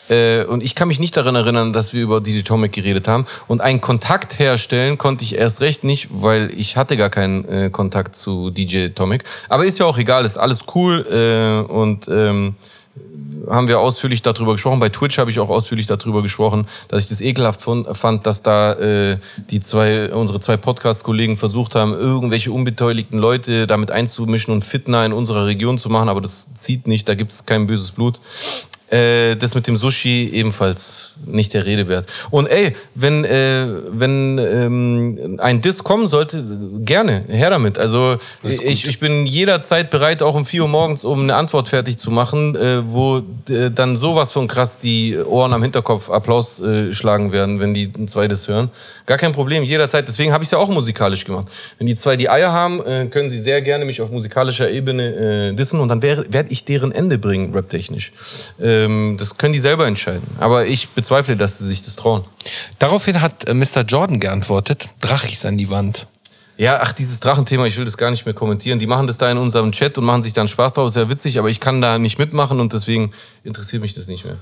[0.08, 3.26] Äh, und ich kann mich nicht daran erinnern, dass wir über DJ Tomic geredet haben.
[3.48, 7.70] Und einen Kontakt herstellen konnte ich erst recht nicht, weil ich hatte gar keinen äh,
[7.70, 9.24] Kontakt zu DJ Tomic.
[9.48, 11.04] Aber ist ja auch egal, ist alles cool.
[11.10, 12.54] Äh, und ähm,
[13.48, 14.80] haben wir ausführlich darüber gesprochen.
[14.80, 18.74] Bei Twitch habe ich auch ausführlich darüber gesprochen, dass ich das ekelhaft fand, dass da
[18.74, 19.18] äh,
[19.50, 25.12] die zwei, unsere zwei Podcast-Kollegen versucht haben, irgendwelche unbeteiligten Leute damit einzumischen und Fitner in
[25.12, 28.20] unserer Region zu machen, aber das zieht nicht, da gibt es kein böses Blut.
[28.92, 32.12] Äh, das mit dem Sushi ebenfalls nicht der Rede wert.
[32.30, 36.44] Und ey, wenn, äh, wenn ähm, ein Diss kommen sollte,
[36.80, 37.78] gerne, her damit.
[37.78, 41.96] Also ich, ich bin jederzeit bereit, auch um 4 Uhr morgens, um eine Antwort fertig
[41.96, 46.92] zu machen, äh, wo äh, dann sowas von krass die Ohren am Hinterkopf Applaus äh,
[46.92, 48.68] schlagen werden, wenn die zwei das hören.
[49.06, 50.06] Gar kein Problem, jederzeit.
[50.06, 51.46] Deswegen habe ich es ja auch musikalisch gemacht.
[51.78, 55.50] Wenn die zwei die Eier haben, äh, können sie sehr gerne mich auf musikalischer Ebene
[55.50, 58.12] äh, dissen und dann werde ich deren Ende bringen, raptechnisch.
[58.84, 60.26] Ähm, das können die selber entscheiden.
[60.38, 62.24] Aber ich bezweifle, dass sie sich das trauen.
[62.78, 63.82] Daraufhin hat äh, Mr.
[63.86, 66.06] Jordan geantwortet, Drachis an die Wand.
[66.58, 68.78] Ja, ach, dieses Drachenthema, ich will das gar nicht mehr kommentieren.
[68.78, 70.88] Die machen das da in unserem Chat und machen sich dann Spaß drauf.
[70.88, 73.12] Ist ja witzig, aber ich kann da nicht mitmachen und deswegen
[73.42, 74.36] interessiert mich das nicht mehr.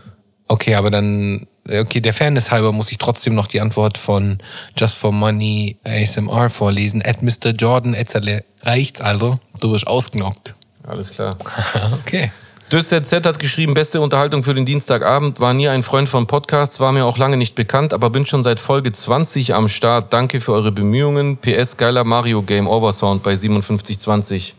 [0.49, 4.39] Okay, aber dann, okay, der Fairness halber muss ich trotzdem noch die Antwort von
[4.77, 7.03] Just for Money ASMR vorlesen.
[7.07, 7.51] At Mr.
[7.57, 9.39] Jordan, etzerle, reicht's also?
[9.61, 10.55] Du bist ausgenockt.
[10.83, 11.37] Alles klar.
[12.01, 12.33] Okay.
[12.73, 15.41] DösZZ hat geschrieben, beste Unterhaltung für den Dienstagabend.
[15.41, 18.45] War nie ein Freund von Podcasts, war mir auch lange nicht bekannt, aber bin schon
[18.45, 20.13] seit Folge 20 am Start.
[20.13, 21.37] Danke für eure Bemühungen.
[21.37, 24.55] PS geiler Mario Game Over Sound bei 5720.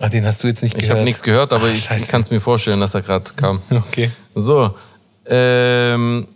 [0.00, 0.96] Ach, den hast du jetzt nicht Ich gehört.
[0.98, 3.60] habe nichts gehört, aber Ach, ich, ich kann es mir vorstellen, dass er gerade kam.
[3.70, 4.10] Okay.
[4.34, 4.74] So.
[5.26, 6.28] Ähm,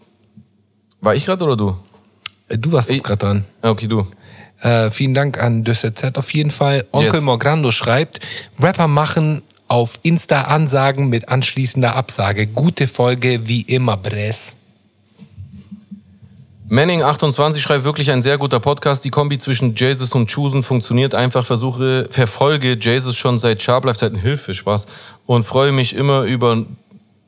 [1.02, 1.76] war ich gerade oder du?
[2.48, 3.44] Äh, Du warst Ich- jetzt gerade dran.
[3.60, 4.06] Okay, du.
[4.60, 6.84] Äh, vielen Dank an DösZZ auf jeden Fall.
[6.92, 7.22] Onkel Yes.
[7.22, 8.20] Morgrando schreibt,
[8.60, 12.46] Rapper machen auf Insta Ansagen mit anschließender Absage.
[12.46, 14.56] Gute Folge wie immer, Bress.
[16.70, 19.04] Manning28 schreibt wirklich ein sehr guter Podcast.
[19.04, 21.46] Die Kombi zwischen Jesus und Chusen funktioniert einfach.
[21.46, 24.16] Versuche, verfolge Jesus schon seit Sharp Life Zeiten.
[24.16, 24.86] Hilfe, Spaß.
[25.24, 26.64] Und freue mich immer über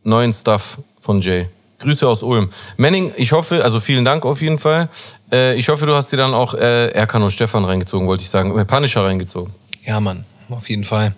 [0.04, 1.46] neuen Stuff von Jay.
[1.80, 2.50] Grüße aus Ulm.
[2.76, 4.88] Manning, ich hoffe, also vielen Dank auf jeden Fall.
[5.32, 8.30] Äh, ich hoffe, du hast dir dann auch äh, Erkan und Stefan reingezogen, wollte ich
[8.30, 8.56] sagen.
[8.58, 9.52] Äh, Punisher reingezogen.
[9.84, 11.14] Ja, Mann, auf jeden Fall.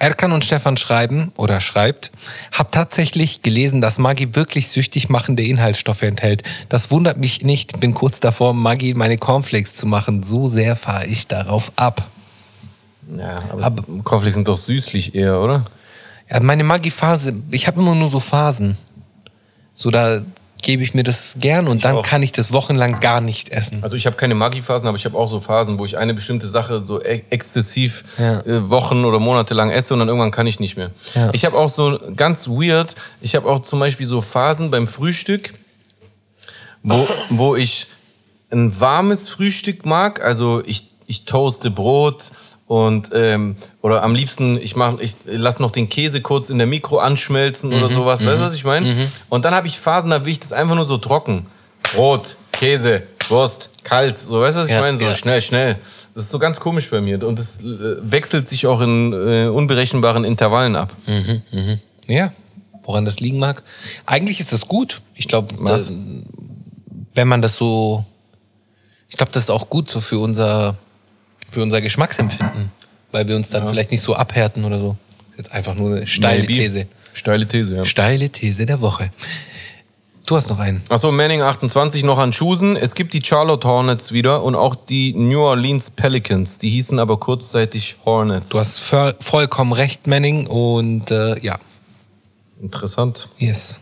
[0.00, 2.10] Erkan und Stefan schreiben oder schreibt,
[2.52, 6.42] hab tatsächlich gelesen, dass Maggi wirklich süchtig machende Inhaltsstoffe enthält.
[6.70, 7.78] Das wundert mich nicht.
[7.80, 10.22] Bin kurz davor, Maggi meine Cornflakes zu machen.
[10.22, 12.08] So sehr fahre ich darauf ab.
[13.14, 15.66] Ja, aber, aber Cornflakes sind doch süßlich eher, oder?
[16.30, 18.78] Ja, meine Maggi-Phase, ich habe immer nur so Phasen.
[19.80, 20.20] So, da
[20.60, 22.02] gebe ich mir das gern und dann auch.
[22.02, 23.82] kann ich das wochenlang gar nicht essen.
[23.82, 26.46] Also ich habe keine Maggi-Phasen, aber ich habe auch so Phasen, wo ich eine bestimmte
[26.48, 28.40] Sache so e- exzessiv Ja.
[28.40, 30.90] äh, Wochen oder Monate lang esse und dann irgendwann kann ich nicht mehr.
[31.14, 31.30] Ja.
[31.32, 35.54] Ich habe auch so ganz weird, ich habe auch zum Beispiel so Phasen beim Frühstück,
[36.82, 37.86] wo, wo ich
[38.50, 40.22] ein warmes Frühstück mag.
[40.22, 42.24] Also ich, ich toaste Brot
[42.70, 46.68] Und ähm, oder am liebsten, ich mach, ich lass noch den Käse kurz in der
[46.68, 48.24] Mikro anschmelzen oder sowas.
[48.24, 49.08] Weißt du, was ich meine?
[49.28, 51.46] Und dann habe ich Phasen, da will ich das einfach nur so trocken.
[51.92, 54.18] Brot, Käse, Wurst, kalt.
[54.18, 54.96] So, weißt du, was ich Ja, meine?
[54.98, 55.14] So ja.
[55.14, 55.78] schnell, schnell.
[56.14, 57.20] Das ist so ganz komisch bei mir.
[57.26, 60.94] Und es äh, wechselt sich auch in äh, unberechenbaren Intervallen ab.
[62.06, 62.32] Ja,
[62.84, 63.64] woran das liegen mag.
[64.06, 65.02] Eigentlich ist das gut.
[65.16, 65.56] Ich glaube,
[67.16, 68.04] wenn man das so.
[69.08, 70.76] Ich glaube, das ist auch gut so für unser,
[71.50, 72.70] für unser Geschmacksempfinden.
[73.12, 74.96] Weil wir uns dann vielleicht nicht so abhärten oder so.
[75.32, 76.54] Ist jetzt einfach nur eine steile Maybe.
[76.54, 76.86] These.
[77.12, 77.84] Steile These, ja.
[77.84, 79.10] Steile These der Woche.
[80.26, 80.80] Du hast noch einen.
[80.88, 82.76] Achso, Manning 28 noch an Chusen.
[82.76, 86.58] Es gibt die Charlotte Hornets wieder und auch die New Orleans Pelicans.
[86.58, 88.50] Die hießen aber kurzzeitig Hornets.
[88.50, 90.46] Du hast voll, vollkommen recht, Manning.
[90.46, 91.58] Und äh, ja,
[92.62, 93.28] Interessant.
[93.38, 93.80] yes.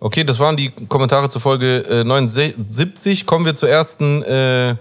[0.00, 3.24] Okay, das waren die Kommentare zur Folge äh, 79.
[3.24, 4.74] Kommen wir zur ersten äh,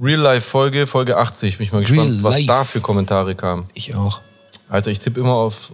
[0.00, 1.58] Real-Life-Folge, Folge 80.
[1.58, 2.46] Bin ich mal gespannt, Real was Life.
[2.46, 3.66] da für Kommentare kamen.
[3.74, 4.20] Ich auch.
[4.68, 5.72] Alter, ich tippe immer auf.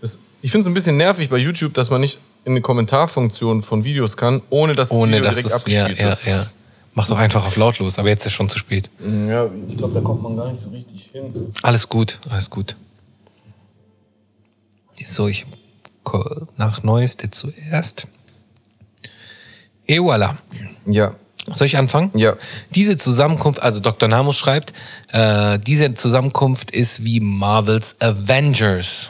[0.00, 3.62] Das, ich finde es ein bisschen nervig bei YouTube, dass man nicht in eine Kommentarfunktion
[3.62, 5.72] von Videos kann, ohne dass das Ohne Video dass direkt es.
[5.72, 6.26] Ja, abgespielt ja, wird.
[6.26, 6.50] ja.
[6.94, 8.90] Mach doch einfach auf lautlos, aber jetzt ist schon zu spät.
[8.98, 11.52] Ja, ich glaube, da kommt man gar nicht so richtig hin.
[11.62, 12.76] Alles gut, alles gut.
[15.04, 15.46] So, ich
[16.56, 18.06] nach Neueste zuerst.
[19.86, 20.36] Et voilà.
[20.86, 21.14] Ja,
[21.46, 22.10] Soll ich anfangen?
[22.14, 22.36] Ja.
[22.74, 24.08] Diese Zusammenkunft, also Dr.
[24.08, 24.72] Namus schreibt,
[25.12, 29.08] äh, diese Zusammenkunft ist wie Marvels Avengers.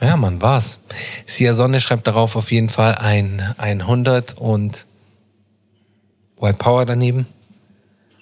[0.00, 0.80] Ja, man, war's.
[1.24, 4.86] Sia Sonne schreibt darauf auf jeden Fall ein 100 und
[6.38, 7.26] White Power daneben.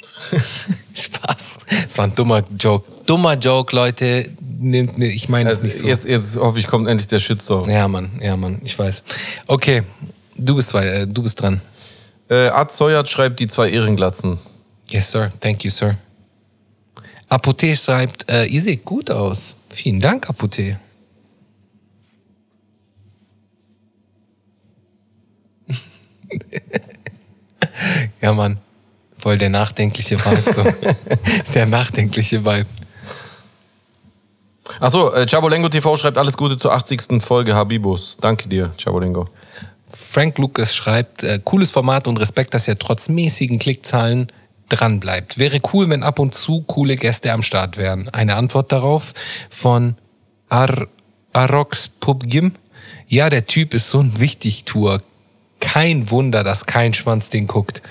[0.94, 1.59] Spaß.
[1.84, 2.86] Das war ein dummer Joke.
[3.06, 4.30] Dummer Joke, Leute.
[4.98, 5.86] Ich meine es also nicht so.
[5.86, 7.68] jetzt, jetzt hoffe ich, kommt endlich der Shitstorm.
[7.68, 9.02] Ja, Mann, ja, Mann, ich weiß.
[9.47, 9.82] Okay,
[10.36, 11.60] du bist, äh, du bist dran.
[12.32, 14.38] Äh, Art Soyert schreibt die zwei Ehrenglatzen.
[14.88, 15.30] Yes, sir.
[15.40, 15.98] Thank you, sir.
[17.28, 19.59] Apothee schreibt, äh, ihr seht gut aus.
[19.68, 20.78] Vielen Dank, Apothee.
[28.22, 28.56] ja, Mann.
[29.18, 30.52] Voll der nachdenkliche Vibe.
[30.52, 30.64] So.
[31.54, 32.66] der nachdenkliche Vibe.
[34.80, 37.22] Achso, äh, Chabolengo TV schreibt alles Gute zur 80.
[37.22, 38.16] Folge Habibus.
[38.16, 39.28] Danke dir, Chabolengo.
[39.93, 44.28] Frank Lucas schreibt, äh, cooles Format und Respekt, dass ihr trotz mäßigen Klickzahlen
[44.69, 45.39] dran bleibt.
[45.39, 48.09] Wäre cool, wenn ab und zu coole Gäste am Start wären.
[48.09, 49.12] Eine Antwort darauf
[49.51, 49.97] von
[50.48, 50.86] Ar
[51.32, 52.52] Arox Pubgim.
[53.09, 55.02] Ja, der Typ ist so ein Wichtigtour.
[55.60, 57.82] Kein Wunder, dass kein Schwanz den guckt.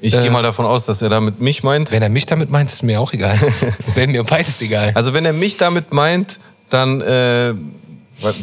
[0.00, 1.90] Ich gehe mal davon aus, dass er damit mich meint.
[1.90, 3.38] Wenn er mich damit meint, ist mir auch egal.
[3.78, 4.92] Es wäre mir beides egal.
[4.94, 6.38] Also wenn er mich damit meint,
[6.68, 7.54] dann äh,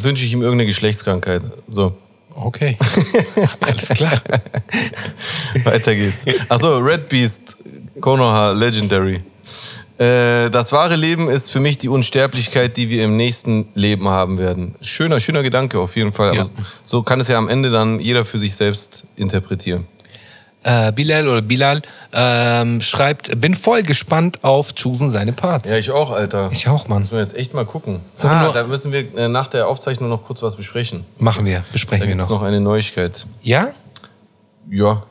[0.02, 1.42] wünsche ich ihm irgendeine Geschlechtskrankheit.
[1.68, 1.96] So,
[2.34, 2.76] Okay.
[3.60, 4.20] Alles klar.
[5.64, 6.24] weiter geht's.
[6.48, 7.56] Achso, Red Beast,
[8.00, 9.22] Konoha, Legendary.
[9.96, 14.38] Äh, das wahre Leben ist für mich die Unsterblichkeit, die wir im nächsten Leben haben
[14.38, 14.74] werden.
[14.80, 16.34] Schöner, schöner Gedanke auf jeden Fall.
[16.34, 16.42] Ja.
[16.42, 16.50] Aber
[16.82, 19.86] so kann es ja am Ende dann jeder für sich selbst interpretieren.
[20.64, 21.82] Äh, Bilal oder Bilal
[22.12, 25.68] ähm, schreibt, bin voll gespannt auf Choosen seine Parts.
[25.70, 26.48] Ja, ich auch, Alter.
[26.52, 27.00] ich auch, Mann.
[27.02, 28.00] Müssen wir jetzt echt mal gucken.
[28.18, 31.04] Wir Ah, nur- da müssen wir äh, nach der Aufzeichnung noch kurz was besprechen.
[31.18, 32.40] Machen wir, Da besprechen wir gibt es noch.
[32.40, 33.26] noch eine Neuigkeit.
[33.42, 33.68] Ja?
[34.70, 35.02] Ja,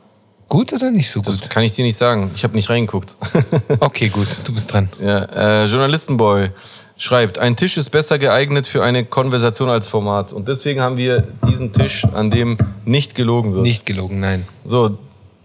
[0.49, 1.49] Gut oder nicht so das gut?
[1.49, 2.29] kann ich dir nicht sagen.
[2.35, 3.15] Ich habe nicht reingeguckt.
[3.79, 4.87] Okay, gut, du bist dran.
[5.03, 5.23] ja,
[5.63, 6.49] äh, Journalistenboy
[6.97, 10.31] schreibt, ein Tisch ist besser geeignet für eine Konversation als Format.
[10.31, 13.63] Und deswegen haben wir diesen Tisch, an dem nicht gelogen wird.
[13.63, 14.45] Nicht gelogen, nein.
[14.63, 14.97] So,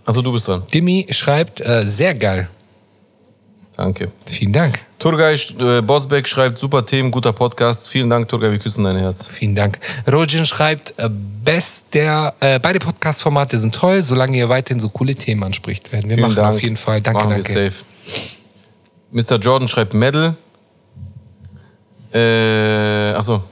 [0.09, 0.63] also du bist dran.
[0.73, 2.49] Dimi schreibt, äh, sehr geil.
[3.77, 4.11] Danke.
[4.25, 4.81] Vielen Dank.
[4.99, 7.87] Turgay äh, Bosbeck schreibt, super Themen, guter Podcast.
[7.89, 9.29] Vielen Dank, Turgay, wir küssen dein Herz.
[9.29, 9.79] Vielen Dank.
[10.11, 11.09] Rojin schreibt, äh,
[11.45, 15.93] best der, äh, beide Podcast-Formate sind toll, solange ihr weiterhin so coole Themen anspricht.
[15.93, 16.55] Werden wir Vielen machen Dank.
[16.55, 17.01] auf jeden Fall.
[17.03, 17.55] Danke, Machen danke.
[17.55, 17.85] wir safe.
[19.13, 19.39] Mr.
[19.39, 20.35] Jordan schreibt Medal.
[22.13, 23.43] Äh, achso.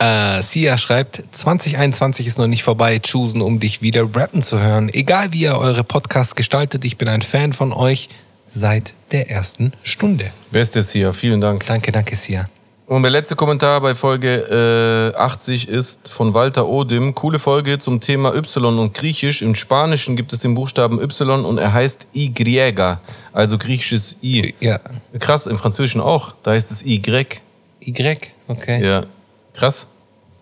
[0.00, 4.88] Äh, Sia schreibt, 2021 ist noch nicht vorbei, choosen, um dich wieder rappen zu hören.
[4.88, 8.08] Egal wie ihr eure Podcasts gestaltet, ich bin ein Fan von euch
[8.48, 10.30] seit der ersten Stunde.
[10.50, 11.66] Bestes hier, vielen Dank.
[11.66, 12.48] Danke, danke, Sia.
[12.86, 17.14] Und der letzte Kommentar bei Folge äh, 80 ist von Walter Odim.
[17.14, 19.42] Coole Folge zum Thema Y und Griechisch.
[19.42, 22.98] Im Spanischen gibt es den Buchstaben Y und er heißt Y,
[23.34, 24.54] also griechisches I.
[24.60, 24.80] Ja.
[25.18, 26.34] Krass, im Französischen auch.
[26.42, 27.40] Da heißt es Y.
[27.80, 28.84] Y, okay.
[28.84, 29.04] Ja,
[29.52, 29.86] krass.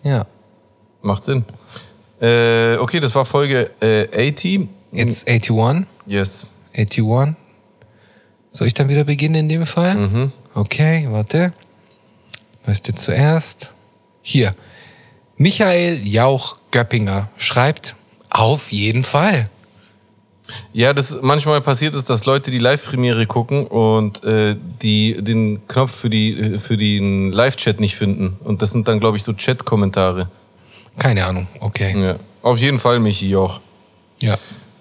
[0.03, 0.25] Ja.
[1.01, 1.45] Macht Sinn.
[2.21, 4.67] Äh, okay, das war Folge äh, 80.
[4.91, 5.87] Jetzt 81.
[6.05, 6.47] Yes.
[6.75, 7.35] 81.
[8.51, 9.95] Soll ich dann wieder beginnen in dem Fall?
[9.95, 10.31] Mhm.
[10.53, 11.53] Okay, warte.
[12.65, 13.73] Was ist denn zuerst?
[14.21, 14.55] Hier.
[15.37, 17.95] Michael Jauch Göppinger schreibt,
[18.29, 19.49] auf jeden Fall.
[20.73, 25.91] Ja, das manchmal passiert ist, dass Leute die Live-Premiere gucken und äh, die den Knopf
[25.91, 28.37] für die für den Live-Chat nicht finden.
[28.43, 30.29] Und das sind dann, glaube ich, so Chat-Kommentare.
[30.97, 31.47] Keine Ahnung.
[31.59, 31.95] Okay.
[31.99, 32.15] Ja.
[32.41, 33.59] Auf jeden Fall, Michi, auch.
[34.19, 34.37] Ja.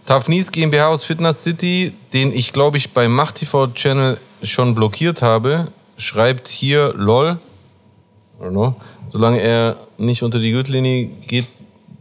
[0.06, 6.48] Tafnis GmbH aus Fitness City, den ich, glaube ich, beim MachtTV-Channel schon blockiert habe, schreibt
[6.48, 7.38] hier LOL.
[8.40, 8.76] I don't know.
[9.10, 11.46] Solange er nicht unter die Gürtellinie geht,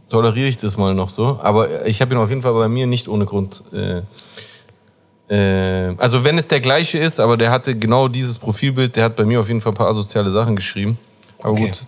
[0.08, 1.38] toleriere ich das mal noch so.
[1.42, 3.62] Aber ich habe ihn auf jeden Fall bei mir nicht ohne Grund.
[3.72, 4.02] Äh,
[5.28, 9.16] äh, also wenn es der gleiche ist, aber der hatte genau dieses Profilbild, der hat
[9.16, 10.98] bei mir auf jeden Fall ein paar asoziale Sachen geschrieben.
[11.40, 11.66] Aber Okay.
[11.66, 11.80] gut.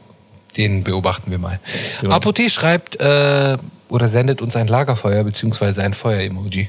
[0.57, 1.61] Den beobachten wir mal.
[2.01, 2.15] Genau.
[2.17, 3.57] Apothee schreibt äh,
[3.89, 6.69] oder sendet uns ein Lagerfeuer beziehungsweise ein Feuer-Emoji.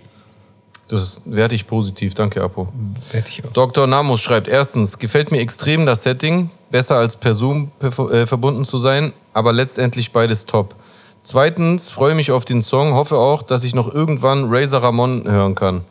[0.87, 2.13] Das ist wertig positiv.
[2.13, 2.67] Danke, Apo.
[3.11, 3.51] Werde ich auch.
[3.53, 3.87] Dr.
[3.87, 8.77] Namos schreibt, erstens, gefällt mir extrem das Setting, besser als per Zoom äh, verbunden zu
[8.77, 10.75] sein, aber letztendlich beides top.
[11.23, 15.55] Zweitens, freue mich auf den Song, hoffe auch, dass ich noch irgendwann Razor Ramon hören
[15.55, 15.83] kann.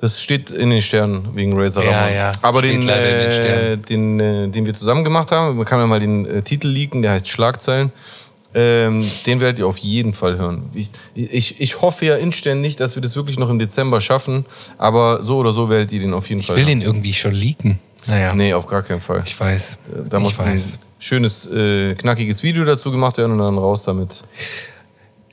[0.00, 2.14] Das steht in den Sternen wegen Razor Ja, Ramon.
[2.14, 5.98] ja, Aber den, äh, den, äh, den wir zusammen gemacht haben, man kann ja mal
[5.98, 7.90] den äh, Titel leaken, der heißt Schlagzeilen.
[8.54, 10.70] Ähm, den werdet ihr auf jeden Fall hören.
[10.72, 14.46] Ich, ich, ich hoffe ja inständig, dass wir das wirklich noch im Dezember schaffen,
[14.78, 16.78] aber so oder so werdet ihr den auf jeden Ich Fall will hören.
[16.80, 17.78] den irgendwie schon leaken.
[18.06, 19.22] Naja, Nee, auf gar keinen Fall.
[19.26, 19.78] ich weiß.
[20.08, 20.78] Da muss ich weiß.
[20.98, 24.22] Schönes, äh, knackiges Video dazu gemacht werden und dann raus damit.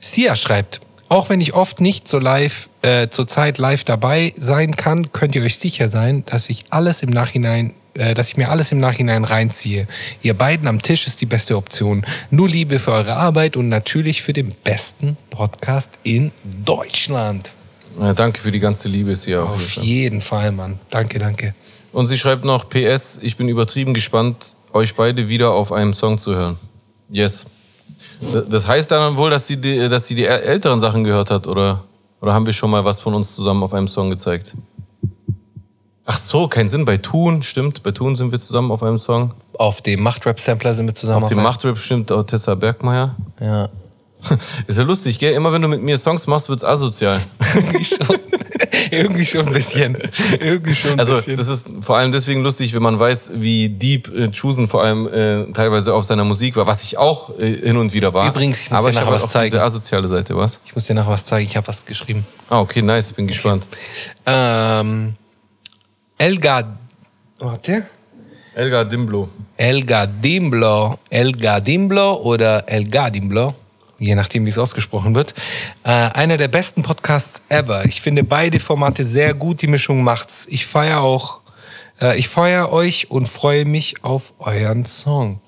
[0.00, 4.76] Sia schreibt, auch wenn ich oft nicht so live, äh, zur Zeit live dabei sein
[4.76, 8.50] kann, könnt ihr euch sicher sein, dass ich alles im Nachhinein, äh, dass ich mir
[8.50, 9.86] alles im Nachhinein reinziehe.
[10.22, 12.04] Ihr beiden am Tisch ist die beste Option.
[12.30, 16.32] Nur Liebe für eure Arbeit und natürlich für den besten Podcast in
[16.64, 17.52] Deutschland.
[18.00, 19.50] Äh, danke für die ganze Liebe, ist hier auch.
[19.50, 20.80] Auf jeden Fall, Mann.
[20.90, 21.54] Danke, danke.
[21.92, 26.18] Und sie schreibt noch, PS, ich bin übertrieben gespannt, euch beide wieder auf einem Song
[26.18, 26.56] zu hören.
[27.08, 27.46] Yes.
[28.50, 31.46] Das heißt dann wohl, dass sie die, dass sie die äl- älteren Sachen gehört hat,
[31.46, 31.84] oder?
[32.20, 34.54] Oder haben wir schon mal was von uns zusammen auf einem Song gezeigt?
[36.04, 36.84] Ach so, kein Sinn.
[36.84, 37.82] Bei Tun, stimmt.
[37.82, 39.32] Bei Tun sind wir zusammen auf einem Song.
[39.58, 41.24] Auf dem Machtrap-Sampler sind wir zusammen.
[41.24, 43.16] Auf dem einem- Machtrap stimmt auch Tessa Bergmeier.
[43.40, 43.68] Ja.
[44.66, 45.32] Ist ja lustig, gell?
[45.34, 47.20] Immer wenn du mit mir Songs machst, wird's asozial.
[47.54, 48.06] Irgendwie schon.
[48.90, 49.96] Irgendwie schon ein bisschen.
[50.40, 51.36] Irgendwie schon ein Also bisschen.
[51.36, 55.06] das ist vor allem deswegen lustig, wenn man weiß, wie deep äh, Chusen vor allem
[55.08, 58.28] äh, teilweise auf seiner Musik war, was ich auch äh, hin und wieder war.
[58.28, 59.50] Übrigens, ich muss aber dir ich nachher was zeigen.
[59.52, 60.60] diese asoziale Seite, was?
[60.64, 61.46] Ich muss dir nachher was zeigen.
[61.46, 62.26] Ich habe was geschrieben.
[62.48, 63.66] Ah, okay, nice, bin gespannt.
[64.24, 65.14] Ähm,
[66.18, 66.76] Elga.
[67.38, 67.86] Warte.
[68.54, 69.28] Elgar Dimblo.
[69.58, 70.98] Elga Dimblo.
[71.10, 73.54] Elga Dimblo oder Elga Dimblo.
[73.98, 75.34] Je nachdem, wie es ausgesprochen wird.
[75.84, 77.84] Äh, einer der besten Podcasts ever.
[77.86, 79.62] Ich finde beide Formate sehr gut.
[79.62, 80.46] Die Mischung macht's.
[80.50, 81.40] Ich feiere auch.
[82.00, 85.40] Äh, ich feiere euch und freue mich auf euren Song.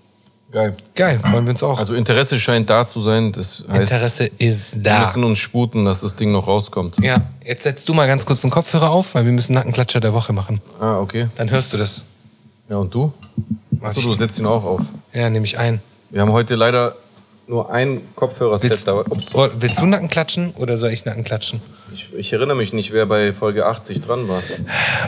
[0.50, 0.76] Geil.
[0.94, 1.78] Geil, freuen wir uns auch.
[1.78, 3.32] Also Interesse scheint da zu sein.
[3.32, 5.00] Das heißt, Interesse ist wir da.
[5.00, 6.96] müssen uns sputen, dass das Ding noch rauskommt.
[7.02, 10.14] Ja, jetzt setzt du mal ganz kurz den Kopfhörer auf, weil wir müssen Nackenklatscher der
[10.14, 10.62] Woche machen.
[10.80, 11.28] Ah, okay.
[11.36, 12.02] Dann hörst du das.
[12.70, 13.12] Ja, und du?
[13.82, 14.80] Achso, du setzt ihn auch auf.
[15.12, 15.82] Ja, nehme ich ein.
[16.08, 16.96] Wir haben heute leider
[17.48, 18.94] nur ein Kopfhörerset Willst, da.
[19.00, 19.30] Ups.
[19.58, 21.60] Willst du Nacken klatschen oder soll ich Nacken klatschen?
[21.92, 24.42] Ich, ich erinnere mich nicht, wer bei Folge 80 dran war.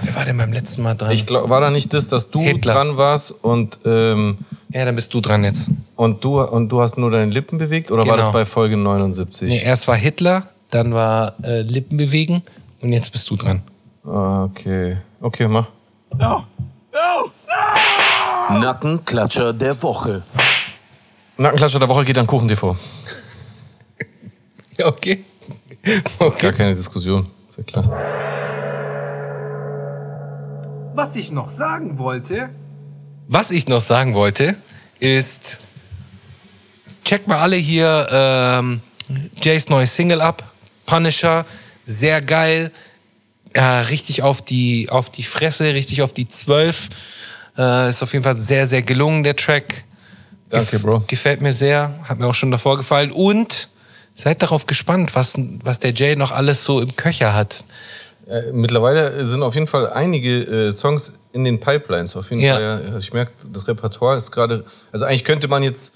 [0.02, 1.10] Wer war denn beim letzten Mal dran?
[1.12, 2.72] Ich glaub, war da nicht das, dass du Hitler.
[2.72, 4.38] dran warst und, ähm,
[4.70, 5.70] ja, dann bist du dran jetzt.
[5.96, 7.90] und, du, und du hast nur deine Lippen bewegt?
[7.90, 8.24] Oder war Genau.
[8.24, 9.48] das bei Folge 79?
[9.48, 12.42] Nee, erst war Hitler, dann war äh, Lippen bewegen
[12.80, 13.62] und jetzt bist du dran.
[14.06, 14.96] Ah, okay.
[15.20, 15.66] Okay, mach.
[18.48, 20.22] Nackenklatscher der Woche.
[21.40, 22.76] Nackenklatscher der Woche geht an Kuchen TV.
[24.76, 25.24] Ja, okay.
[26.38, 27.26] Gar keine Diskussion.
[27.48, 27.84] Ist ja klar.
[30.94, 32.50] Was ich noch sagen wollte,
[33.26, 34.56] Was ich noch sagen wollte,
[34.98, 35.60] ist,
[37.04, 38.82] checkt mal alle hier ähm,
[39.40, 40.52] Jays neue Single ab,
[40.84, 41.46] Punisher,
[41.86, 42.70] sehr geil,
[43.56, 46.90] ja, richtig auf die, auf die Fresse, richtig auf die 12.
[47.56, 49.84] Äh, ist auf jeden Fall sehr, sehr gelungen, der Track.
[50.50, 51.04] Danke, Bro.
[51.06, 53.10] Gefällt mir sehr, hat mir auch schon davor gefallen.
[53.12, 53.68] Und
[54.14, 57.64] seid darauf gespannt, was, was der Jay noch alles so im Köcher hat.
[58.28, 62.16] Äh, mittlerweile sind auf jeden Fall einige äh, Songs in den Pipelines.
[62.16, 62.54] Auf jeden Ja.
[62.54, 62.82] Fall.
[62.86, 64.64] Also ich merke, das Repertoire ist gerade.
[64.92, 65.92] Also eigentlich könnte man jetzt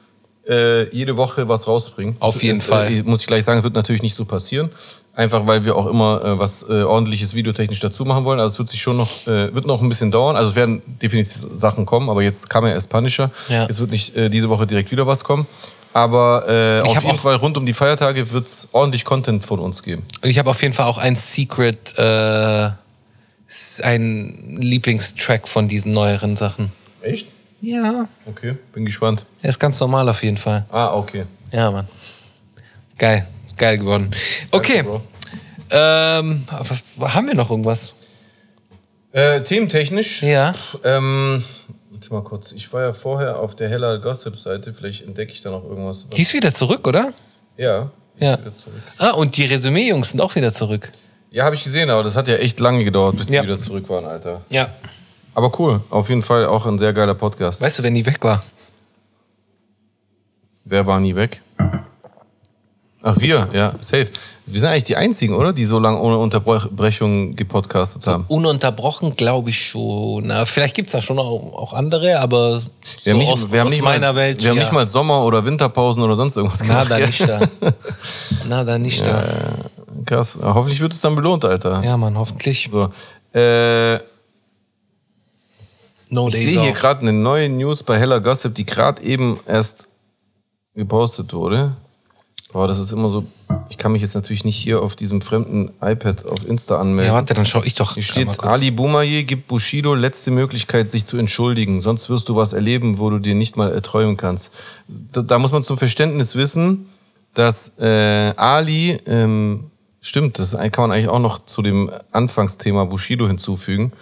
[0.48, 2.16] äh, jede Woche was rausbringen.
[2.20, 2.92] Auf jeden ist, Fall.
[2.92, 4.70] Äh, muss ich gleich sagen, wird natürlich nicht so passieren.
[5.16, 8.40] Einfach weil wir auch immer äh, was äh, ordentliches videotechnisch dazu machen wollen.
[8.40, 10.34] Also es wird sich schon noch, äh, wird noch ein bisschen dauern.
[10.34, 13.30] Also es werden definitiv Sachen kommen, aber jetzt kam ja erst Punisher.
[13.48, 13.66] Ja.
[13.66, 15.46] Jetzt wird nicht äh, diese Woche direkt wieder was kommen.
[15.92, 19.60] Aber äh, Ich auf jeden Fall rund um die Feiertage wird es ordentlich Content von
[19.60, 20.02] uns geben.
[20.20, 22.70] Und ich habe auf jeden Fall auch ein Secret, äh,
[23.82, 26.72] ein Lieblingstrack von diesen neueren Sachen.
[27.00, 27.28] Echt?
[27.64, 28.08] Ja.
[28.26, 29.24] Okay, bin gespannt.
[29.42, 30.66] Der ist ganz normal auf jeden Fall.
[30.70, 31.24] Ah, okay.
[31.52, 31.88] Ja, Mann.
[32.98, 33.26] Geil.
[33.56, 34.10] Geil geworden.
[34.50, 34.82] Okay.
[34.82, 35.00] Bro.
[35.70, 36.44] Ähm,
[37.00, 37.94] haben wir noch irgendwas?
[39.12, 40.22] Äh, thementechnisch?
[40.22, 40.54] Ja.
[40.82, 41.42] Ähm,
[41.90, 42.52] warte mal kurz.
[42.52, 44.74] Ich war ja vorher auf der Hella Gossip-Seite.
[44.74, 46.06] Vielleicht entdecke ich da noch irgendwas.
[46.08, 47.12] was- Die ist wieder zurück, oder?
[47.56, 47.90] ja.
[48.20, 48.38] Ja.
[48.98, 50.92] Ah, und die Resümee-Jungs sind auch wieder zurück.
[51.32, 53.42] Ja, habe ich gesehen, aber das hat ja echt lange gedauert, bis Ja.
[53.42, 54.42] die wieder zurück waren, Alter.
[54.50, 54.68] Ja.
[55.34, 55.80] Aber cool.
[55.90, 57.60] Auf jeden Fall auch ein sehr geiler Podcast.
[57.60, 58.42] Weißt du, wenn die weg war?
[60.64, 61.42] Wer war nie weg?
[63.06, 64.08] Ach, wir, ja, safe.
[64.46, 65.52] Wir sind eigentlich die Einzigen, oder?
[65.52, 68.24] Die so lange ohne Unterbrechung gepodcastet haben.
[68.28, 70.28] Ununterbrochen, glaube ich schon.
[70.28, 72.62] Na, vielleicht gibt es da schon auch, auch andere, aber
[73.02, 74.42] Wir haben nicht, aus, wir haben aus nicht meiner mal, Welt.
[74.42, 74.62] Wir haben ja.
[74.62, 76.90] nicht mal Sommer- oder Winterpausen oder sonst irgendwas Na, gemacht.
[76.90, 77.06] da ja.
[77.06, 77.40] nicht da.
[78.48, 79.24] Na, da nicht da.
[80.06, 80.38] Krass.
[80.42, 81.82] Hoffentlich wird es dann belohnt, Alter.
[81.84, 82.70] Ja, Mann, hoffentlich.
[82.72, 82.88] So.
[83.38, 83.98] Äh,
[86.14, 89.88] No ich sehe hier gerade eine neue News bei Hella Gossip, die gerade eben erst
[90.76, 91.76] gepostet wurde.
[92.52, 93.24] Boah, das ist immer so.
[93.68, 97.12] Ich kann mich jetzt natürlich nicht hier auf diesem fremden iPad auf Insta anmelden.
[97.12, 97.94] Ja, warte, dann schau ich doch.
[97.94, 98.44] Hier steht.
[98.44, 101.80] Ali Boumaier gibt Bushido letzte Möglichkeit, sich zu entschuldigen.
[101.80, 104.52] Sonst wirst du was erleben, wo du dir nicht mal erträumen kannst.
[104.86, 106.86] Da, da muss man zum Verständnis wissen,
[107.34, 109.72] dass äh, Ali, ähm,
[110.08, 113.92] stimmt, das kann man eigentlich auch noch zu dem Anfangsthema Bushido hinzufügen.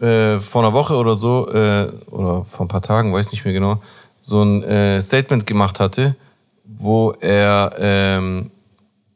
[0.00, 3.54] Äh, vor einer Woche oder so, äh, oder vor ein paar Tagen, weiß nicht mehr
[3.54, 3.80] genau,
[4.20, 6.16] so ein äh, Statement gemacht hatte,
[6.64, 8.50] wo er ähm,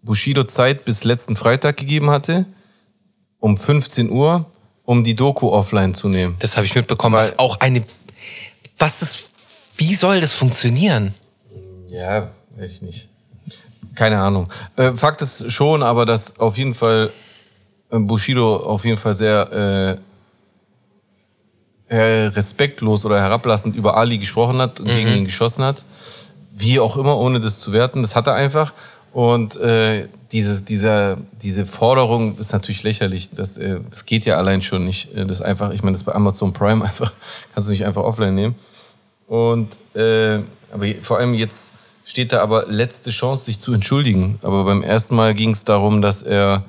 [0.03, 2.47] Bushido Zeit bis letzten Freitag gegeben hatte,
[3.41, 4.47] um 15 Uhr,
[4.85, 6.37] um die Doku offline zu nehmen.
[6.39, 7.17] Das habe ich mitbekommen.
[7.17, 7.83] Weil- auch eine.
[8.79, 9.27] Was ist.
[9.77, 11.15] Wie soll das funktionieren?
[11.89, 13.09] Ja, weiß ich nicht.
[13.95, 14.49] Keine Ahnung.
[14.77, 17.13] Äh, Fakt ist schon, aber dass auf jeden Fall
[17.91, 20.01] äh, Bushido auf jeden Fall sehr
[21.91, 21.99] äh,
[22.29, 25.85] respektlos oder herablassend über Ali gesprochen hat und gegen ihn geschossen hat.
[26.53, 28.03] Wie auch immer, ohne das zu werten.
[28.03, 28.73] Das hat er einfach.
[29.13, 33.31] Und äh, dieses, dieser, diese Forderung ist natürlich lächerlich.
[33.31, 35.13] Das, äh, das geht ja allein schon nicht.
[35.15, 37.13] Äh, Das einfach, ich meine, das bei Amazon Prime einfach,
[37.53, 38.55] kannst du nicht einfach offline nehmen.
[39.27, 40.41] Und äh,
[40.73, 41.70] aber vor allem jetzt
[42.11, 44.39] steht da aber letzte Chance, sich zu entschuldigen.
[44.43, 46.65] Aber beim ersten Mal ging es darum, dass er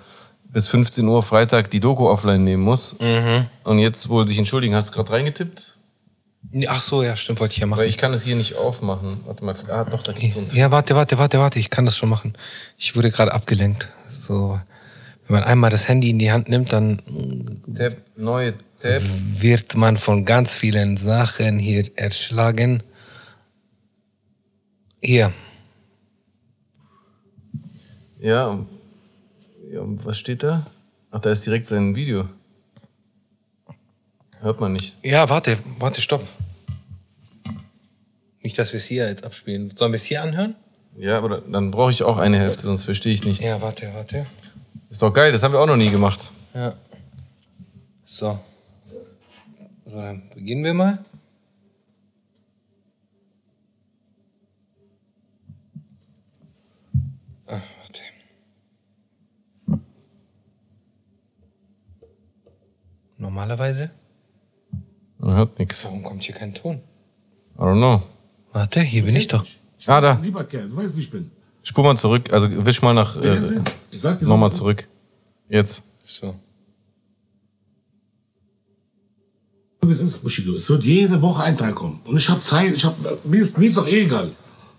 [0.46, 2.96] bis 15 Uhr Freitag die Doku offline nehmen muss.
[3.64, 4.76] Und jetzt wohl sich entschuldigen.
[4.76, 5.78] Hast du gerade reingetippt?
[6.68, 7.88] Ach so, ja, stimmt, wollte ich ja Weil machen.
[7.88, 9.22] ich kann es hier nicht aufmachen.
[9.26, 11.86] Warte mal, ah, doch, da gibt's so einen Ja, warte, warte, warte, warte, ich kann
[11.86, 12.34] das schon machen.
[12.78, 13.88] Ich wurde gerade abgelenkt.
[14.12, 14.60] So,
[15.28, 19.02] wenn man einmal das Handy in die Hand nimmt, dann Tab, neue Tab.
[19.38, 22.84] wird man von ganz vielen Sachen hier erschlagen.
[25.02, 25.34] Hier,
[28.20, 28.68] Ja, um-
[29.72, 30.68] ja, was steht da?
[31.10, 32.30] Ach, da ist direkt sein Video.
[34.42, 35.00] Hört man nicht.
[35.04, 36.22] ja, warte, warte, stopp.
[38.44, 39.72] Nicht, dass wir es hier jetzt abspielen.
[39.76, 40.56] Sollen wir es hier anhören?
[40.98, 43.42] Ja, aber dann brauche ich auch eine Hälfte, sonst verstehe ich nicht.
[43.42, 44.28] Ja, warte, warte.
[44.90, 46.32] Ist doch geil, das haben wir auch noch nie gemacht.
[46.54, 46.76] Ja.
[48.06, 48.40] So.
[49.86, 51.04] So, dann beginnen wir mal.
[57.52, 58.02] Ah, warte.
[63.18, 63.92] Normalerweise?
[65.20, 65.84] Man hört nichts.
[65.86, 66.82] Warum kommt hier kein Ton?
[67.58, 68.04] I don't know.
[68.54, 69.46] Warte, hier bin ich doch.
[69.86, 70.20] Ah, da.
[70.22, 71.30] Lieber Kerl, du weißt, wie ich bin.
[71.64, 72.32] Spur mal zurück.
[72.32, 73.18] Also wisch mal nach.
[73.18, 73.62] Äh,
[73.92, 74.88] Ich sag dir Nochmal zurück.
[75.50, 75.84] Jetzt.
[76.04, 76.36] So.
[79.84, 80.56] wie es ist, Bushido.
[80.56, 82.00] Es wird jede Woche ein Teil kommen.
[82.06, 82.96] Und ich habe Zeit, ich hab,
[83.26, 84.32] mir, ist, mir ist doch eh egal.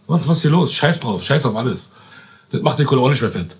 [0.06, 0.72] Was, was ist hier los?
[0.72, 1.90] Scheiß drauf, scheiß auf alles.
[2.52, 3.56] Das macht die auch nicht mehr fett.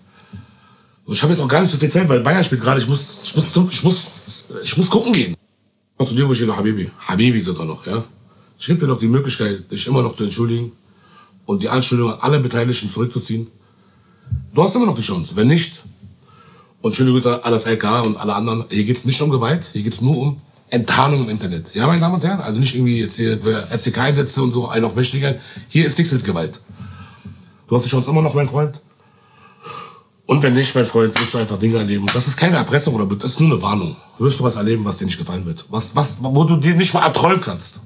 [1.04, 2.80] Und ich habe jetzt auch gar nicht so viel Zeit, weil Bayern spielt gerade.
[2.80, 4.12] Ich muss, ich muss, zum- ich muss,
[4.62, 5.34] ich muss gucken gehen.
[5.98, 6.90] Zu dir, Bushido, Habibi.
[7.06, 8.04] Habibi sogar noch, ja.
[8.58, 10.72] Ich gebe dir noch die Möglichkeit, dich immer noch zu entschuldigen
[11.46, 13.46] und die Anschuldigung an alle Beteiligten zurückzuziehen.
[14.54, 15.34] Du hast immer noch die Chance.
[15.36, 15.80] Wenn nicht,
[16.80, 18.64] und schöne Grüße an alles LK und alle anderen.
[18.68, 21.66] Hier geht's nicht um Gewalt, hier geht's nur um Enttarnung im Internet.
[21.74, 23.38] Ja, meine Damen und Herren, also nicht irgendwie jetzt hier
[23.70, 25.38] SDK-Einsätze und so, einen auf Mächtige.
[25.68, 26.58] Hier ist nichts mit Gewalt.
[27.72, 28.82] Du hast die Chance immer noch, mein Freund.
[30.26, 32.04] Und wenn nicht, mein Freund, wirst du einfach Dinge erleben.
[32.12, 33.96] Das ist keine Erpressung oder das ist nur eine Warnung.
[34.18, 35.64] Du wirst du was erleben, was dir nicht gefallen wird.
[35.70, 37.80] Was, was, wo du dir nicht mal erträumen kannst.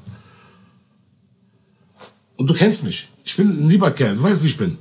[2.37, 3.09] Und du kennst mich.
[3.25, 4.17] Ich bin ein lieber Kerl.
[4.17, 4.77] Du weißt, wie ich bin.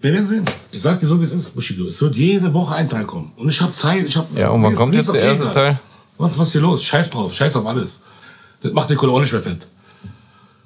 [0.00, 0.44] Wir werden sehen.
[0.72, 1.88] Ich sag dir so, wie es ist, Bushido.
[1.88, 3.32] Es wird jede Woche ein Teil kommen.
[3.36, 4.06] Und ich habe Zeit.
[4.06, 5.54] Ich hab, Ja, und wann kommt jetzt der erste egal.
[5.54, 5.80] Teil?
[6.16, 6.82] Was, was ist hier los?
[6.82, 7.34] Scheiß drauf.
[7.34, 8.00] Scheiß auf alles.
[8.62, 9.66] Das macht die Kohle auch nicht mehr fett.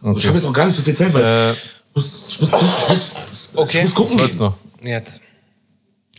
[0.02, 1.54] Und Ich habe jetzt auch gar nicht so viel Zeit, weil Äh,
[1.94, 3.78] ich, muss, ich, muss, ich, muss, Okay.
[3.78, 4.38] ich muss gucken gehen.
[4.38, 4.56] noch.
[4.82, 5.20] Jetzt.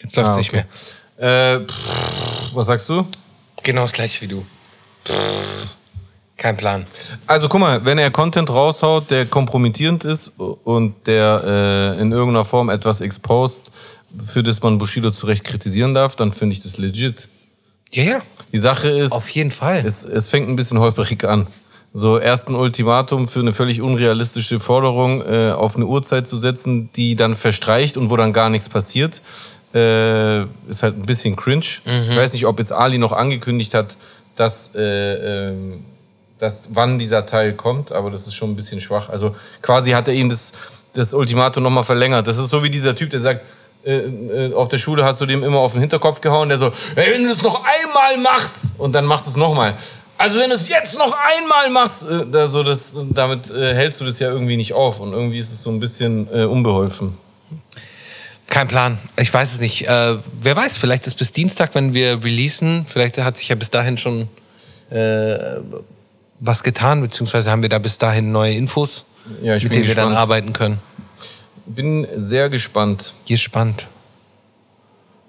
[0.01, 0.63] Jetzt läuft es Ah, nicht okay.
[1.17, 1.55] mehr.
[1.57, 3.05] Äh, pff, was sagst du?
[3.63, 4.45] Genau das gleiche wie du.
[6.37, 6.85] Kein Plan.
[7.27, 12.43] Also guck mal, wenn er Content raushaut, der kompromittierend ist und der äh, in irgendeiner
[12.45, 13.71] Form etwas exposed,
[14.23, 17.27] für das man Bushido zu Recht kritisieren darf, dann finde ich das legit.
[17.91, 18.19] Ja, ja.
[18.51, 19.83] Die Sache ist, Auf jeden Fall.
[19.85, 21.47] es, es fängt ein bisschen holprig an.
[21.97, 26.89] So erst ein Ultimatum für eine völlig unrealistische Forderung äh, auf eine Uhrzeit zu setzen,
[26.93, 29.21] die dann verstreicht und wo dann gar nichts passiert,
[29.73, 31.63] äh, ist halt ein bisschen cringe.
[32.09, 33.95] Ich weiß nicht, ob jetzt Ali noch angekündigt hat,
[34.35, 34.81] dass, äh,
[35.49, 35.85] ähm,
[36.37, 39.07] dass wann dieser Teil kommt, aber das ist schon ein bisschen schwach.
[39.07, 40.51] Also quasi hat er ihm das,
[40.91, 42.27] das Ultimatum nochmal verlängert.
[42.27, 43.45] Das ist so wie dieser Typ, der sagt,
[43.85, 46.73] äh, äh, auf der Schule hast du dem immer auf den Hinterkopf gehauen, der so,
[46.95, 49.75] hey, wenn du das noch einmal machst und dann machst du es nochmal.
[50.25, 54.01] Also wenn du es jetzt noch einmal machst, äh, da, so das, damit äh, hältst
[54.01, 57.15] du das ja irgendwie nicht auf und irgendwie ist es so ein bisschen äh, unbeholfen.
[58.47, 58.97] Kein Plan.
[59.17, 59.87] Ich weiß es nicht.
[59.87, 63.69] Äh, wer weiß, vielleicht ist bis Dienstag, wenn wir releasen, vielleicht hat sich ja bis
[63.69, 64.27] dahin schon
[64.89, 65.57] äh,
[66.39, 69.05] was getan, beziehungsweise haben wir da bis dahin neue Infos,
[69.43, 70.79] Ja, mit denen wir dann arbeiten können.
[71.67, 73.13] Bin sehr gespannt.
[73.27, 73.89] Gespannt.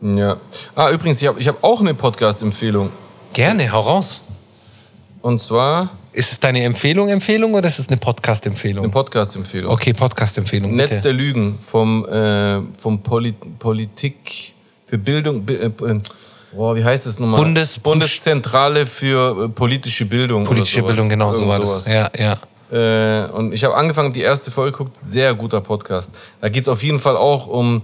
[0.00, 0.38] Ja.
[0.74, 2.90] Ah, übrigens, ich habe ich hab auch eine Podcast-Empfehlung.
[3.34, 4.22] Gerne, hau raus.
[5.26, 8.84] Und zwar Ist es deine Empfehlung, Empfehlung oder ist es eine Podcast-Empfehlung?
[8.84, 9.72] eine Podcast-Empfehlung.
[9.72, 10.76] Okay, Podcast-Empfehlung.
[10.76, 11.02] Netz bitte.
[11.02, 14.54] der Lügen vom, äh, vom Poli Politik
[14.86, 15.44] für Bildung.
[15.44, 15.70] Bi- Äh,
[16.52, 17.40] boah, wie heißt das nochmal?
[17.40, 20.44] Bundes- Bundeszentrale für äh, politische Bildung.
[20.44, 20.84] Politische.
[20.84, 21.88] Bildung, genau so war das.
[21.88, 22.38] Ja, ja.
[22.70, 26.16] Äh, und ich habe angefangen, die erste Folge geguckt, sehr guter Podcast.
[26.40, 27.82] Da geht es auf jeden Fall auch um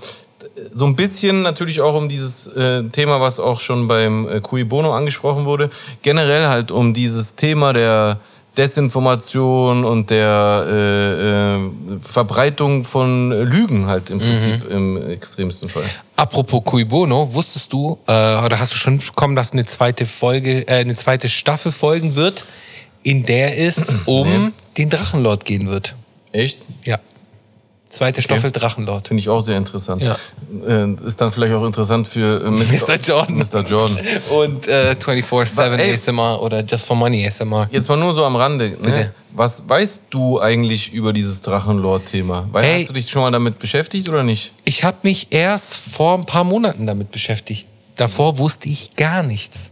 [0.72, 4.64] so ein bisschen natürlich auch um dieses äh, Thema, was auch schon beim äh, Cui
[4.64, 5.70] Bono angesprochen wurde.
[6.02, 8.20] Generell halt um dieses Thema der
[8.56, 11.70] Desinformation und der äh, äh,
[12.02, 15.84] Verbreitung von Lügen halt im Prinzip im extremsten Fall.
[16.16, 20.68] Apropos Cui Bono, wusstest du, äh, oder hast du schon bekommen, dass eine zweite Folge,
[20.68, 22.44] äh, eine zweite Staffel folgen wird,
[23.02, 25.94] in der es um den Drachenlord gehen wird?
[26.32, 26.58] Echt?
[26.84, 26.98] Ja.
[27.92, 29.08] Zweite Staffel Drachenlord.
[29.08, 30.00] Finde ich auch sehr interessant.
[30.00, 30.16] Ja.
[30.66, 32.96] Äh, ist dann vielleicht auch interessant für äh, Mr.
[32.96, 33.36] Jordan.
[33.36, 33.60] Mr.
[33.60, 33.98] Jordan.
[34.34, 35.92] Und äh, 24-7 Ey.
[35.92, 37.68] ASMR oder Just for Money ASMR.
[37.70, 38.78] Jetzt mal nur so am Rande.
[38.82, 39.12] Ne?
[39.32, 42.48] Was weißt du eigentlich über dieses Drachenlord-Thema?
[42.54, 44.54] Hast du dich schon mal damit beschäftigt oder nicht?
[44.64, 47.68] Ich habe mich erst vor ein paar Monaten damit beschäftigt.
[47.96, 49.70] Davor wusste ich gar nichts.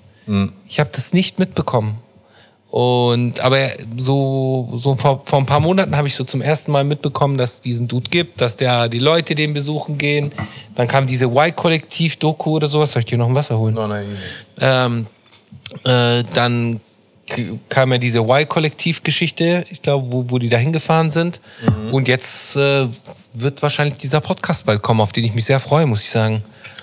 [0.69, 1.97] Ich habe das nicht mitbekommen.
[2.71, 6.85] Und aber so, so vor, vor ein paar Monaten habe ich so zum ersten Mal
[6.85, 10.31] mitbekommen, dass es diesen Dude gibt, dass der die Leute den besuchen gehen.
[10.77, 12.93] Dann kam diese Y-Kollektiv-Doku oder sowas.
[12.93, 13.75] Soll ich dir noch ein Wasser holen?
[13.75, 14.23] No, nein, easy.
[14.61, 15.07] Ähm,
[15.85, 16.81] äh, dann
[17.69, 21.41] kam ja diese Y-Kollektiv-Geschichte, ich glaube, wo, wo die da hingefahren sind.
[21.93, 22.87] Und jetzt äh,
[23.35, 26.43] wird wahrscheinlich dieser Podcast bald kommen, auf den ich mich sehr freue, muss ich sagen.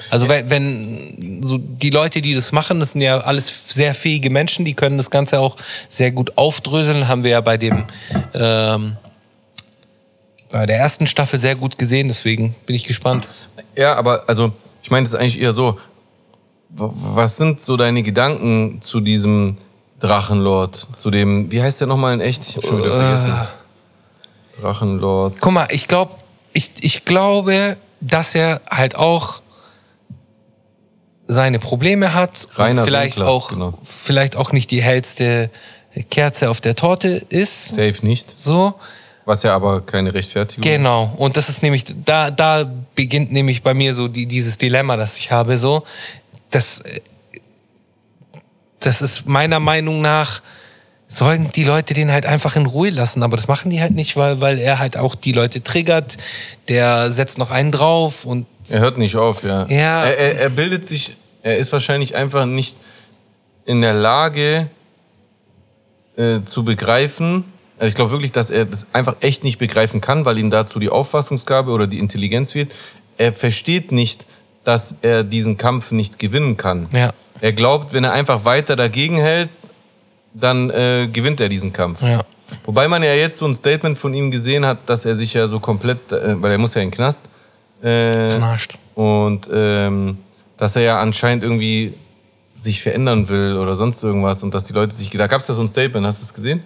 [0.10, 4.30] Also wenn, wenn so die Leute, die das machen, das sind ja alles sehr fähige
[4.30, 5.58] Menschen, die können das Ganze auch
[5.88, 7.86] sehr gut aufdröseln, haben wir ja bei dem
[8.34, 8.98] ähm,
[10.50, 13.28] bei der ersten Staffel sehr gut gesehen, deswegen bin ich gespannt.
[13.76, 14.52] Ja, aber also,
[14.82, 15.78] ich meine, es ist eigentlich eher so.
[16.70, 19.58] Was sind so deine Gedanken zu diesem
[20.00, 20.88] Drachenlord?
[20.96, 22.48] Zu dem, wie heißt der nochmal in echt?
[22.48, 23.34] Ich hab schon wieder vergessen.
[24.60, 25.36] Drachenlord.
[25.40, 26.14] Guck mal, ich glaube,
[26.54, 29.42] ich, ich glaube, dass er halt auch
[31.28, 33.74] seine Probleme hat und Rainer vielleicht Winkler, auch genau.
[33.84, 35.50] vielleicht auch nicht die hellste
[36.10, 37.70] Kerze auf der Torte ist.
[37.70, 38.38] Safe nicht.
[38.38, 38.76] So,
[39.26, 41.14] Was ja aber keine Rechtfertigung genau.
[41.18, 45.18] Und das ist nämlich da da beginnt nämlich bei mir so die, dieses Dilemma, das
[45.18, 45.84] ich habe so,
[46.50, 47.02] das äh,
[48.80, 50.42] das ist meiner Meinung nach
[51.08, 54.18] sollen die Leute den halt einfach in Ruhe lassen, aber das machen die halt nicht,
[54.18, 56.18] weil weil er halt auch die Leute triggert.
[56.68, 59.66] Der setzt noch einen drauf und Er hört nicht auf, ja.
[59.70, 60.04] Ja.
[60.04, 62.78] Er, er, er bildet sich, er ist wahrscheinlich einfach nicht
[63.66, 64.68] in der Lage
[66.18, 67.46] äh, zu begreifen.
[67.80, 70.80] Also ich glaube wirklich, dass er das einfach echt nicht begreifen kann, weil ihm dazu
[70.80, 72.74] die Auffassungsgabe oder die Intelligenz fehlt.
[73.18, 74.26] Er versteht nicht,
[74.66, 76.90] dass er diesen Kampf nicht gewinnen kann.
[76.92, 77.14] Ja.
[77.40, 79.50] Er glaubt, wenn er einfach weiter dagegen hält,
[80.40, 82.02] dann äh, gewinnt er diesen Kampf.
[82.02, 82.22] ja.
[82.64, 85.48] Wobei man ja jetzt so ein Statement von ihm gesehen hat, dass er sich ja
[85.48, 87.26] so komplett, äh, weil er muss ja in den Knast,
[87.82, 88.78] äh, Verarscht.
[88.96, 90.18] und ähm,
[90.56, 91.94] dass er ja anscheinend irgendwie
[92.56, 95.54] sich verändern will oder sonst irgendwas und dass die Leute sich, da gab es ja
[95.56, 96.64] so ein Statement, hast du es gesehen,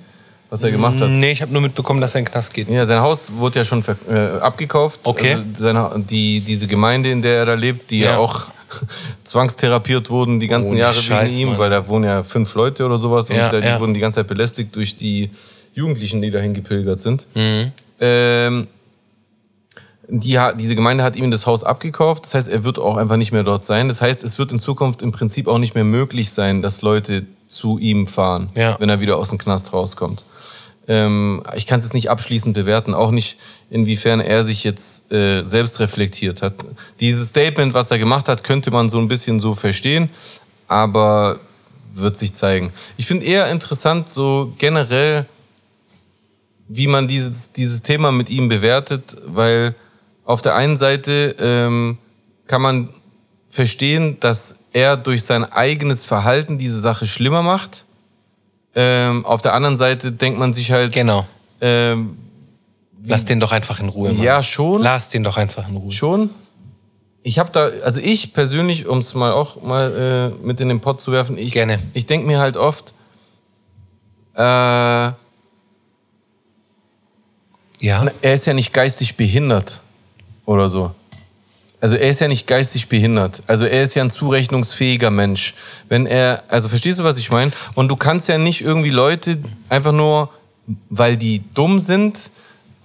[0.51, 1.09] was er gemacht hat?
[1.09, 2.69] Nee, ich habe nur mitbekommen, dass er in den Knast geht.
[2.69, 4.99] Ja, sein Haus wurde ja schon äh, abgekauft.
[5.03, 5.33] Okay.
[5.33, 8.17] Also seine, die, diese Gemeinde, in der er da lebt, die ja, Ja.
[8.19, 8.45] auch
[9.23, 11.57] zwangstherapiert wurden die ganzen Ohne Jahre Scheiß, wegen ihm, Mann.
[11.59, 13.79] weil da wohnen ja fünf Leute oder sowas Ja, und die ja.
[13.79, 15.29] wurden die ganze Zeit belästigt durch die
[15.73, 17.27] Jugendlichen, die dahin gepilgert sind.
[17.35, 17.71] Mhm.
[17.99, 18.67] Ähm,
[20.07, 22.23] die, diese Gemeinde hat ihm das Haus abgekauft.
[22.25, 23.87] Das heißt, er wird auch einfach nicht mehr dort sein.
[23.87, 27.25] Das heißt, es wird in Zukunft im Prinzip auch nicht mehr möglich sein, dass Leute
[27.47, 28.75] zu ihm fahren, Ja.
[28.79, 30.25] wenn er wieder aus dem Knast rauskommt.
[30.87, 33.37] Ähm, ich kann es jetzt nicht abschließend bewerten, auch nicht
[33.69, 36.53] inwiefern er sich jetzt äh, selbst reflektiert hat.
[36.99, 40.09] Dieses Statement, was er gemacht hat, könnte man so ein bisschen so verstehen,
[40.67, 41.39] aber
[41.93, 42.71] wird sich zeigen.
[42.97, 45.25] Ich finde eher interessant, so generell,
[46.67, 49.75] wie man dieses, dieses Thema mit ihm bewertet, weil
[50.23, 51.97] auf der einen Seite ähm,
[52.47, 52.89] kann man
[53.49, 57.85] verstehen, dass er durch sein eigenes Verhalten diese Sache schlimmer macht.
[58.73, 61.25] Ähm, auf der anderen Seite denkt man sich halt, Genau.
[61.59, 62.17] ähm,
[63.03, 64.13] Lass den doch einfach in Ruhe.
[64.13, 64.21] Mann.
[64.23, 65.91] ja schon, Lass den doch einfach in Ruhe.
[65.91, 66.29] schon.
[67.23, 70.79] Ich habe da, also ich persönlich, um es mal auch mal äh, mit in den
[70.81, 71.79] Pott zu werfen, ich, Gerne.
[71.93, 72.93] ich denke mir halt oft,
[74.35, 75.15] äh, Ja?
[78.21, 79.81] er ist ja nicht geistig behindert
[80.45, 80.93] oder so.
[81.81, 83.41] Also er ist ja nicht geistig behindert.
[83.47, 85.55] Also er ist ja ein zurechnungsfähiger Mensch.
[85.89, 87.51] Wenn er, also verstehst du, was ich meine?
[87.73, 90.29] Und du kannst ja nicht irgendwie Leute einfach nur,
[90.89, 92.29] weil die dumm sind,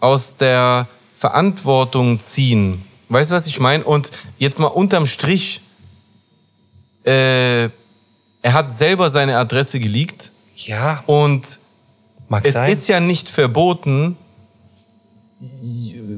[0.00, 2.82] aus der Verantwortung ziehen.
[3.10, 3.84] Weißt du, was ich meine?
[3.84, 5.60] Und jetzt mal unterm Strich,
[7.04, 7.72] äh, er
[8.52, 11.58] hat selber seine Adresse geleakt Ja, und
[12.28, 12.72] mag es sein.
[12.72, 14.16] ist ja nicht verboten,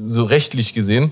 [0.04, 1.10] so rechtlich gesehen,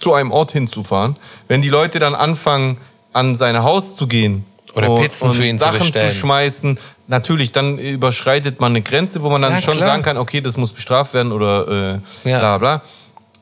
[0.00, 1.16] zu einem Ort hinzufahren.
[1.48, 2.78] Wenn die Leute dann anfangen,
[3.12, 4.44] an sein Haus zu gehen
[4.74, 6.12] Oder und, Pizzen für ihn zu Sachen zu, bestellen.
[6.12, 6.78] schmeißen,
[7.08, 9.88] natürlich, dann überschreitet man eine Grenze, wo man dann Ja, schon klar.
[9.88, 12.38] sagen kann, okay, das muss bestraft werden oder äh, Ja.
[12.38, 12.82] bla bla.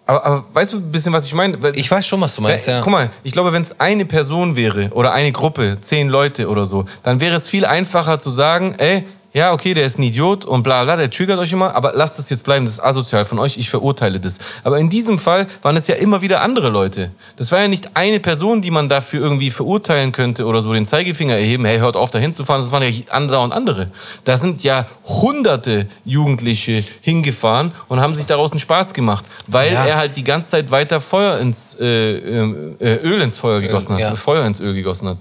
[0.07, 1.59] Aber, aber weißt du ein bisschen, was ich meine?
[1.75, 2.81] Ich weiß schon, was du meinst, ja.
[2.81, 6.65] Guck mal, ich glaube, wenn es eine Person wäre oder eine Gruppe, zehn Leute oder
[6.65, 10.45] so, dann wäre es viel einfacher zu sagen, ey, ja, okay, der ist ein Idiot
[10.47, 13.25] und bla bla, der triggert euch immer, aber lasst das jetzt bleiben, das ist asozial
[13.27, 14.39] von euch, ich verurteile das.
[14.65, 17.11] Aber in diesem Fall waren es ja immer wieder andere Leute.
[17.37, 20.87] Das war ja nicht eine Person, die man dafür irgendwie verurteilen könnte oder so den
[20.87, 23.91] Zeigefinger erheben, hey, hört auf, da hinzufahren, das waren ja andere und andere.
[24.25, 29.85] Da sind ja hunderte Jugendliche hingefahren und haben sich daraus einen Spaß gemacht, weil Ja.
[29.85, 31.85] er halt die ganze Zeit weiter Feuer ins, äh,
[32.17, 34.15] ähm, äh, Öl ins Feuer gegossen hat, ja.
[34.15, 35.19] Feuer ins Öl gegossen hat.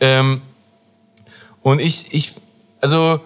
[0.00, 0.40] Ähm,
[1.62, 2.34] und ich, ich,
[2.80, 3.20] also,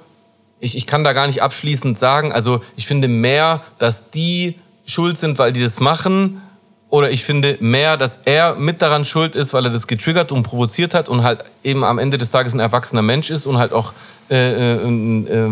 [0.65, 5.19] ich, ich kann da gar nicht abschließend sagen, also ich finde mehr, dass die schuld
[5.19, 6.41] sind, weil die das machen,
[6.95, 10.45] oder ich finde mehr, dass er mit daran schuld ist, weil er das getriggert und
[10.45, 13.73] provoziert hat und halt eben am Ende des Tages ein erwachsener Mensch ist und halt
[13.73, 13.93] auch
[14.31, 15.49] äh, äh, äh,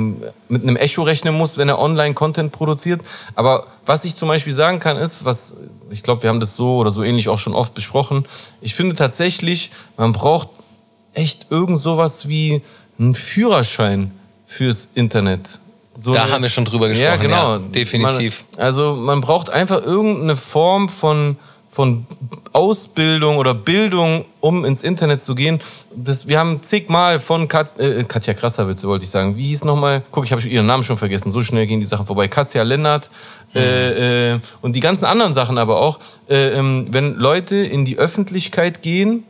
[0.49, 3.01] mit einem Echo rechnen muss, wenn er Online-Content produziert.
[3.35, 5.57] Aber was ich zum Beispiel sagen kann, ist, was
[5.91, 8.25] ich glaube, wir haben das so oder so ähnlich auch schon oft besprochen.
[8.61, 10.49] Ich finde tatsächlich, man braucht
[11.13, 12.63] echt irgend sowas wie
[13.01, 14.13] einen Führerschein
[14.53, 15.59] fürs Internet.
[15.99, 17.05] So Da eine- haben wir schon drüber gesprochen.
[17.11, 17.53] ja, genau.
[17.55, 18.45] Ja, definitiv.
[18.57, 21.37] Man, also man braucht einfach irgendeine Form von,
[21.69, 22.07] von
[22.53, 25.61] Ausbildung oder Bildung, um ins Internet zu gehen.
[25.95, 29.37] Das, wir haben zigmal von Kat, äh, Katja Krasavice, wollte ich sagen.
[29.37, 30.03] Wie hieß nochmal?
[30.11, 31.31] Guck, ich habe ihren Namen schon vergessen.
[31.31, 32.27] So schnell gehen die Sachen vorbei.
[32.29, 33.11] Kassia Lennart
[33.55, 35.99] äh, äh, und die ganzen anderen Sachen aber auch.
[36.29, 39.25] Äh, ähm, wenn Leute in die Öffentlichkeit gehen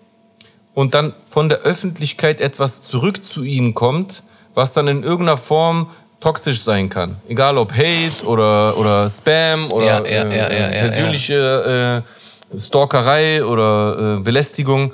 [0.74, 4.22] und dann von der Öffentlichkeit etwas zurück zu ihnen kommt,
[4.54, 5.88] was dann in irgendeiner Form
[6.20, 7.16] toxisch sein kann.
[7.28, 12.04] Egal ob Hate oder, oder Spam oder Ja, ja, äh, ja, persönliche
[12.52, 14.92] äh, Stalkerei oder äh, Belästigung.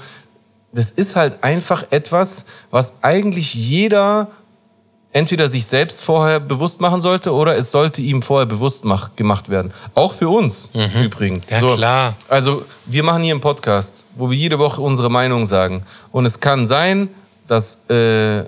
[0.73, 4.29] Das ist halt einfach etwas, was eigentlich jeder
[5.13, 9.49] entweder sich selbst vorher bewusst machen sollte oder es sollte ihm vorher bewusst mach, gemacht
[9.49, 9.73] werden.
[9.95, 10.71] Auch für uns
[11.03, 11.51] übrigens.
[11.51, 11.67] Mhm.
[11.67, 12.15] Ja, klar.
[12.29, 15.83] Also wir machen hier einen Podcast, wo wir jede Woche unsere Meinung sagen.
[16.13, 17.09] Und es kann sein,
[17.47, 18.45] dass äh,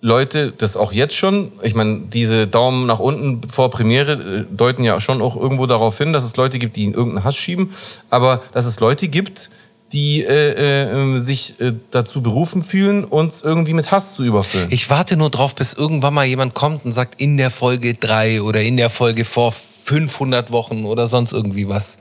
[0.00, 4.84] Leute das auch jetzt schon, ich meine, diese Daumen nach unten vor Premiere äh, deuten
[4.84, 7.72] ja schon auch irgendwo darauf hin, dass es Leute gibt, die in irgendeinen Hass schieben,
[8.08, 9.50] aber dass es Leute gibt,
[9.92, 14.68] die äh, äh, sich äh, dazu berufen fühlen, uns irgendwie mit Hass zu überfüllen.
[14.70, 18.42] Ich warte nur drauf, bis irgendwann mal jemand kommt und sagt, in der Folge 3
[18.42, 19.52] oder in der Folge vor
[19.84, 21.98] 500 Wochen oder sonst irgendwie was.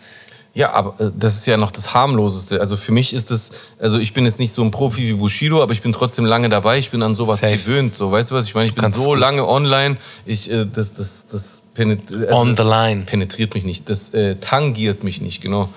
[0.57, 2.59] Ja, aber äh, das ist ja noch das harmloseste.
[2.59, 5.61] Also für mich ist das, also ich bin jetzt nicht so ein Profi wie Bushido,
[5.61, 6.79] aber ich bin trotzdem lange dabei.
[6.79, 7.55] Ich bin an sowas Safe.
[7.57, 7.93] gewöhnt.
[7.93, 8.45] So, weißt du was?
[8.45, 9.97] Ich meine, ich bin so lange online.
[10.25, 13.03] Ich, äh, das, das, das, penetri also On das the line.
[13.03, 13.87] penetriert mich nicht.
[13.87, 15.69] Das äh, tangiert mich nicht, genau.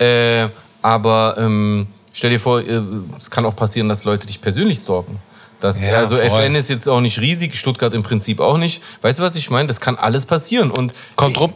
[0.00, 0.48] Äh,
[0.82, 2.80] aber ähm, stell dir vor, äh,
[3.16, 5.20] es kann auch passieren, dass Leute dich persönlich stalken.
[5.64, 6.26] Das, Ja, also voll.
[6.26, 8.82] FN ist jetzt auch nicht riesig, Stuttgart im Prinzip auch nicht.
[9.00, 9.66] Weißt du, was ich meine?
[9.66, 10.70] Das kann alles passieren.
[10.70, 11.54] Und Kommt rum.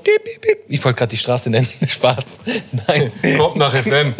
[0.66, 1.68] Ich wollte gerade die Straße nennen.
[1.86, 2.39] Spaß.
[2.86, 3.12] Nein.
[3.36, 4.14] kommt nach FM.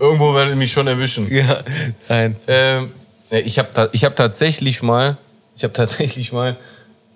[0.00, 1.30] Irgendwo werden mich schon erwischen.
[1.30, 1.62] Ja,
[2.08, 2.36] nein.
[2.46, 2.92] Ähm,
[3.28, 5.18] ich habe ta ich hab tatsächlich mal,
[5.56, 6.56] ich habe tatsächlich mal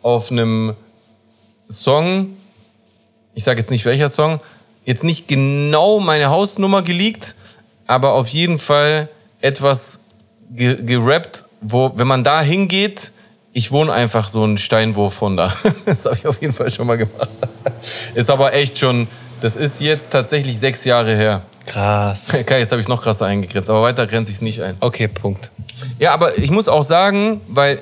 [0.02, 0.74] auf einem
[1.66, 2.36] Song,
[3.32, 4.40] ich sage jetzt nicht welcher Song,
[4.85, 7.35] jetzt nicht genau meine Hausnummer geleakt,
[7.86, 9.09] aber auf jeden Fall
[9.40, 10.01] etwas
[10.51, 13.12] ge gerappt, wo, wenn man da hingeht,
[13.52, 15.52] ich wohne einfach so einen Steinwurf von da.
[15.86, 17.28] Das habe ich auf jeden Fall schon mal gemacht.
[18.14, 19.09] Ist aber echt schon,
[19.40, 21.43] das ist jetzt tatsächlich sechs Jahre her.
[21.66, 22.28] Krass.
[22.40, 24.76] Okay, jetzt habe ich noch krasser eingegrenzt, aber weiter grenze ich es nicht ein.
[24.80, 25.51] Okay, Punkt.
[25.98, 27.80] Ja, aber ich muss auch sagen, weil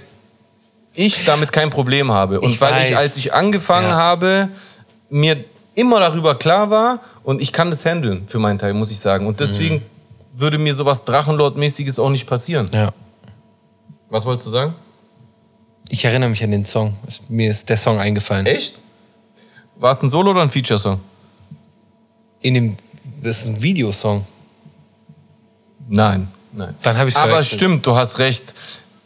[0.94, 2.88] ich damit kein Problem habe und Ich weil weiß.
[2.90, 3.96] ich, als ich angefangen Ja.
[3.96, 4.48] habe,
[5.10, 5.44] mir
[5.74, 9.26] immer darüber klar war und ich kann das handeln für meinen Teil, muss ich sagen.
[9.26, 9.82] Und deswegen
[10.36, 12.68] würde mir sowas Drachenlord-mäßiges auch nicht passieren.
[12.72, 12.92] Ja.
[14.14, 14.74] Was wolltest du sagen?
[15.88, 16.94] Ich erinnere mich an den Song.
[17.28, 18.46] Mir ist der Song eingefallen.
[18.46, 18.78] Echt?
[19.74, 21.00] War es ein Solo oder ein Feature-Song?
[22.40, 22.76] In dem,
[23.20, 24.24] das ist ein Videosong.
[25.88, 26.76] Nein, nein.
[26.82, 27.60] Dann habe ich's Aber verwechselt.
[27.60, 28.54] stimmt, du hast recht.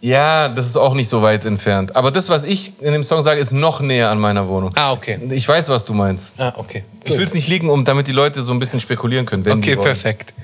[0.03, 1.97] Ja, das ist auch nicht so weit entfernt.
[1.97, 4.73] Aber das, was ich in dem Song sage, ist noch näher an meiner Wohnung.
[4.77, 5.19] Ah, okay.
[5.31, 6.39] Ich weiß, was du meinst.
[6.39, 6.85] Ah, okay.
[7.05, 9.51] Ich will es nicht liegen, um, damit die Leute so ein bisschen spekulieren können.
[9.51, 10.35] Okay, perfekt.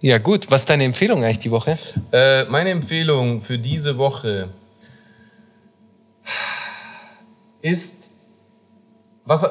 [0.00, 0.50] Ja, gut.
[0.50, 1.78] Was ist deine Empfehlung eigentlich die Woche?
[2.12, 4.50] Äh, meine Empfehlung für diese Woche
[7.62, 8.12] ist.
[9.28, 9.44] Was,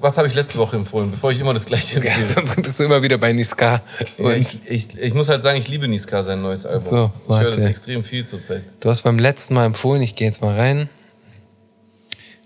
[0.00, 2.46] was habe ich letzte Woche empfohlen, bevor ich immer das gleiche Ja, empfehle?
[2.46, 3.82] sonst bist du immer wieder bei Niska.
[4.18, 6.80] Ja, ich, ich, ich muss halt sagen, ich liebe Niska, sein neues Album.
[6.80, 8.62] So, ich höre das extrem viel zurzeit.
[8.78, 10.88] du hast beim letzten Mal empfohlen, ich gehe jetzt mal rein.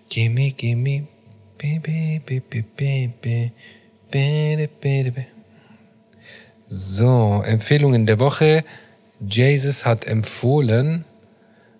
[0.08, 1.06] Gimme, gimme,
[1.58, 3.52] baby, baby, baby,
[4.10, 5.26] baby, baby.
[6.72, 8.62] So, Empfehlungen der Woche.
[9.18, 11.04] Jesus hat empfohlen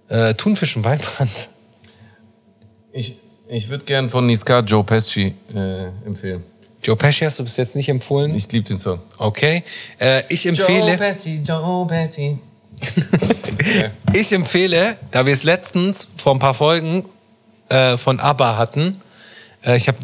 [0.08, 1.30] äh, Thunfisch und Weinbrand.
[2.92, 6.42] Ich, ich würde gern von Niska Joe Pesci äh, empfehlen.
[6.82, 8.34] Joe Pesci hast du bis jetzt nicht empfohlen.
[8.34, 8.98] Ich liebe den Song.
[9.16, 9.62] Okay.
[10.00, 10.96] Äh, ich empfehle.
[10.96, 12.38] Pesci, Joe Pesci.
[14.12, 17.04] Ich empfehle, da wir es letztens vor ein paar Folgen
[17.68, 19.00] äh, von ABBA hatten,
[19.62, 19.98] äh, ich habe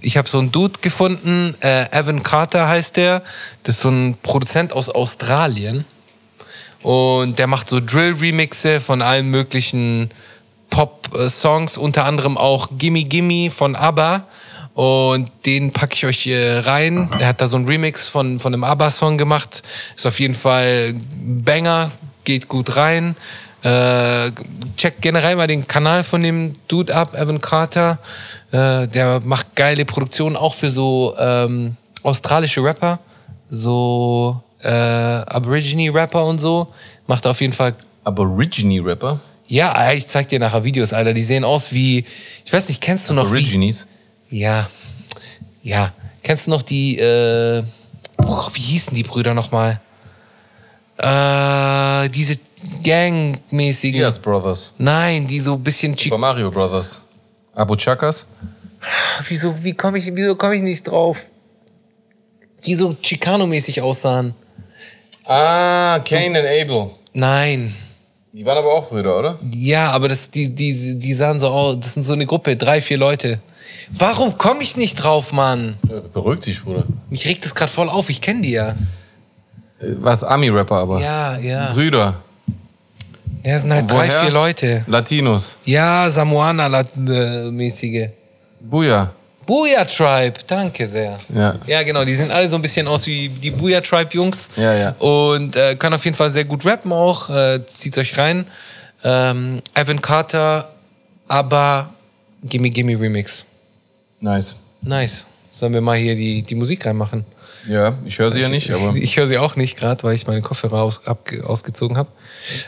[0.00, 3.22] ich hab so einen Dude gefunden, äh, Evan Carter heißt der,
[3.62, 5.84] das ist so ein Produzent aus Australien
[6.82, 10.10] und der macht so Drill-Remixe von allen möglichen
[10.70, 14.24] Pop-Songs, unter anderem auch Gimme Gimme von ABBA
[14.74, 17.10] und den packe ich euch äh, rein.
[17.18, 19.62] Er hat da so einen Remix von, von einem ABBA-Song gemacht.
[19.96, 21.90] Ist auf jeden Fall ein Banger,
[22.24, 23.16] geht gut rein.
[23.62, 24.32] Äh,
[24.76, 27.98] checkt generell mal den Kanal von dem Dude ab, Evan Carter.
[28.52, 32.98] Äh, der macht geile Produktionen auch für so ähm, australische Rapper,
[33.50, 36.68] so äh, Aborigine-Rapper und so.
[37.06, 37.74] Macht auf jeden Fall
[38.04, 39.20] Aborigine-Rapper?
[39.50, 41.12] ja, ich zeig dir nachher Videos, Alter.
[41.12, 42.04] Die sehen aus wie.
[42.44, 43.24] Ich weiß nicht, kennst du noch.
[43.26, 43.86] Wie, Aborigines?
[44.30, 44.70] ja.
[45.62, 45.92] Ja.
[46.22, 46.98] Kennst du noch die.
[46.98, 47.64] Äh,
[48.16, 49.80] boah, wie hießen die Brüder nochmal?
[50.98, 52.38] Äh, diese
[52.82, 53.98] Gang-mäßigen.
[54.00, 54.72] Diaz Brothers.
[54.78, 55.94] Nein, die so ein bisschen.
[55.94, 57.00] Super Mario Brothers.
[57.54, 58.26] Abu Chakas?
[59.28, 61.26] wieso wie komm ich, wieso komm ich nicht drauf?
[62.64, 64.34] Die so Chicano-mäßig aussahen.
[65.24, 66.90] Ah, Kane and Abel.
[67.12, 67.74] Nein.
[68.32, 69.38] Die waren aber auch Brüder, oder?
[69.50, 71.80] Ja, aber das, die, die, die sahen so aus.
[71.80, 73.40] Das sind so eine Gruppe, drei, vier Leute.
[73.90, 75.76] Warum komme ich nicht drauf, Mann?
[76.12, 76.84] Beruhig dich, Bruder.
[77.08, 78.08] Mich regt das gerade voll auf.
[78.08, 78.74] Ich kenne die ja.
[79.80, 81.00] Was, Ami-Rapper aber?
[81.00, 81.72] Ja, ja.
[81.72, 82.22] Brüder.
[83.42, 84.20] Ja, es sind halt drei, Woher?
[84.22, 84.84] vier Leute.
[84.86, 85.56] Latinos.
[85.64, 88.08] Ja, Samoana-mäßige.
[88.60, 89.12] Buja.
[89.46, 91.18] Booyah Tribe, danke sehr.
[91.34, 91.56] Ja.
[91.66, 94.48] Ja, genau, die sehen alle so ein bisschen aus wie die Booyah Tribe Jungs.
[94.56, 94.90] Ja, ja.
[94.98, 97.30] Und äh, kann auf jeden Fall sehr gut rappen auch.
[97.30, 98.46] Äh, zieht euch rein.
[99.02, 100.68] Ähm, Evan Carter,
[101.26, 101.90] aber
[102.44, 103.44] Gimme Gimme Remix.
[104.20, 104.54] Nice.
[104.82, 105.26] Nice.
[105.48, 107.24] Sollen wir mal hier die, die Musik reinmachen?
[107.68, 108.94] Ja, ich höre sie ja nicht, aber.
[108.94, 112.10] Ich höre sie auch nicht gerade, weil ich meine Kopfhörer aus, abge, ausgezogen habe.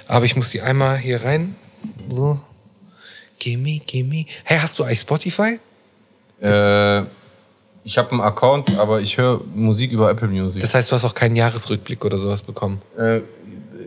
[0.06, 1.56] Aber ich muss die einmal hier rein.
[2.09, 2.40] So.
[3.39, 4.27] Gimme, gimme.
[4.44, 5.59] Hey, hast du eigentlich Spotify?
[6.40, 7.02] Äh,
[7.85, 10.62] ich habe einen Account, aber ich höre Musik über Apple Music.
[10.62, 12.81] Das heißt, du hast auch keinen Jahresrückblick oder sowas bekommen.
[12.98, 13.20] Äh,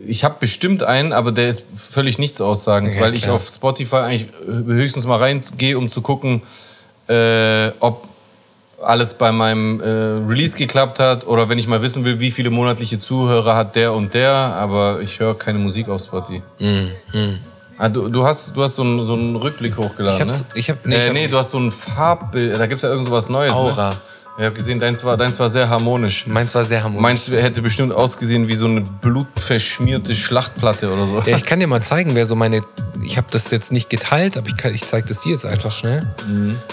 [0.06, 3.36] ich habe bestimmt einen, aber der ist völlig nichts aussagend, Ja, weil ich klar.
[3.36, 6.42] auf Spotify eigentlich äh, höchstens mal reingehe, um zu gucken,
[7.08, 8.08] äh, ob
[8.82, 9.84] alles bei meinem äh,
[10.30, 13.92] Release geklappt hat oder wenn ich mal wissen will, wie viele monatliche Zuhörer hat der
[13.92, 16.42] und der, aber ich höre keine Musik auf Spotify.
[17.78, 20.46] Ah, du, du, hast, du hast so einen, so einen Rückblick hochgeladen, Ich hab's- ne?
[20.54, 22.82] ich hab- nee, nee, ich äh, hab- nee, du hast so ein Farbbild, da gibt's
[22.82, 23.54] ja irgend sowas Neues.
[23.54, 23.90] Aura.
[23.90, 23.96] Ne?
[24.38, 26.26] Ich habe gesehen, deins war, deins war sehr harmonisch.
[26.26, 27.02] Meins war sehr harmonisch.
[27.02, 31.20] Meins hätte bestimmt ausgesehen wie so eine blutverschmierte Schlachtplatte oder so.
[31.20, 32.60] Ja, ich kann dir mal zeigen, wer so meine.
[33.02, 35.74] Ich habe das jetzt nicht geteilt, aber ich, kann- ich zeige das dir jetzt einfach
[35.74, 36.06] schnell.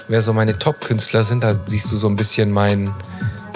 [0.09, 2.93] Wer so meine Top-Künstler sind, da siehst du so ein bisschen mein,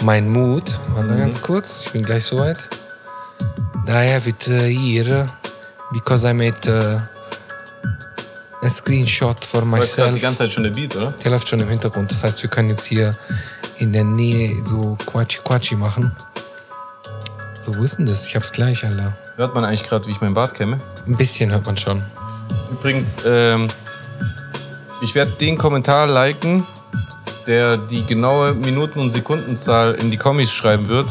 [0.03, 0.79] mein Mut.
[0.93, 2.69] Warte mal ganz kurz, ich bin gleich soweit.
[3.85, 5.27] Da I have it uh, here
[5.91, 6.99] because I made uh,
[8.61, 10.13] a screenshot for myself.
[10.13, 11.13] die ganze Zeit schon der Beat, oder?
[11.23, 12.11] Der läuft schon im Hintergrund.
[12.11, 13.15] Das heißt, wir können jetzt hier
[13.77, 16.11] in der Nähe so Quatschi Quatschi machen.
[17.61, 18.25] So, wo ist denn das?
[18.25, 19.15] Ich hab's gleich, Alter.
[19.35, 20.79] Hört man eigentlich gerade, wie ich mein Bart kämme?
[21.05, 22.03] Ein bisschen hört man schon.
[22.71, 23.67] Übrigens, ähm,
[25.01, 26.65] ich werde den Kommentar liken,
[27.45, 31.07] der die genaue Minuten- und Sekundenzahl in die Kommis schreiben wird.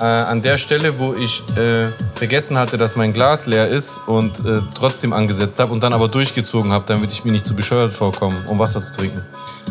[0.00, 4.44] Äh, an der Stelle, wo ich äh, vergessen hatte, dass mein Glas leer ist und
[4.44, 7.92] äh, trotzdem angesetzt habe und dann aber durchgezogen habe, damit ich mir nicht zu bescheuert
[7.92, 9.22] vorkomme, um Wasser zu trinken.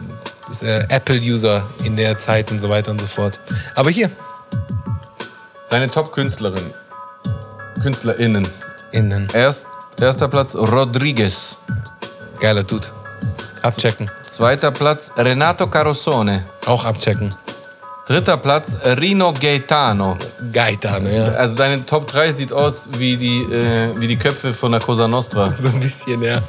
[0.61, 3.39] äh, Apple-User in der Zeit und so weiter und so fort.
[3.75, 4.11] Aber hier,
[5.71, 6.73] Deine Top-Künstlerin.
[7.81, 8.45] KünstlerInnen.
[8.91, 9.29] innen.
[9.33, 9.67] Erst,
[10.01, 11.57] erster Platz Rodriguez.
[12.41, 12.87] Geiler Dude.
[13.61, 14.11] Abchecken.
[14.23, 16.43] Zweiter Platz Renato Carosone.
[16.65, 17.33] Auch abchecken.
[18.11, 20.17] Dritter Platz Rino Gaetano.
[20.51, 21.23] Gaetano, ja.
[21.27, 25.07] Also deine Top 3 sieht aus wie die, äh, wie die Köpfe von der Cosa
[25.07, 25.49] Nostra.
[25.57, 26.41] So ein bisschen, ja.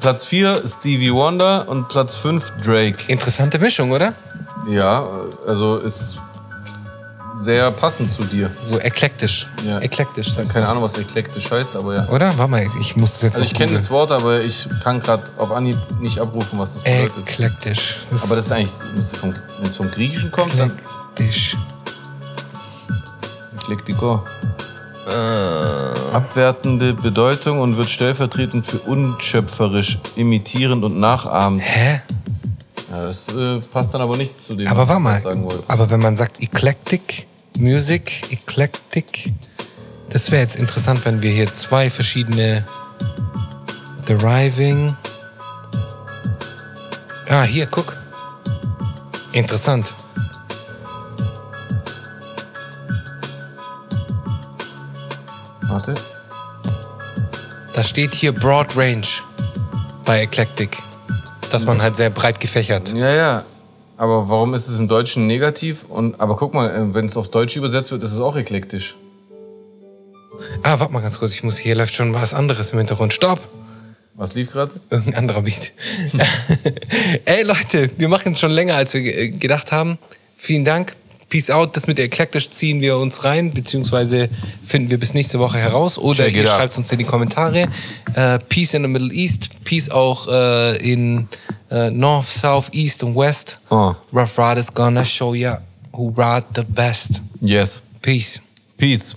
[0.00, 2.96] Platz 4 Stevie Wonder und Platz 5 Drake.
[3.08, 4.14] Interessante Mischung, oder?
[4.66, 5.06] Ja,
[5.46, 6.16] also ist
[7.38, 8.50] sehr passend zu dir.
[8.62, 9.46] So eklektisch.
[9.66, 9.80] Ja.
[9.80, 10.48] Eklektisch, dann.
[10.48, 12.08] Keine Ahnung, was eklektisch heißt, aber ja.
[12.08, 12.38] Oder?
[12.38, 15.24] Warte mal, ich muss es jetzt Also ich kenne das Wort, aber ich kann gerade
[15.36, 17.28] auf Anhieb nicht abrufen, was das bedeutet.
[17.28, 17.98] Eklektisch.
[18.22, 20.72] Aber das ist eigentlich, müsste vom, wenn es vom Griechischen kommt, dann
[21.16, 21.56] Eklektisch.
[23.62, 24.22] Eklektiko.
[26.12, 31.62] Abwertende Bedeutung und wird stellvertretend für unschöpferisch, imitierend und nachahmend.
[31.64, 32.00] Hä?
[32.90, 35.20] Ja, das äh, passt dann aber nicht zu dem, Aber was ich mal.
[35.20, 35.64] sagen wollte.
[35.68, 37.26] Aber wenn man sagt Eclectic
[37.58, 39.32] Music, Eclectic,
[40.10, 42.64] das wäre jetzt interessant, wenn wir hier zwei verschiedene
[44.08, 44.96] Deriving.
[47.28, 47.96] Ah, hier, guck.
[49.32, 49.94] Interessant.
[55.72, 55.94] Warte.
[57.74, 59.06] Da steht hier Broad Range
[60.04, 60.76] bei Eclectic.
[61.50, 62.92] Dass man halt sehr breit gefächert.
[62.92, 63.44] Ja, ja.
[63.96, 65.84] Aber warum ist es im Deutschen negativ?
[65.88, 68.96] Und, aber guck mal, äh, wenn es aufs Deutsche übersetzt wird, ist es auch eklektisch.
[70.62, 73.12] Ah, warte mal ganz kurz, ich muss, hier läuft schon was anderes im Hintergrund.
[73.14, 73.40] Stopp!
[74.14, 74.72] Was lief gerade?
[74.90, 75.72] Irgendein anderer Beat.
[77.24, 79.96] Ey Leute, wir machen schon länger, als wir ge- gedacht haben.
[80.36, 80.94] Vielen Dank.
[81.32, 81.74] Peace out.
[81.74, 84.28] Das mit Eklektisch ziehen wir uns rein, beziehungsweise
[84.62, 85.96] finden wir bis nächste Woche heraus.
[85.96, 87.68] Oder Check ihr schreibt uns in die Kommentare.
[88.12, 89.48] Äh, Peace in the Middle East.
[89.64, 91.28] Peace auch äh, in
[91.70, 93.58] äh, North, South, East und West.
[93.70, 93.94] Oh.
[94.12, 97.22] Rough Riders gonna show ya who ride the best.
[97.40, 97.80] Yes.
[98.02, 98.38] Peace.
[98.76, 99.16] Peace.